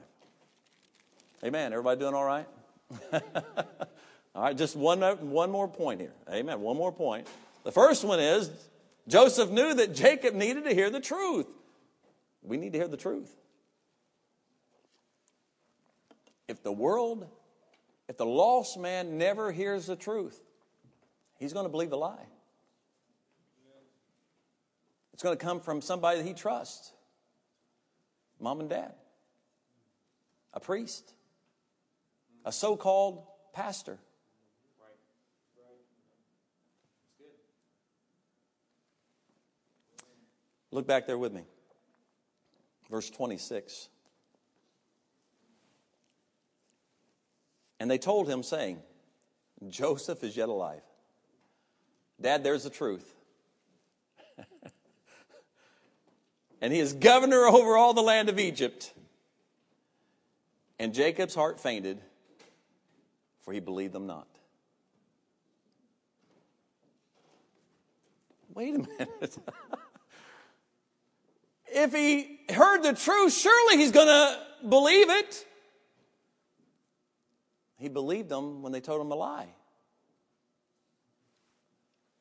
Amen. 1.44 1.72
Everybody 1.72 2.00
doing 2.00 2.14
all 2.14 2.24
right? 2.24 2.46
all 3.12 4.42
right, 4.42 4.56
just 4.56 4.76
one, 4.76 5.00
one 5.00 5.50
more 5.50 5.68
point 5.68 6.00
here. 6.00 6.14
Amen. 6.30 6.60
One 6.60 6.76
more 6.76 6.92
point. 6.92 7.26
The 7.64 7.72
first 7.72 8.04
one 8.04 8.20
is 8.20 8.50
Joseph 9.08 9.50
knew 9.50 9.74
that 9.74 9.94
Jacob 9.94 10.34
needed 10.34 10.64
to 10.64 10.74
hear 10.74 10.90
the 10.90 11.00
truth. 11.00 11.46
We 12.42 12.56
need 12.56 12.72
to 12.72 12.78
hear 12.78 12.88
the 12.88 12.96
truth. 12.96 13.30
If 16.50 16.64
the 16.64 16.72
world, 16.72 17.28
if 18.08 18.16
the 18.16 18.26
lost 18.26 18.76
man 18.76 19.18
never 19.18 19.52
hears 19.52 19.86
the 19.86 19.94
truth, 19.94 20.36
he's 21.38 21.52
going 21.52 21.64
to 21.64 21.70
believe 21.70 21.92
a 21.92 21.96
lie. 21.96 22.26
It's 25.12 25.22
going 25.22 25.38
to 25.38 25.42
come 25.42 25.60
from 25.60 25.80
somebody 25.80 26.18
that 26.18 26.26
he 26.26 26.34
trusts 26.34 26.92
mom 28.40 28.58
and 28.58 28.68
dad, 28.68 28.94
a 30.52 30.58
priest, 30.58 31.14
a 32.44 32.50
so 32.50 32.76
called 32.76 33.22
pastor. 33.52 33.98
Look 40.72 40.88
back 40.88 41.06
there 41.06 41.18
with 41.18 41.32
me. 41.32 41.42
Verse 42.90 43.08
26. 43.08 43.88
And 47.80 47.90
they 47.90 47.98
told 47.98 48.28
him, 48.28 48.44
saying, 48.44 48.78
Joseph 49.68 50.22
is 50.22 50.36
yet 50.36 50.48
alive. 50.48 50.82
Dad, 52.20 52.44
there's 52.44 52.62
the 52.62 52.70
truth. 52.70 53.16
and 56.60 56.72
he 56.72 56.78
is 56.78 56.92
governor 56.92 57.46
over 57.46 57.76
all 57.76 57.94
the 57.94 58.02
land 58.02 58.28
of 58.28 58.38
Egypt. 58.38 58.92
And 60.78 60.94
Jacob's 60.94 61.34
heart 61.34 61.58
fainted 61.58 61.98
for 63.50 63.54
he 63.54 63.58
believed 63.58 63.92
them 63.92 64.06
not. 64.06 64.28
Wait 68.54 68.76
a 68.76 68.78
minute. 68.78 69.38
if 71.66 71.92
he 71.92 72.38
heard 72.48 72.84
the 72.84 72.92
truth, 72.92 73.32
surely 73.32 73.76
he's 73.76 73.90
going 73.90 74.06
to 74.06 74.68
believe 74.68 75.10
it. 75.10 75.46
He 77.80 77.88
believed 77.88 78.28
them 78.28 78.62
when 78.62 78.72
they 78.72 78.80
told 78.80 79.00
him 79.00 79.10
a 79.10 79.14
lie. 79.14 79.48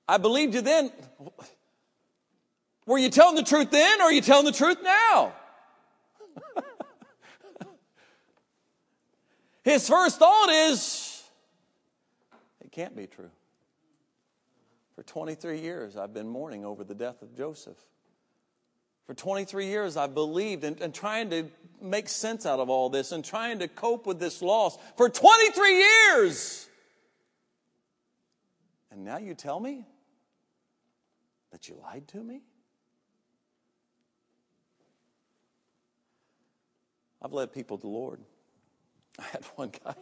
I 0.08 0.18
believed 0.18 0.56
you 0.56 0.62
then. 0.62 0.90
Were 2.86 2.98
you 2.98 3.10
telling 3.10 3.36
the 3.36 3.44
truth 3.44 3.70
then 3.70 4.02
or 4.02 4.06
are 4.06 4.12
you 4.12 4.22
telling 4.22 4.46
the 4.46 4.54
truth 4.54 4.78
now? 4.82 5.34
His 9.64 9.88
first 9.88 10.18
thought 10.18 10.50
is, 10.50 11.24
it 12.62 12.72
can't 12.72 12.96
be 12.96 13.06
true. 13.06 13.30
For 14.96 15.04
23 15.04 15.60
years, 15.60 15.98
I've 15.98 16.14
been 16.14 16.30
mourning 16.30 16.64
over 16.64 16.86
the 16.86 16.96
death 16.96 17.22
of 17.22 17.36
Joseph. 17.36 17.78
For 19.10 19.16
23 19.16 19.66
years, 19.66 19.98
I've 19.98 20.14
believed 20.14 20.64
and, 20.64 20.80
and 20.80 20.94
trying 20.94 21.32
to 21.32 21.50
make 21.82 22.08
sense 22.08 22.46
out 22.46 22.60
of 22.60 22.70
all 22.70 22.92
this 22.92 23.12
and 23.12 23.26
trying 23.26 23.58
to 23.58 23.68
cope 23.68 24.06
with 24.06 24.20
this 24.20 24.40
loss. 24.40 24.78
For 24.98 25.10
23 25.10 25.78
years! 25.78 26.70
And 28.92 29.04
now 29.04 29.18
you 29.18 29.34
tell 29.34 29.60
me 29.60 29.88
that 31.52 31.68
you 31.68 31.80
lied 31.82 32.08
to 32.10 32.24
me? 32.24 32.44
I've 37.20 37.34
led 37.34 37.52
people 37.52 37.80
to 37.80 37.82
the 37.82 37.88
Lord. 37.88 38.20
I 39.18 39.24
had 39.24 39.44
one 39.56 39.72
guy, 39.84 39.96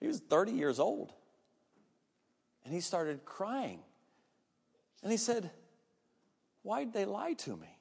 he 0.00 0.06
was 0.06 0.20
30 0.20 0.52
years 0.52 0.80
old, 0.80 1.12
and 2.64 2.72
he 2.72 2.80
started 2.80 3.26
crying. 3.26 3.80
And 5.02 5.12
he 5.12 5.18
said, 5.18 5.50
Why'd 6.62 6.94
they 6.94 7.04
lie 7.04 7.34
to 7.34 7.54
me? 7.58 7.76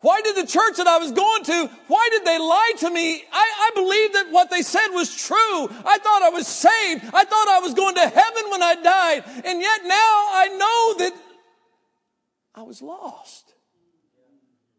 Why 0.00 0.20
did 0.22 0.36
the 0.36 0.46
church 0.46 0.76
that 0.76 0.86
I 0.86 0.98
was 0.98 1.10
going 1.10 1.42
to, 1.44 1.70
why 1.88 2.08
did 2.12 2.24
they 2.24 2.38
lie 2.38 2.72
to 2.78 2.90
me? 2.90 3.24
I, 3.32 3.70
I 3.70 3.70
believed 3.74 4.14
that 4.14 4.30
what 4.30 4.48
they 4.48 4.62
said 4.62 4.88
was 4.90 5.14
true. 5.14 5.36
I 5.36 5.98
thought 5.98 6.22
I 6.22 6.30
was 6.30 6.46
saved. 6.46 7.04
I 7.12 7.24
thought 7.24 7.48
I 7.48 7.58
was 7.60 7.74
going 7.74 7.96
to 7.96 8.08
heaven 8.08 8.50
when 8.50 8.62
I 8.62 8.76
died. 8.76 9.24
And 9.44 9.60
yet 9.60 9.80
now 9.84 9.96
I 9.96 10.48
know 10.56 11.04
that 11.04 11.20
I 12.54 12.62
was 12.62 12.80
lost. 12.80 13.54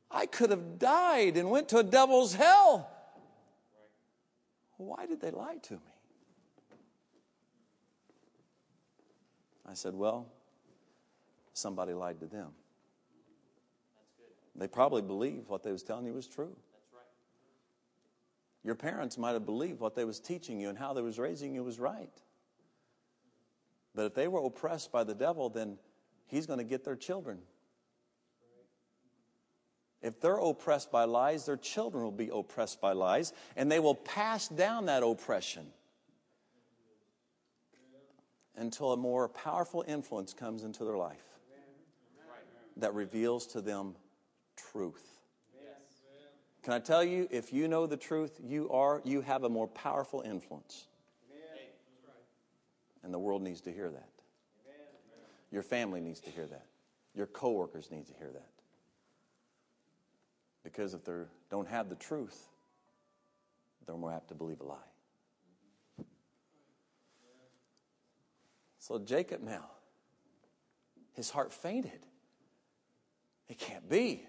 I 0.10 0.26
could 0.26 0.52
have 0.52 0.80
died 0.80 1.36
and 1.36 1.52
went 1.52 1.70
to 1.70 1.80
a 1.80 1.84
devil's 1.84 2.34
hell. 2.34 2.90
Why 4.78 5.06
did 5.06 5.20
they 5.20 5.32
lie 5.32 5.58
to 5.64 5.74
me? 5.74 5.80
I 9.70 9.74
said, 9.74 9.94
Well, 9.94 10.28
somebody 11.54 11.94
lied 11.94 12.22
to 12.22 12.26
them. 12.26 12.54
They 14.60 14.68
probably 14.68 15.02
believed 15.02 15.48
what 15.48 15.64
they 15.64 15.72
was 15.72 15.84
telling 15.84 16.06
you 16.06 16.14
was 16.14 16.28
true. 16.28 16.56
Your 18.64 18.76
parents 18.76 19.18
might 19.18 19.32
have 19.32 19.46
believed 19.46 19.80
what 19.80 19.96
they 19.96 20.04
was 20.04 20.20
teaching 20.20 20.60
you 20.60 20.68
and 20.68 20.78
how 20.78 20.94
they 20.94 21.02
was 21.02 21.18
raising 21.18 21.56
you 21.56 21.64
was 21.64 21.80
right. 21.80 22.12
But 23.96 24.06
if 24.06 24.14
they 24.14 24.28
were 24.28 24.46
oppressed 24.46 24.92
by 24.92 25.06
the 25.06 25.16
devil, 25.16 25.50
then 25.50 25.78
he's 26.28 26.46
going 26.46 26.60
to 26.60 26.66
get 26.66 26.84
their 26.84 26.98
children. 26.98 27.40
If 30.02 30.20
they're 30.20 30.38
oppressed 30.38 30.92
by 30.92 31.06
lies, 31.06 31.46
their 31.46 31.58
children 31.58 32.04
will 32.04 32.12
be 32.12 32.30
oppressed 32.32 32.82
by 32.82 32.92
lies, 32.92 33.32
and 33.56 33.72
they 33.72 33.80
will 33.80 33.96
pass 33.96 34.50
down 34.50 34.86
that 34.88 35.04
oppression 35.04 35.68
until 38.58 38.92
a 38.92 38.98
more 38.98 39.30
powerful 39.30 39.86
influence 39.88 40.34
comes 40.34 40.64
into 40.64 40.84
their 40.84 40.98
life 40.98 41.24
that 42.76 42.94
reveals 42.94 43.48
to 43.48 43.62
them 43.62 43.96
truth. 44.72 45.06
Can 46.64 46.74
I 46.74 46.80
tell 46.80 47.04
you, 47.04 47.28
if 47.32 47.54
you 47.54 47.68
know 47.68 47.88
the 47.88 47.98
truth, 47.98 48.40
you 48.44 48.70
are 48.70 49.02
you 49.06 49.22
have 49.22 49.44
a 49.44 49.50
more 49.50 49.68
powerful 49.68 50.22
influence. 50.22 50.88
And 53.02 53.14
the 53.14 53.20
world 53.20 53.42
needs 53.42 53.62
to 53.62 53.72
hear 53.72 53.90
that. 53.90 54.10
Your 55.52 55.64
family 55.64 56.02
needs 56.02 56.20
to 56.22 56.30
hear 56.30 56.46
that. 56.48 56.66
Your 57.16 57.28
coworkers 57.28 57.90
need 57.92 58.06
to 58.08 58.14
hear 58.14 58.30
that. 58.32 58.52
Because 60.64 60.94
if 60.94 61.06
they 61.06 61.14
don't 61.50 61.68
have 61.68 61.90
the 61.90 61.96
truth, 61.96 62.50
they're 63.86 63.96
more 63.96 64.12
apt 64.12 64.28
to 64.28 64.36
believe 64.36 64.60
a 64.60 64.66
lie. 64.66 64.78
So 68.78 69.00
Jacob 69.00 69.42
now, 69.42 69.70
his 71.14 71.30
heart 71.30 71.54
fainted. 71.54 72.06
It 73.48 73.58
can't 73.58 73.90
be. 73.90 74.28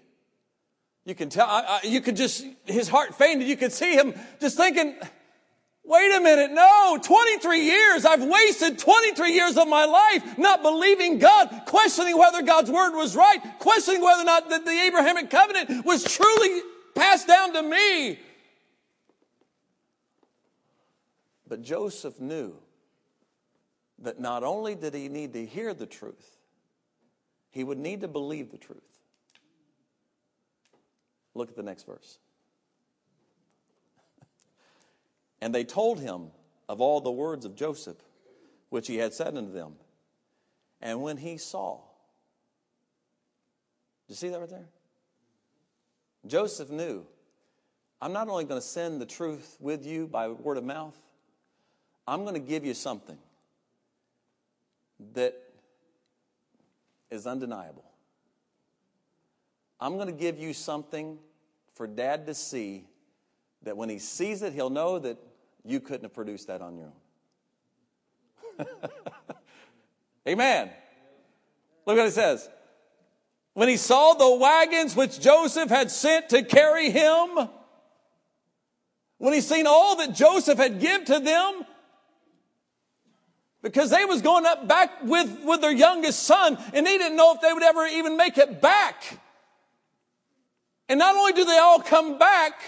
You 1.05 1.15
can 1.15 1.29
tell, 1.29 1.47
I, 1.47 1.79
I, 1.83 1.87
you 1.87 2.01
could 2.01 2.15
just, 2.15 2.45
his 2.65 2.87
heart 2.87 3.15
fainted. 3.15 3.47
You 3.47 3.57
could 3.57 3.71
see 3.71 3.95
him 3.95 4.13
just 4.39 4.57
thinking, 4.57 4.95
Wait 5.83 6.15
a 6.15 6.21
minute, 6.21 6.51
no, 6.51 6.99
23 7.01 7.65
years. 7.65 8.05
I've 8.05 8.23
wasted 8.23 8.77
23 8.77 9.33
years 9.33 9.57
of 9.57 9.67
my 9.67 9.85
life 9.85 10.37
not 10.37 10.61
believing 10.61 11.17
God, 11.17 11.63
questioning 11.65 12.17
whether 12.17 12.43
God's 12.43 12.69
word 12.69 12.95
was 12.95 13.15
right, 13.15 13.39
questioning 13.59 14.01
whether 14.01 14.21
or 14.21 14.25
not 14.25 14.47
the, 14.47 14.59
the 14.59 14.71
Abrahamic 14.71 15.29
covenant 15.29 15.85
was 15.85 16.03
truly 16.03 16.61
passed 16.95 17.27
down 17.27 17.53
to 17.53 17.63
me. 17.63 18.19
But 21.47 21.63
Joseph 21.63 22.21
knew 22.21 22.55
that 23.99 24.19
not 24.19 24.43
only 24.43 24.75
did 24.75 24.93
he 24.93 25.09
need 25.09 25.33
to 25.33 25.45
hear 25.45 25.73
the 25.73 25.87
truth, 25.87 26.37
he 27.49 27.63
would 27.63 27.79
need 27.79 28.01
to 28.01 28.07
believe 28.07 28.51
the 28.51 28.57
truth. 28.57 28.90
Look 31.33 31.49
at 31.49 31.55
the 31.55 31.63
next 31.63 31.85
verse. 31.85 32.17
And 35.41 35.55
they 35.55 35.63
told 35.63 35.99
him 35.99 36.27
of 36.69 36.81
all 36.81 37.01
the 37.01 37.11
words 37.11 37.45
of 37.45 37.55
Joseph, 37.55 37.97
which 38.69 38.87
he 38.87 38.97
had 38.97 39.13
said 39.13 39.35
unto 39.35 39.51
them. 39.51 39.73
And 40.81 41.01
when 41.01 41.17
he 41.17 41.37
saw, 41.37 41.79
did 44.07 44.13
you 44.13 44.15
see 44.15 44.29
that 44.29 44.39
right 44.39 44.49
there? 44.49 44.67
Joseph 46.27 46.69
knew, 46.69 47.05
I'm 48.01 48.13
not 48.13 48.29
only 48.29 48.45
going 48.45 48.61
to 48.61 48.65
send 48.65 49.01
the 49.01 49.05
truth 49.05 49.57
with 49.59 49.85
you 49.85 50.07
by 50.07 50.27
word 50.27 50.57
of 50.57 50.63
mouth, 50.63 50.97
I'm 52.07 52.23
going 52.23 52.33
to 52.33 52.39
give 52.39 52.65
you 52.65 52.73
something 52.73 53.17
that 55.13 55.35
is 57.09 57.27
undeniable. 57.27 57.90
I'm 59.81 59.95
going 59.95 60.07
to 60.07 60.13
give 60.13 60.37
you 60.37 60.53
something 60.53 61.17
for 61.73 61.87
dad 61.87 62.27
to 62.27 62.35
see 62.35 62.85
that 63.63 63.75
when 63.75 63.89
he 63.89 63.97
sees 63.97 64.43
it, 64.43 64.53
he'll 64.53 64.69
know 64.69 64.99
that 64.99 65.17
you 65.65 65.79
couldn't 65.79 66.03
have 66.03 66.13
produced 66.13 66.47
that 66.47 66.61
on 66.61 66.77
your 66.77 66.93
own. 68.59 68.65
Amen. 70.27 70.69
Look 71.87 71.97
what 71.97 72.05
it 72.05 72.13
says. 72.13 72.47
When 73.53 73.67
he 73.67 73.77
saw 73.77 74.13
the 74.13 74.35
wagons 74.35 74.95
which 74.95 75.19
Joseph 75.19 75.69
had 75.69 75.89
sent 75.89 76.29
to 76.29 76.43
carry 76.43 76.91
him, 76.91 77.49
when 79.17 79.33
he 79.33 79.41
seen 79.41 79.65
all 79.67 79.95
that 79.97 80.13
Joseph 80.13 80.59
had 80.59 80.79
given 80.79 81.05
to 81.07 81.19
them, 81.19 81.65
because 83.63 83.89
they 83.89 84.05
was 84.05 84.21
going 84.21 84.45
up 84.45 84.67
back 84.67 85.03
with, 85.03 85.43
with 85.43 85.61
their 85.61 85.71
youngest 85.71 86.23
son, 86.23 86.57
and 86.73 86.85
they 86.85 86.97
didn't 86.97 87.17
know 87.17 87.33
if 87.33 87.41
they 87.41 87.51
would 87.51 87.63
ever 87.63 87.85
even 87.87 88.15
make 88.15 88.37
it 88.37 88.61
back. 88.61 89.19
And 90.91 90.99
not 90.99 91.15
only 91.15 91.31
do 91.31 91.45
they 91.45 91.57
all 91.57 91.79
come 91.79 92.17
back, 92.19 92.61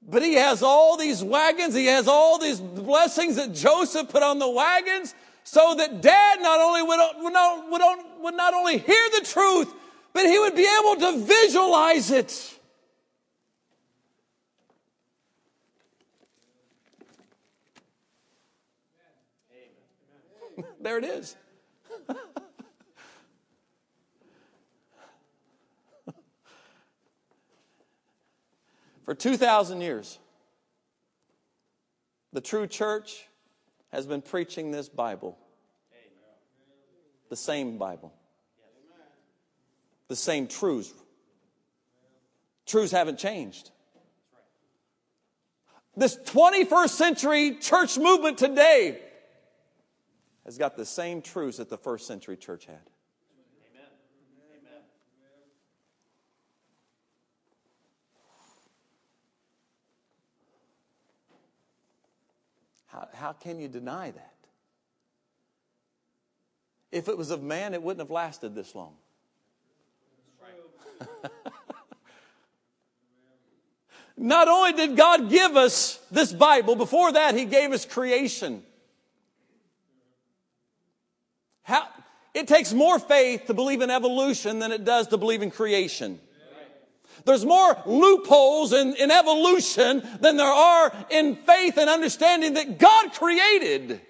but 0.00 0.22
he 0.22 0.34
has 0.34 0.62
all 0.62 0.96
these 0.96 1.20
wagons, 1.24 1.74
he 1.74 1.86
has 1.86 2.06
all 2.06 2.38
these 2.38 2.60
blessings 2.60 3.34
that 3.34 3.52
Joseph 3.52 4.08
put 4.08 4.22
on 4.22 4.38
the 4.38 4.48
wagons, 4.48 5.12
so 5.42 5.74
that 5.74 6.00
dad 6.00 6.40
not 6.40 6.60
only 6.60 6.80
would, 6.80 7.00
would, 7.24 7.32
not, 7.32 7.68
would, 7.68 7.82
would 8.20 8.34
not 8.36 8.54
only 8.54 8.78
hear 8.78 9.10
the 9.18 9.26
truth, 9.26 9.74
but 10.12 10.26
he 10.26 10.38
would 10.38 10.54
be 10.54 10.68
able 10.80 10.94
to 10.94 11.18
visualize 11.24 12.12
it. 12.12 12.60
there 20.80 20.98
it 20.98 21.04
is. 21.04 21.34
For 29.04 29.14
2,000 29.14 29.80
years, 29.80 30.18
the 32.32 32.40
true 32.40 32.66
church 32.66 33.26
has 33.90 34.06
been 34.06 34.22
preaching 34.22 34.70
this 34.70 34.88
Bible. 34.88 35.36
The 37.28 37.36
same 37.36 37.78
Bible. 37.78 38.12
The 40.08 40.16
same 40.16 40.46
truths. 40.46 40.92
Truths 42.66 42.92
haven't 42.92 43.18
changed. 43.18 43.70
This 45.96 46.16
21st 46.16 46.88
century 46.88 47.56
church 47.56 47.98
movement 47.98 48.38
today 48.38 49.00
has 50.44 50.56
got 50.56 50.76
the 50.76 50.86
same 50.86 51.20
truths 51.20 51.58
that 51.58 51.68
the 51.68 51.76
first 51.76 52.06
century 52.06 52.36
church 52.36 52.64
had. 52.66 52.91
How, 62.92 63.08
how 63.14 63.32
can 63.32 63.58
you 63.58 63.68
deny 63.68 64.10
that? 64.10 64.34
If 66.90 67.08
it 67.08 67.16
was 67.16 67.30
of 67.30 67.42
man, 67.42 67.72
it 67.72 67.82
wouldn't 67.82 68.00
have 68.00 68.10
lasted 68.10 68.54
this 68.54 68.74
long. 68.74 68.94
Not 74.16 74.46
only 74.46 74.74
did 74.74 74.94
God 74.96 75.30
give 75.30 75.56
us 75.56 75.98
this 76.10 76.32
Bible, 76.32 76.76
before 76.76 77.12
that, 77.12 77.34
He 77.34 77.46
gave 77.46 77.72
us 77.72 77.86
creation. 77.86 78.62
How, 81.62 81.88
it 82.34 82.46
takes 82.46 82.74
more 82.74 82.98
faith 82.98 83.46
to 83.46 83.54
believe 83.54 83.80
in 83.80 83.88
evolution 83.90 84.58
than 84.58 84.70
it 84.70 84.84
does 84.84 85.08
to 85.08 85.16
believe 85.16 85.40
in 85.40 85.50
creation. 85.50 86.20
There's 87.24 87.44
more 87.44 87.76
loopholes 87.86 88.72
in, 88.72 88.94
in 88.96 89.10
evolution 89.10 90.02
than 90.20 90.36
there 90.36 90.46
are 90.46 90.92
in 91.10 91.36
faith 91.36 91.76
and 91.78 91.88
understanding 91.88 92.54
that 92.54 92.78
God 92.78 93.12
created. 93.12 94.00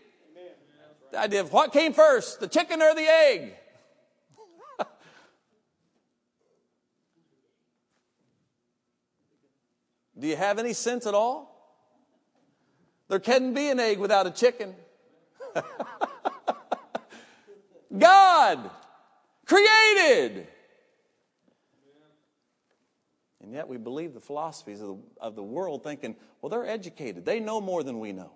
The 1.11 1.19
idea 1.19 1.41
of 1.43 1.53
what 1.53 1.73
came 1.73 1.93
first, 1.93 2.41
the 2.41 2.49
chicken 2.49 2.81
or 2.81 2.95
the 2.95 3.03
egg? 3.03 3.55
Do 10.19 10.27
you 10.27 10.37
have 10.37 10.59
any 10.59 10.73
sense 10.73 11.07
at 11.07 11.13
all? 11.13 11.51
There 13.09 13.21
couldn't 13.21 13.53
be 13.53 13.69
an 13.69 13.79
egg 13.79 13.99
without 13.99 14.27
a 14.27 14.31
chicken. 14.31 14.75
God 17.99 18.71
created. 19.45 20.47
And 23.53 23.59
yet 23.59 23.69
we 23.69 23.77
believe 23.77 24.15
the 24.15 24.21
philosophies 24.21 24.81
of 24.81 24.89
the, 24.89 24.97
of 25.21 25.37
the 25.37 25.43
world 25.43 25.85
thinking, 25.85 26.17
well, 26.41 26.49
they're 26.49 26.67
educated. 26.67 27.27
They 27.27 27.39
know 27.39 27.61
more 27.61 27.83
than 27.83 28.01
we 28.01 28.11
know. 28.11 28.33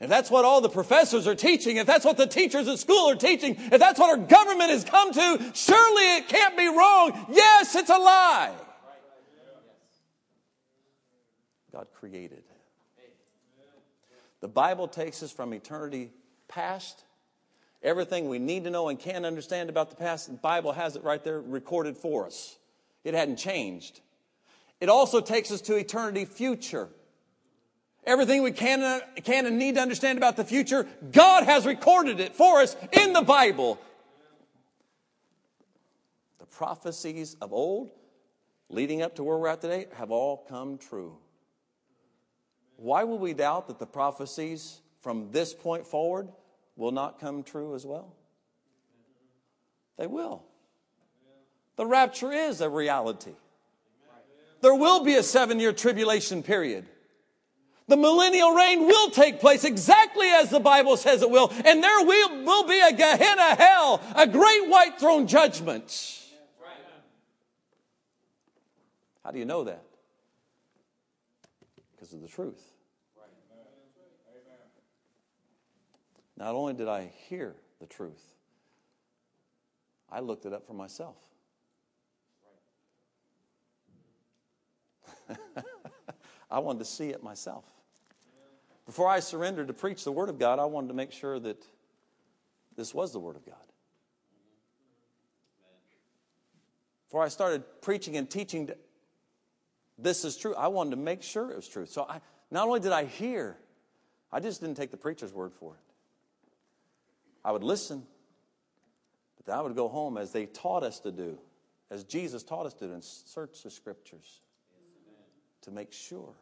If 0.00 0.10
that's 0.10 0.30
what 0.30 0.44
all 0.44 0.60
the 0.60 0.68
professors 0.68 1.26
are 1.26 1.34
teaching, 1.34 1.78
if 1.78 1.86
that's 1.86 2.04
what 2.04 2.18
the 2.18 2.26
teachers 2.26 2.68
at 2.68 2.78
school 2.78 3.08
are 3.08 3.14
teaching, 3.14 3.56
if 3.56 3.80
that's 3.80 3.98
what 3.98 4.10
our 4.10 4.26
government 4.26 4.68
has 4.68 4.84
come 4.84 5.14
to, 5.14 5.50
surely 5.54 6.16
it 6.18 6.28
can't 6.28 6.58
be 6.58 6.66
wrong. 6.68 7.26
Yes, 7.30 7.74
it's 7.74 7.88
a 7.88 7.96
lie. 7.96 8.52
God 11.72 11.86
created. 11.94 12.42
The 14.42 14.48
Bible 14.48 14.88
takes 14.88 15.22
us 15.22 15.32
from 15.32 15.54
eternity 15.54 16.10
past. 16.48 17.02
Everything 17.82 18.28
we 18.28 18.38
need 18.38 18.64
to 18.64 18.70
know 18.70 18.90
and 18.90 19.00
can 19.00 19.24
understand 19.24 19.70
about 19.70 19.88
the 19.88 19.96
past, 19.96 20.26
the 20.26 20.34
Bible 20.34 20.72
has 20.72 20.96
it 20.96 21.02
right 21.02 21.24
there 21.24 21.40
recorded 21.40 21.96
for 21.96 22.26
us. 22.26 22.58
It 23.06 23.14
hadn't 23.14 23.36
changed. 23.36 24.00
It 24.80 24.88
also 24.88 25.20
takes 25.20 25.52
us 25.52 25.60
to 25.62 25.76
eternity 25.76 26.24
future. 26.24 26.88
Everything 28.04 28.42
we 28.42 28.50
can, 28.50 29.00
can 29.22 29.46
and 29.46 29.58
need 29.58 29.76
to 29.76 29.80
understand 29.80 30.18
about 30.18 30.36
the 30.36 30.44
future, 30.44 30.88
God 31.12 31.44
has 31.44 31.64
recorded 31.66 32.18
it 32.18 32.34
for 32.34 32.60
us 32.60 32.76
in 32.90 33.12
the 33.12 33.22
Bible. 33.22 33.78
The 36.38 36.46
prophecies 36.46 37.36
of 37.40 37.52
old, 37.52 37.92
leading 38.68 39.02
up 39.02 39.14
to 39.16 39.24
where 39.24 39.38
we're 39.38 39.48
at 39.48 39.60
today, 39.60 39.86
have 39.94 40.10
all 40.10 40.44
come 40.48 40.76
true. 40.76 41.16
Why 42.76 43.04
would 43.04 43.20
we 43.20 43.34
doubt 43.34 43.68
that 43.68 43.78
the 43.78 43.86
prophecies 43.86 44.80
from 45.00 45.30
this 45.30 45.54
point 45.54 45.86
forward 45.86 46.28
will 46.74 46.92
not 46.92 47.20
come 47.20 47.44
true 47.44 47.76
as 47.76 47.86
well? 47.86 48.16
They 49.96 50.08
will. 50.08 50.44
The 51.76 51.86
rapture 51.86 52.32
is 52.32 52.60
a 52.60 52.68
reality. 52.68 53.32
There 54.62 54.74
will 54.74 55.04
be 55.04 55.14
a 55.14 55.22
seven 55.22 55.60
year 55.60 55.72
tribulation 55.72 56.42
period. 56.42 56.86
The 57.88 57.96
millennial 57.96 58.52
reign 58.52 58.86
will 58.86 59.10
take 59.10 59.38
place 59.38 59.62
exactly 59.62 60.26
as 60.26 60.50
the 60.50 60.58
Bible 60.58 60.96
says 60.96 61.22
it 61.22 61.30
will, 61.30 61.52
and 61.64 61.82
there 61.82 62.04
will, 62.04 62.44
will 62.44 62.66
be 62.66 62.80
a 62.80 62.92
Gehenna 62.92 63.54
hell, 63.54 64.02
a 64.16 64.26
great 64.26 64.68
white 64.68 64.98
throne 64.98 65.28
judgment. 65.28 66.24
How 69.22 69.30
do 69.30 69.38
you 69.38 69.44
know 69.44 69.64
that? 69.64 69.84
Because 71.94 72.12
of 72.12 72.22
the 72.22 72.28
truth. 72.28 72.62
Not 76.36 76.54
only 76.54 76.74
did 76.74 76.88
I 76.88 77.10
hear 77.28 77.54
the 77.80 77.86
truth, 77.86 78.34
I 80.10 80.20
looked 80.20 80.44
it 80.44 80.52
up 80.52 80.66
for 80.66 80.74
myself. 80.74 81.16
I 86.50 86.58
wanted 86.58 86.80
to 86.80 86.84
see 86.84 87.10
it 87.10 87.22
myself. 87.22 87.64
Before 88.86 89.08
I 89.08 89.20
surrendered 89.20 89.66
to 89.66 89.74
preach 89.74 90.04
the 90.04 90.12
Word 90.12 90.28
of 90.28 90.38
God, 90.38 90.58
I 90.58 90.64
wanted 90.64 90.88
to 90.88 90.94
make 90.94 91.10
sure 91.10 91.38
that 91.40 91.62
this 92.76 92.94
was 92.94 93.12
the 93.12 93.18
Word 93.18 93.36
of 93.36 93.44
God. 93.44 93.56
Before 97.06 97.22
I 97.22 97.28
started 97.28 97.64
preaching 97.82 98.16
and 98.16 98.30
teaching, 98.30 98.70
this 99.98 100.24
is 100.24 100.36
true, 100.36 100.54
I 100.54 100.68
wanted 100.68 100.90
to 100.90 100.96
make 100.96 101.22
sure 101.22 101.50
it 101.50 101.56
was 101.56 101.68
true. 101.68 101.86
So 101.86 102.06
I, 102.08 102.20
not 102.50 102.66
only 102.66 102.80
did 102.80 102.92
I 102.92 103.04
hear, 103.04 103.56
I 104.30 104.40
just 104.40 104.60
didn't 104.60 104.76
take 104.76 104.90
the 104.90 104.96
preacher's 104.96 105.32
word 105.32 105.52
for 105.52 105.74
it. 105.74 105.80
I 107.44 107.52
would 107.52 107.64
listen, 107.64 108.02
but 109.36 109.46
then 109.46 109.56
I 109.56 109.62
would 109.62 109.76
go 109.76 109.88
home 109.88 110.16
as 110.16 110.32
they 110.32 110.46
taught 110.46 110.82
us 110.82 111.00
to 111.00 111.12
do, 111.12 111.38
as 111.90 112.04
Jesus 112.04 112.42
taught 112.42 112.66
us 112.66 112.74
to 112.74 112.86
do, 112.86 112.92
and 112.92 113.02
search 113.02 113.62
the 113.62 113.70
scriptures 113.70 114.40
to 115.66 115.72
make 115.72 115.92
sure. 115.92 116.32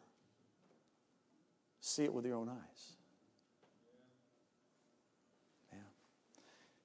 See 1.81 2.05
it 2.05 2.12
with 2.12 2.27
your 2.27 2.37
own 2.37 2.49
eyes. 2.49 2.97
Yeah. 5.72 5.79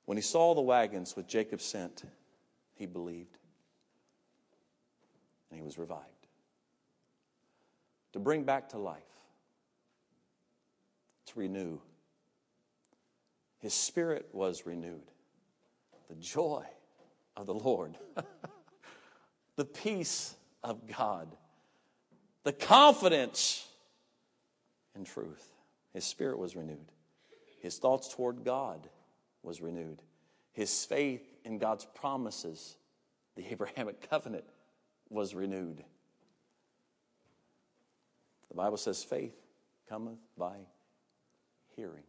When 0.05 0.17
he 0.17 0.21
saw 0.21 0.55
the 0.55 0.61
wagons 0.61 1.15
which 1.15 1.27
Jacob 1.27 1.61
sent, 1.61 2.03
he 2.73 2.85
believed. 2.85 3.37
And 5.51 5.59
he 5.59 5.65
was 5.65 5.77
revived. 5.77 6.05
To 8.13 8.19
bring 8.19 8.43
back 8.43 8.69
to 8.69 8.77
life, 8.77 9.03
to 11.27 11.39
renew. 11.39 11.79
His 13.59 13.73
spirit 13.73 14.29
was 14.31 14.65
renewed. 14.65 15.11
The 16.07 16.15
joy 16.15 16.63
of 17.35 17.45
the 17.45 17.53
Lord, 17.53 17.97
the 19.57 19.65
peace 19.65 20.35
of 20.63 20.87
God 20.87 21.35
the 22.49 22.53
confidence 22.53 23.63
in 24.95 25.03
truth. 25.03 25.53
His 25.93 26.03
spirit 26.03 26.39
was 26.39 26.55
renewed. 26.55 26.91
His 27.61 27.77
thoughts 27.77 28.11
toward 28.11 28.43
God 28.43 28.89
was 29.43 29.61
renewed. 29.61 30.01
His 30.51 30.83
faith 30.83 31.21
in 31.45 31.59
God's 31.59 31.85
promises, 31.85 32.75
the 33.35 33.45
Abrahamic 33.51 34.01
covenant, 34.09 34.45
was 35.11 35.35
renewed. 35.35 35.83
The 38.49 38.55
Bible 38.55 38.77
says 38.77 39.03
faith 39.03 39.39
cometh 39.87 40.17
by 40.35 40.55
hearing, 41.75 42.01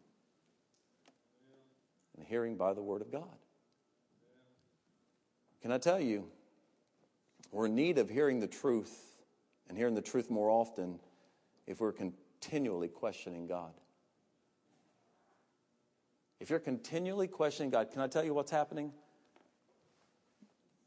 and 2.16 2.26
hearing 2.26 2.56
by 2.56 2.72
the 2.72 2.82
word 2.82 3.02
of 3.02 3.12
God. 3.12 3.28
Can 5.60 5.70
I 5.70 5.76
tell 5.76 6.00
you, 6.00 6.24
we're 7.52 7.66
in 7.66 7.74
need 7.74 7.98
of 7.98 8.08
hearing 8.08 8.40
the 8.40 8.46
truth 8.46 9.09
and 9.70 9.78
hearing 9.78 9.94
the 9.94 10.02
truth 10.02 10.30
more 10.30 10.50
often 10.50 10.98
if 11.68 11.80
we're 11.80 11.92
continually 11.92 12.88
questioning 12.88 13.46
God. 13.46 13.72
If 16.40 16.50
you're 16.50 16.58
continually 16.58 17.28
questioning 17.28 17.70
God, 17.70 17.92
can 17.92 18.02
I 18.02 18.08
tell 18.08 18.24
you 18.24 18.34
what's 18.34 18.50
happening? 18.50 18.92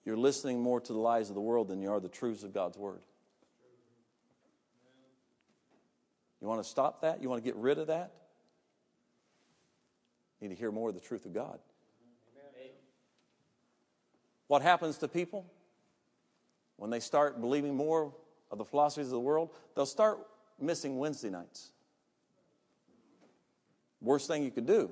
You're 0.03 0.17
listening 0.17 0.59
more 0.59 0.81
to 0.81 0.91
the 0.91 0.99
lies 0.99 1.29
of 1.29 1.35
the 1.35 1.41
world 1.41 1.69
than 1.69 1.81
you 1.81 1.91
are 1.91 2.01
the 2.01 2.09
truths 2.09 2.43
of 2.43 2.53
God's 2.53 2.77
Word. 2.77 2.99
You 6.41 6.47
want 6.47 6.61
to 6.61 6.69
stop 6.69 7.03
that? 7.03 7.23
You 7.23 7.29
want 7.29 7.41
to 7.41 7.49
get 7.49 7.55
rid 7.55 7.77
of 7.77 7.87
that? 7.87 8.11
You 10.41 10.49
need 10.49 10.55
to 10.55 10.59
hear 10.59 10.73
more 10.73 10.89
of 10.89 10.95
the 10.95 10.99
truth 10.99 11.25
of 11.25 11.33
God. 11.33 11.57
What 14.47 14.61
happens 14.61 14.97
to 14.97 15.07
people 15.07 15.45
when 16.75 16.89
they 16.89 16.99
start 16.99 17.39
believing 17.39 17.77
more 17.77 18.11
of 18.53 18.59
the 18.59 18.65
philosophies 18.65 19.07
of 19.07 19.13
the 19.13 19.19
world, 19.19 19.49
they'll 19.75 19.85
start 19.85 20.19
missing 20.59 20.99
Wednesday 20.99 21.31
nights. 21.31 21.71
Worst 23.99 24.27
thing 24.27 24.43
you 24.43 24.51
could 24.51 24.67
do, 24.67 24.91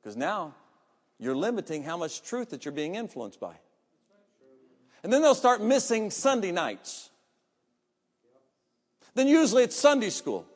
because 0.00 0.14
now 0.14 0.54
you're 1.18 1.34
limiting 1.34 1.82
how 1.82 1.96
much 1.96 2.22
truth 2.22 2.50
that 2.50 2.66
you're 2.66 2.72
being 2.72 2.94
influenced 2.94 3.40
by. 3.40 3.54
And 5.02 5.10
then 5.10 5.22
they'll 5.22 5.34
start 5.34 5.62
missing 5.62 6.10
Sunday 6.10 6.52
nights. 6.52 7.08
Then 9.14 9.26
usually 9.26 9.64
it's 9.64 9.76
Sunday 9.76 10.10
school. 10.10 10.46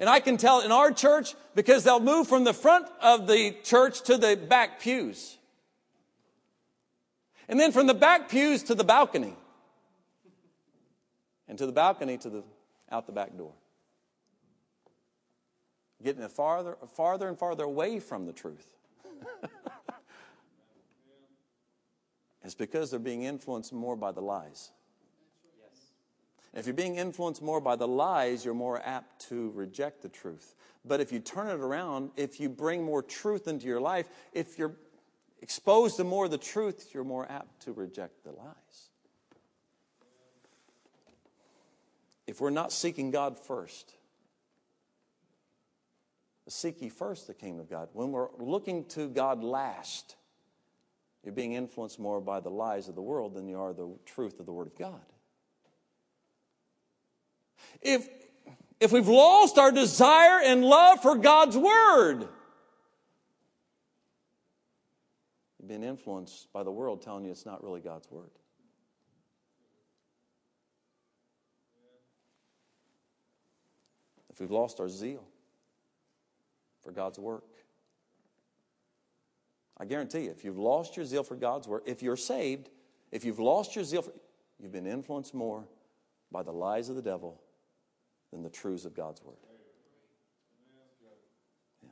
And 0.00 0.08
I 0.08 0.18
can 0.18 0.36
tell 0.36 0.60
in 0.60 0.72
our 0.72 0.90
church 0.90 1.36
because 1.54 1.84
they'll 1.84 2.00
move 2.00 2.26
from 2.26 2.42
the 2.42 2.52
front 2.52 2.86
of 3.00 3.28
the 3.28 3.56
church 3.62 4.02
to 4.02 4.18
the 4.18 4.36
back 4.36 4.80
pews. 4.80 5.38
And 7.48 7.60
then 7.60 7.70
from 7.70 7.86
the 7.86 7.94
back 7.94 8.28
pews 8.28 8.64
to 8.64 8.74
the 8.74 8.84
balcony 8.84 9.34
and 11.48 11.58
to 11.58 11.66
the 11.66 11.72
balcony 11.72 12.18
to 12.18 12.30
the 12.30 12.44
out 12.90 13.06
the 13.06 13.12
back 13.12 13.36
door. 13.36 13.52
getting 16.02 16.26
farther, 16.28 16.76
farther 16.94 17.28
and 17.28 17.38
farther 17.38 17.64
away 17.64 17.98
from 17.98 18.26
the 18.26 18.32
truth. 18.32 18.66
it's 22.44 22.54
because 22.54 22.90
they're 22.90 23.00
being 23.00 23.24
influenced 23.24 23.72
more 23.72 23.96
by 23.96 24.12
the 24.12 24.20
lies. 24.20 24.70
If 26.54 26.64
you're 26.64 26.74
being 26.74 26.96
influenced 26.96 27.42
more 27.42 27.60
by 27.60 27.76
the 27.76 27.86
lies, 27.86 28.42
you're 28.42 28.54
more 28.54 28.80
apt 28.82 29.28
to 29.28 29.50
reject 29.50 30.00
the 30.00 30.08
truth. 30.08 30.54
But 30.86 31.00
if 31.00 31.12
you 31.12 31.18
turn 31.20 31.48
it 31.48 31.60
around, 31.60 32.12
if 32.16 32.40
you 32.40 32.48
bring 32.48 32.82
more 32.82 33.02
truth 33.02 33.46
into 33.46 33.66
your 33.66 33.80
life, 33.80 34.08
if 34.32 34.58
you're 34.58 34.74
exposed 35.42 35.96
to 35.98 36.04
more 36.04 36.24
of 36.24 36.30
the 36.30 36.38
truth, 36.38 36.90
you're 36.94 37.04
more 37.04 37.30
apt 37.30 37.60
to 37.64 37.72
reject 37.72 38.24
the 38.24 38.30
lies. 38.30 38.85
If 42.26 42.40
we're 42.40 42.50
not 42.50 42.72
seeking 42.72 43.10
God 43.10 43.38
first, 43.38 43.94
seek 46.48 46.82
ye 46.82 46.88
first 46.88 47.26
the 47.26 47.34
kingdom 47.34 47.60
of 47.60 47.70
God. 47.70 47.88
When 47.92 48.12
we're 48.12 48.28
looking 48.38 48.84
to 48.86 49.08
God 49.08 49.44
last, 49.44 50.16
you're 51.22 51.34
being 51.34 51.54
influenced 51.54 51.98
more 51.98 52.20
by 52.20 52.40
the 52.40 52.50
lies 52.50 52.88
of 52.88 52.94
the 52.94 53.02
world 53.02 53.34
than 53.34 53.48
you 53.48 53.60
are 53.60 53.72
the 53.72 53.96
truth 54.04 54.40
of 54.40 54.46
the 54.46 54.52
Word 54.52 54.68
of 54.68 54.76
God. 54.76 55.00
If, 57.82 58.08
if 58.80 58.92
we've 58.92 59.08
lost 59.08 59.58
our 59.58 59.72
desire 59.72 60.40
and 60.44 60.64
love 60.64 61.02
for 61.02 61.16
God's 61.16 61.56
Word, 61.56 62.28
you've 65.58 65.68
been 65.68 65.84
influenced 65.84 66.52
by 66.52 66.62
the 66.62 66.70
world 66.70 67.02
telling 67.02 67.24
you 67.24 67.30
it's 67.30 67.46
not 67.46 67.62
really 67.62 67.80
God's 67.80 68.10
Word. 68.10 68.30
If 74.36 74.40
we've 74.40 74.50
lost 74.50 74.80
our 74.80 74.88
zeal 74.90 75.24
for 76.82 76.92
God's 76.92 77.18
work, 77.18 77.46
I 79.78 79.86
guarantee 79.86 80.24
you, 80.24 80.30
if 80.30 80.44
you've 80.44 80.58
lost 80.58 80.94
your 80.94 81.06
zeal 81.06 81.22
for 81.22 81.36
God's 81.36 81.66
work, 81.66 81.84
if 81.86 82.02
you're 82.02 82.18
saved, 82.18 82.68
if 83.10 83.24
you've 83.24 83.38
lost 83.38 83.74
your 83.74 83.82
zeal 83.82 84.02
for, 84.02 84.12
you've 84.58 84.72
been 84.72 84.86
influenced 84.86 85.32
more 85.32 85.66
by 86.30 86.42
the 86.42 86.52
lies 86.52 86.90
of 86.90 86.96
the 86.96 87.02
devil 87.02 87.40
than 88.30 88.42
the 88.42 88.50
truths 88.50 88.84
of 88.84 88.94
God's 88.94 89.24
word. 89.24 89.36
Yeah. 91.82 91.88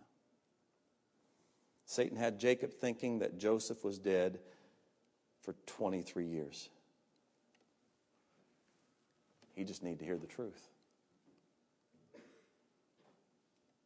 Satan 1.87 2.19
had 2.19 2.39
Jacob 2.39 2.75
thinking 2.75 3.21
that 3.21 3.39
Joseph 3.39 3.83
was 3.83 3.99
dead 3.99 4.39
for 5.41 5.55
23 5.65 6.27
years. 6.27 6.69
He 9.55 9.65
just 9.65 9.83
needed 9.83 10.01
to 10.01 10.05
hear 10.05 10.19
the 10.19 10.27
truth. 10.27 10.74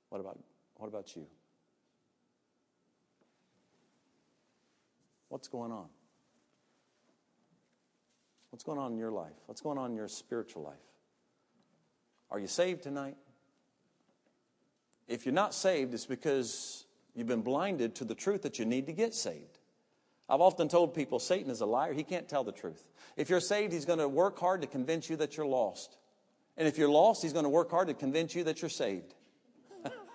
What 0.09 0.21
about, 0.21 0.39
what 0.77 0.89
about 0.89 1.15
you? 1.17 1.27
What's 5.29 5.49
going 5.49 5.73
on? 5.73 5.87
What's 8.51 8.65
going 8.65 8.79
on 8.79 8.93
in 8.93 8.99
your 8.99 9.13
life? 9.13 9.35
What's 9.47 9.61
going 9.61 9.79
on 9.79 9.91
in 9.91 9.97
your 9.97 10.09
spiritual 10.09 10.63
life? 10.63 10.77
Are 12.31 12.39
you 12.39 12.47
saved 12.47 12.83
tonight? 12.83 13.17
If 15.07 15.27
you're 15.27 15.35
not 15.35 15.55
saved, 15.55 15.95
it's 15.95 16.07
because 16.07 16.87
you've 17.15 17.27
been 17.27 17.43
blinded 17.43 17.95
to 17.97 18.05
the 18.05 18.15
truth 18.15 18.43
that 18.43 18.59
you 18.59 18.65
need 18.65 18.87
to 18.87 18.93
get 18.93 19.15
saved. 19.15 19.59
I've 20.29 20.43
often 20.43 20.69
told 20.69 20.95
people 20.95 21.19
Satan 21.19 21.51
is 21.51 21.63
a 21.63 21.67
liar. 21.67 21.95
He 21.95 22.03
can't 22.03 22.29
tell 22.29 22.45
the 22.45 22.53
truth. 22.53 22.85
If 23.17 23.31
you're 23.31 23.41
saved, 23.41 23.73
he's 23.73 23.87
going 23.87 23.99
to 23.99 24.09
work 24.09 24.39
hard 24.39 24.61
to 24.61 24.67
convince 24.67 25.09
you 25.09 25.17
that 25.17 25.37
you're 25.37 25.47
lost. 25.47 25.97
And 26.59 26.69
if 26.69 26.77
you're 26.77 26.91
lost, 26.91 27.23
he's 27.23 27.33
going 27.33 27.45
to 27.45 27.51
work 27.51 27.71
hard 27.71 27.89
to 27.89 27.95
convince 27.95 28.35
you 28.35 28.45
that 28.45 28.61
you're 28.61 28.69
saved. 28.69 29.15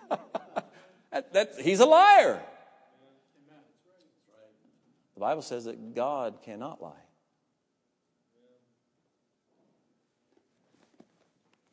that, 1.12 1.34
that, 1.34 1.54
he's 1.60 1.80
a 1.80 1.86
liar. 1.86 2.42
The 5.14 5.20
Bible 5.20 5.42
says 5.42 5.66
that 5.66 5.94
God 5.94 6.40
cannot 6.44 6.82
lie. 6.82 6.92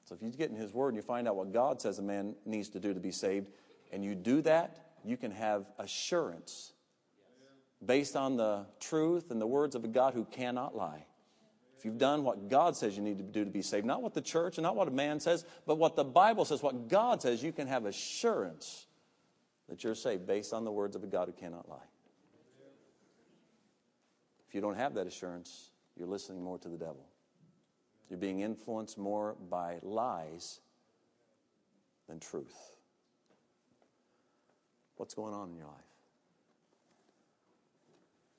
So 0.05 0.17
if 0.17 0.23
you 0.23 0.31
get 0.31 0.51
in 0.51 0.57
His 0.57 0.75
Word 0.75 0.89
and 0.89 0.97
you 0.97 1.03
find 1.03 1.29
out 1.29 1.37
what 1.37 1.53
God 1.53 1.81
says 1.81 2.01
a 2.01 2.03
man 2.03 2.35
needs 2.45 2.69
to 2.71 2.81
do 2.81 2.93
to 2.93 3.01
be 3.01 3.13
saved, 3.13 3.49
and 3.93 4.05
you 4.05 4.15
do 4.15 4.43
that, 4.43 4.95
you 5.05 5.17
can 5.17 5.31
have 5.31 5.67
assurance 5.79 6.73
based 7.85 8.17
on 8.17 8.37
the 8.37 8.67
truth 8.81 9.31
and 9.31 9.41
the 9.41 9.47
words 9.47 9.75
of 9.75 9.85
a 9.85 9.89
God 9.89 10.15
who 10.15 10.25
cannot 10.25 10.77
lie. 10.77 11.07
If 11.81 11.87
you've 11.87 11.97
done 11.97 12.25
what 12.25 12.51
God 12.51 12.77
says 12.77 12.95
you 12.95 13.03
need 13.03 13.17
to 13.17 13.25
do 13.25 13.43
to 13.43 13.51
be 13.51 13.63
saved, 13.63 13.87
not 13.87 14.03
what 14.03 14.13
the 14.13 14.21
church 14.21 14.59
and 14.59 14.65
not 14.65 14.77
what 14.77 14.87
a 14.87 14.91
man 14.91 15.19
says, 15.19 15.47
but 15.67 15.79
what 15.79 15.97
the 15.97 16.05
Bible 16.05 16.45
says, 16.45 16.63
what 16.63 16.89
God 16.89 17.23
says, 17.23 17.43
you 17.43 17.53
can 17.53 17.67
have 17.69 17.87
assurance 17.87 18.85
that 19.67 19.83
you're 19.83 19.95
saved 19.95 20.27
based 20.27 20.53
on 20.53 20.67
the 20.67 20.71
words 20.71 20.95
of 20.95 21.03
a 21.05 21.07
God 21.07 21.29
who 21.29 21.33
cannot 21.33 21.71
lie. 21.71 21.79
If 24.47 24.55
you 24.55 24.61
don't 24.61 24.77
have 24.77 24.93
that 24.93 25.07
assurance, 25.07 25.71
you're 25.97 26.07
listening 26.07 26.45
more 26.45 26.59
to 26.59 26.69
the 26.69 26.77
devil. 26.77 27.07
You're 28.11 28.19
being 28.19 28.41
influenced 28.41 28.99
more 28.99 29.37
by 29.49 29.79
lies 29.81 30.61
than 32.11 32.21
truth. 32.21 32.77
What's 34.97 35.15
going 35.15 35.33
on 35.33 35.49
in 35.49 35.57
your 35.57 35.69
life? 35.69 35.81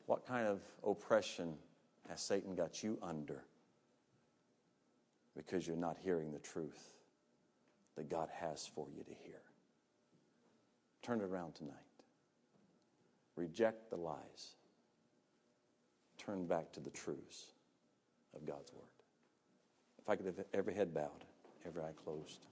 What 0.05 0.27
kind 0.27 0.45
of 0.45 0.59
oppression 0.85 1.55
has 2.09 2.21
Satan 2.21 2.55
got 2.55 2.83
you 2.83 2.97
under 3.01 3.43
because 5.35 5.65
you're 5.67 5.77
not 5.77 5.97
hearing 6.03 6.31
the 6.31 6.39
truth 6.39 6.91
that 7.95 8.09
God 8.09 8.29
has 8.33 8.69
for 8.73 8.87
you 8.95 9.03
to 9.03 9.13
hear? 9.23 9.41
Turn 11.01 11.21
it 11.21 11.25
around 11.25 11.55
tonight. 11.55 11.75
Reject 13.35 13.89
the 13.89 13.97
lies. 13.97 14.55
Turn 16.17 16.45
back 16.45 16.71
to 16.73 16.79
the 16.79 16.89
truths 16.89 17.45
of 18.35 18.45
God's 18.45 18.71
Word. 18.73 18.83
If 19.99 20.09
I 20.09 20.15
could 20.15 20.25
have 20.25 20.45
every 20.53 20.73
head 20.73 20.93
bowed, 20.93 21.25
every 21.65 21.81
eye 21.81 21.93
closed. 22.03 22.45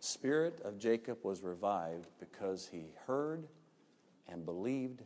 Spirit 0.00 0.60
of 0.64 0.78
Jacob 0.78 1.18
was 1.22 1.42
revived 1.42 2.08
because 2.20 2.68
he 2.70 2.90
heard 3.06 3.46
and 4.28 4.44
believed 4.44 5.02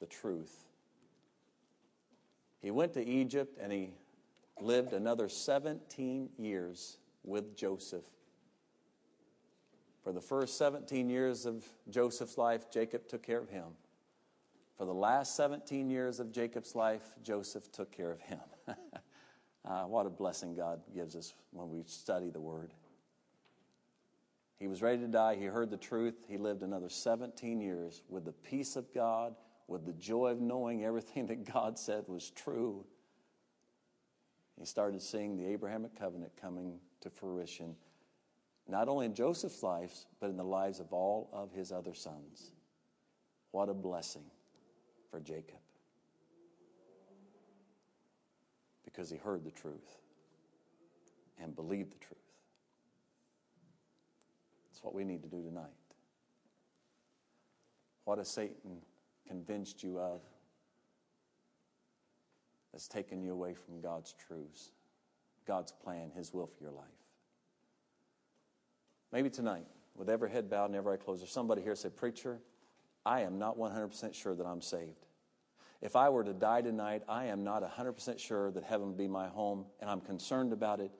the 0.00 0.06
truth. 0.06 0.64
He 2.60 2.70
went 2.70 2.94
to 2.94 3.04
Egypt 3.04 3.58
and 3.60 3.72
he 3.72 3.90
lived 4.60 4.92
another 4.92 5.28
17 5.28 6.30
years 6.38 6.98
with 7.22 7.56
Joseph. 7.56 8.04
For 10.02 10.12
the 10.12 10.20
first 10.20 10.56
17 10.56 11.10
years 11.10 11.46
of 11.46 11.64
Joseph's 11.90 12.38
life, 12.38 12.70
Jacob 12.70 13.08
took 13.08 13.22
care 13.22 13.40
of 13.40 13.48
him. 13.48 13.64
For 14.76 14.84
the 14.84 14.94
last 14.94 15.36
17 15.36 15.90
years 15.90 16.20
of 16.20 16.32
Jacob's 16.32 16.74
life, 16.74 17.02
Joseph 17.22 17.72
took 17.72 17.90
care 17.90 18.12
of 18.12 18.20
him. 18.20 18.40
uh, 19.64 19.82
what 19.86 20.06
a 20.06 20.10
blessing 20.10 20.54
God 20.54 20.80
gives 20.94 21.16
us 21.16 21.34
when 21.50 21.70
we 21.70 21.82
study 21.86 22.30
the 22.30 22.40
Word. 22.40 22.72
He 24.58 24.68
was 24.68 24.82
ready 24.82 24.98
to 24.98 25.08
die. 25.08 25.36
He 25.36 25.46
heard 25.46 25.70
the 25.70 25.76
truth. 25.76 26.14
He 26.28 26.36
lived 26.36 26.62
another 26.62 26.88
17 26.88 27.60
years 27.60 28.02
with 28.08 28.24
the 28.24 28.32
peace 28.32 28.76
of 28.76 28.92
God, 28.94 29.34
with 29.68 29.84
the 29.84 29.92
joy 29.92 30.28
of 30.28 30.40
knowing 30.40 30.84
everything 30.84 31.26
that 31.26 31.50
God 31.52 31.78
said 31.78 32.04
was 32.06 32.30
true. 32.30 32.84
He 34.58 34.64
started 34.64 35.02
seeing 35.02 35.36
the 35.36 35.46
Abrahamic 35.46 35.98
covenant 35.98 36.32
coming 36.40 36.78
to 37.00 37.10
fruition, 37.10 37.76
not 38.68 38.88
only 38.88 39.06
in 39.06 39.14
Joseph's 39.14 39.62
life, 39.62 40.06
but 40.20 40.30
in 40.30 40.36
the 40.36 40.44
lives 40.44 40.80
of 40.80 40.92
all 40.92 41.28
of 41.32 41.52
his 41.52 41.72
other 41.72 41.94
sons. 41.94 42.52
What 43.50 43.68
a 43.68 43.74
blessing 43.74 44.24
for 45.10 45.20
Jacob 45.20 45.58
because 48.84 49.10
he 49.10 49.16
heard 49.18 49.44
the 49.44 49.50
truth 49.50 49.98
and 51.38 51.54
believed 51.54 51.92
the 51.92 51.98
truth. 51.98 52.18
That's 54.70 54.82
what 54.82 54.94
we 54.94 55.04
need 55.04 55.22
to 55.22 55.28
do 55.28 55.42
tonight. 55.42 55.64
What 58.04 58.18
has 58.18 58.28
Satan 58.28 58.80
convinced 59.26 59.82
you 59.82 59.98
of 59.98 60.20
that's 62.72 62.88
taken 62.88 63.22
you 63.22 63.32
away 63.32 63.54
from 63.54 63.80
God's 63.80 64.14
truths, 64.26 64.70
God's 65.46 65.72
plan, 65.72 66.10
His 66.14 66.32
will 66.32 66.46
for 66.46 66.62
your 66.62 66.72
life? 66.72 66.86
Maybe 69.12 69.30
tonight, 69.30 69.66
with 69.94 70.10
every 70.10 70.30
head 70.30 70.50
bowed 70.50 70.66
and 70.66 70.74
every 70.74 70.94
eye 70.94 70.96
closed, 70.96 71.22
there's 71.22 71.30
somebody 71.30 71.62
here 71.62 71.74
said, 71.74 71.96
Preacher, 71.96 72.40
I 73.04 73.22
am 73.22 73.38
not 73.38 73.56
100% 73.56 74.14
sure 74.14 74.34
that 74.34 74.44
I'm 74.44 74.60
saved. 74.60 75.06
If 75.80 75.94
I 75.94 76.08
were 76.08 76.24
to 76.24 76.32
die 76.32 76.62
tonight, 76.62 77.02
I 77.08 77.26
am 77.26 77.44
not 77.44 77.62
100% 77.62 78.18
sure 78.18 78.50
that 78.50 78.64
heaven 78.64 78.88
would 78.88 78.96
be 78.96 79.08
my 79.08 79.28
home, 79.28 79.66
and 79.80 79.88
I'm 79.88 80.00
concerned 80.00 80.52
about 80.52 80.80
it. 80.80 80.90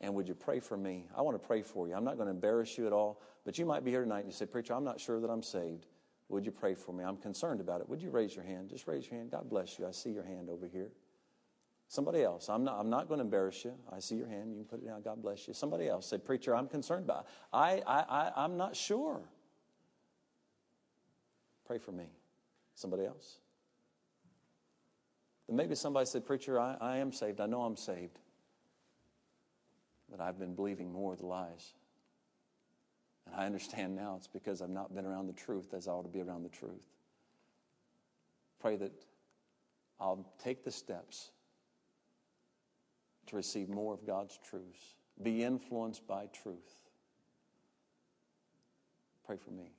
And 0.00 0.14
would 0.14 0.26
you 0.26 0.34
pray 0.34 0.58
for 0.58 0.76
me? 0.76 1.06
I 1.16 1.22
want 1.22 1.40
to 1.40 1.46
pray 1.46 1.62
for 1.62 1.86
you. 1.86 1.94
I'm 1.94 2.04
not 2.04 2.16
going 2.16 2.26
to 2.26 2.32
embarrass 2.32 2.76
you 2.76 2.86
at 2.86 2.92
all, 2.92 3.22
but 3.44 3.56
you 3.56 3.64
might 3.64 3.84
be 3.84 3.90
here 3.92 4.02
tonight 4.02 4.20
and 4.20 4.26
you 4.26 4.32
say, 4.32 4.46
Preacher, 4.46 4.74
I'm 4.74 4.84
not 4.84 4.98
sure 4.98 5.20
that 5.20 5.30
I'm 5.30 5.42
saved. 5.42 5.86
Would 6.32 6.46
you 6.46 6.50
pray 6.50 6.74
for 6.74 6.92
me? 6.92 7.04
I'm 7.04 7.18
concerned 7.18 7.60
about 7.60 7.82
it. 7.82 7.88
Would 7.90 8.00
you 8.00 8.10
raise 8.10 8.34
your 8.34 8.44
hand? 8.44 8.70
Just 8.70 8.86
raise 8.86 9.06
your 9.06 9.18
hand. 9.18 9.30
God 9.30 9.50
bless 9.50 9.78
you. 9.78 9.86
I 9.86 9.90
see 9.90 10.10
your 10.10 10.24
hand 10.24 10.48
over 10.48 10.66
here. 10.66 10.88
Somebody 11.88 12.22
else. 12.22 12.48
I'm 12.48 12.64
not, 12.64 12.80
I'm 12.80 12.88
not 12.88 13.06
going 13.06 13.18
to 13.18 13.24
embarrass 13.24 13.62
you. 13.66 13.74
I 13.92 13.98
see 13.98 14.14
your 14.14 14.28
hand. 14.28 14.50
You 14.50 14.56
can 14.56 14.64
put 14.64 14.82
it 14.82 14.86
down. 14.86 15.02
God 15.02 15.20
bless 15.20 15.46
you. 15.46 15.52
Somebody 15.52 15.88
else. 15.88 16.06
Say, 16.06 16.16
Preacher, 16.16 16.56
I'm 16.56 16.68
concerned 16.68 17.04
about 17.04 17.24
it. 17.24 17.26
I, 17.52 17.82
I, 17.86 18.00
I, 18.08 18.32
I'm 18.44 18.56
not 18.56 18.74
sure. 18.74 19.20
Pray 21.66 21.76
for 21.76 21.92
me. 21.92 22.06
Somebody 22.74 23.04
else? 23.04 23.36
Then 25.48 25.56
maybe 25.56 25.74
somebody 25.74 26.06
said, 26.06 26.24
Preacher, 26.24 26.58
I, 26.58 26.78
I 26.80 26.96
am 26.96 27.12
saved. 27.12 27.42
I 27.42 27.46
know 27.46 27.60
I'm 27.60 27.76
saved. 27.76 28.18
But 30.10 30.22
I've 30.22 30.38
been 30.38 30.54
believing 30.54 30.90
more 30.90 31.12
of 31.12 31.18
the 31.18 31.26
lies. 31.26 31.74
And 33.26 33.34
I 33.34 33.46
understand 33.46 33.94
now 33.94 34.14
it's 34.16 34.28
because 34.28 34.62
I've 34.62 34.70
not 34.70 34.94
been 34.94 35.06
around 35.06 35.26
the 35.26 35.32
truth 35.32 35.74
as 35.74 35.88
I 35.88 35.92
ought 35.92 36.02
to 36.02 36.08
be 36.08 36.20
around 36.20 36.42
the 36.42 36.48
truth. 36.48 36.86
Pray 38.60 38.76
that 38.76 38.92
I'll 40.00 40.26
take 40.42 40.64
the 40.64 40.70
steps 40.70 41.30
to 43.26 43.36
receive 43.36 43.68
more 43.68 43.94
of 43.94 44.06
God's 44.06 44.38
truths, 44.48 44.94
be 45.22 45.42
influenced 45.42 46.06
by 46.06 46.26
truth. 46.32 46.82
Pray 49.24 49.36
for 49.36 49.50
me. 49.50 49.72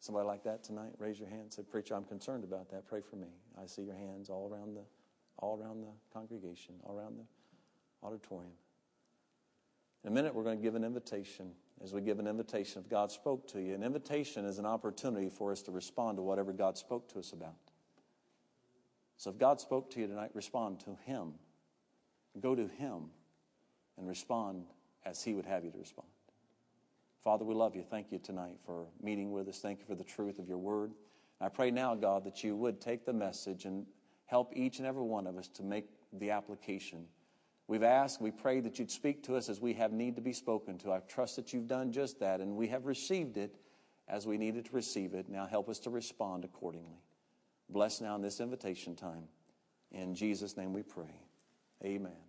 Somebody 0.00 0.26
like 0.26 0.44
that 0.44 0.62
tonight, 0.64 0.92
raise 0.98 1.18
your 1.18 1.28
hand. 1.28 1.52
Say, 1.52 1.62
Preacher, 1.62 1.94
I'm 1.94 2.04
concerned 2.04 2.44
about 2.44 2.70
that. 2.70 2.86
Pray 2.86 3.00
for 3.00 3.16
me. 3.16 3.28
I 3.60 3.66
see 3.66 3.82
your 3.82 3.96
hands 3.96 4.30
all 4.30 4.50
around 4.52 4.74
the, 4.74 4.84
all 5.38 5.60
around 5.60 5.82
the 5.82 5.92
congregation, 6.12 6.74
all 6.84 6.96
around 6.96 7.16
the 7.18 8.06
auditorium. 8.06 8.52
In 10.04 10.12
a 10.12 10.14
minute, 10.14 10.34
we're 10.34 10.44
going 10.44 10.58
to 10.58 10.62
give 10.62 10.74
an 10.74 10.84
invitation. 10.84 11.50
As 11.84 11.92
we 11.92 12.00
give 12.00 12.18
an 12.18 12.26
invitation, 12.26 12.82
if 12.82 12.88
God 12.88 13.12
spoke 13.12 13.46
to 13.48 13.60
you, 13.60 13.74
an 13.74 13.82
invitation 13.82 14.44
is 14.44 14.58
an 14.58 14.66
opportunity 14.66 15.28
for 15.28 15.52
us 15.52 15.62
to 15.62 15.70
respond 15.70 16.16
to 16.16 16.22
whatever 16.22 16.52
God 16.52 16.78
spoke 16.78 17.08
to 17.10 17.18
us 17.18 17.32
about. 17.32 17.54
So 19.18 19.30
if 19.30 19.38
God 19.38 19.60
spoke 19.60 19.90
to 19.90 20.00
you 20.00 20.06
tonight, 20.06 20.30
respond 20.34 20.80
to 20.80 20.96
Him. 21.04 21.34
Go 22.40 22.54
to 22.54 22.66
Him 22.66 23.10
and 23.98 24.08
respond 24.08 24.64
as 25.04 25.22
He 25.22 25.34
would 25.34 25.46
have 25.46 25.64
you 25.64 25.70
to 25.70 25.78
respond. 25.78 26.08
Father, 27.22 27.44
we 27.44 27.54
love 27.54 27.74
you. 27.74 27.82
Thank 27.82 28.12
you 28.12 28.18
tonight 28.18 28.56
for 28.64 28.86
meeting 29.02 29.32
with 29.32 29.48
us. 29.48 29.58
Thank 29.58 29.80
you 29.80 29.84
for 29.86 29.94
the 29.94 30.04
truth 30.04 30.38
of 30.38 30.48
your 30.48 30.58
word. 30.58 30.92
I 31.40 31.48
pray 31.48 31.70
now, 31.70 31.94
God, 31.94 32.24
that 32.24 32.42
you 32.44 32.56
would 32.56 32.80
take 32.80 33.04
the 33.04 33.12
message 33.12 33.64
and 33.64 33.84
help 34.26 34.52
each 34.54 34.78
and 34.78 34.86
every 34.86 35.02
one 35.02 35.26
of 35.26 35.36
us 35.36 35.48
to 35.48 35.62
make 35.62 35.86
the 36.12 36.30
application. 36.30 37.06
We've 37.68 37.82
asked, 37.82 38.20
we 38.20 38.30
pray 38.30 38.60
that 38.60 38.78
you'd 38.78 38.90
speak 38.90 39.24
to 39.24 39.34
us 39.36 39.48
as 39.48 39.60
we 39.60 39.74
have 39.74 39.92
need 39.92 40.16
to 40.16 40.22
be 40.22 40.32
spoken 40.32 40.78
to. 40.78 40.92
I 40.92 41.00
trust 41.00 41.36
that 41.36 41.52
you've 41.52 41.66
done 41.66 41.90
just 41.90 42.20
that, 42.20 42.40
and 42.40 42.56
we 42.56 42.68
have 42.68 42.86
received 42.86 43.36
it 43.36 43.56
as 44.08 44.26
we 44.26 44.38
needed 44.38 44.66
to 44.66 44.72
receive 44.72 45.14
it. 45.14 45.28
Now 45.28 45.46
help 45.46 45.68
us 45.68 45.80
to 45.80 45.90
respond 45.90 46.44
accordingly. 46.44 47.00
Bless 47.68 48.00
now 48.00 48.14
in 48.14 48.22
this 48.22 48.40
invitation 48.40 48.94
time. 48.94 49.24
In 49.90 50.14
Jesus' 50.14 50.56
name 50.56 50.72
we 50.72 50.82
pray. 50.82 51.20
Amen. 51.84 52.25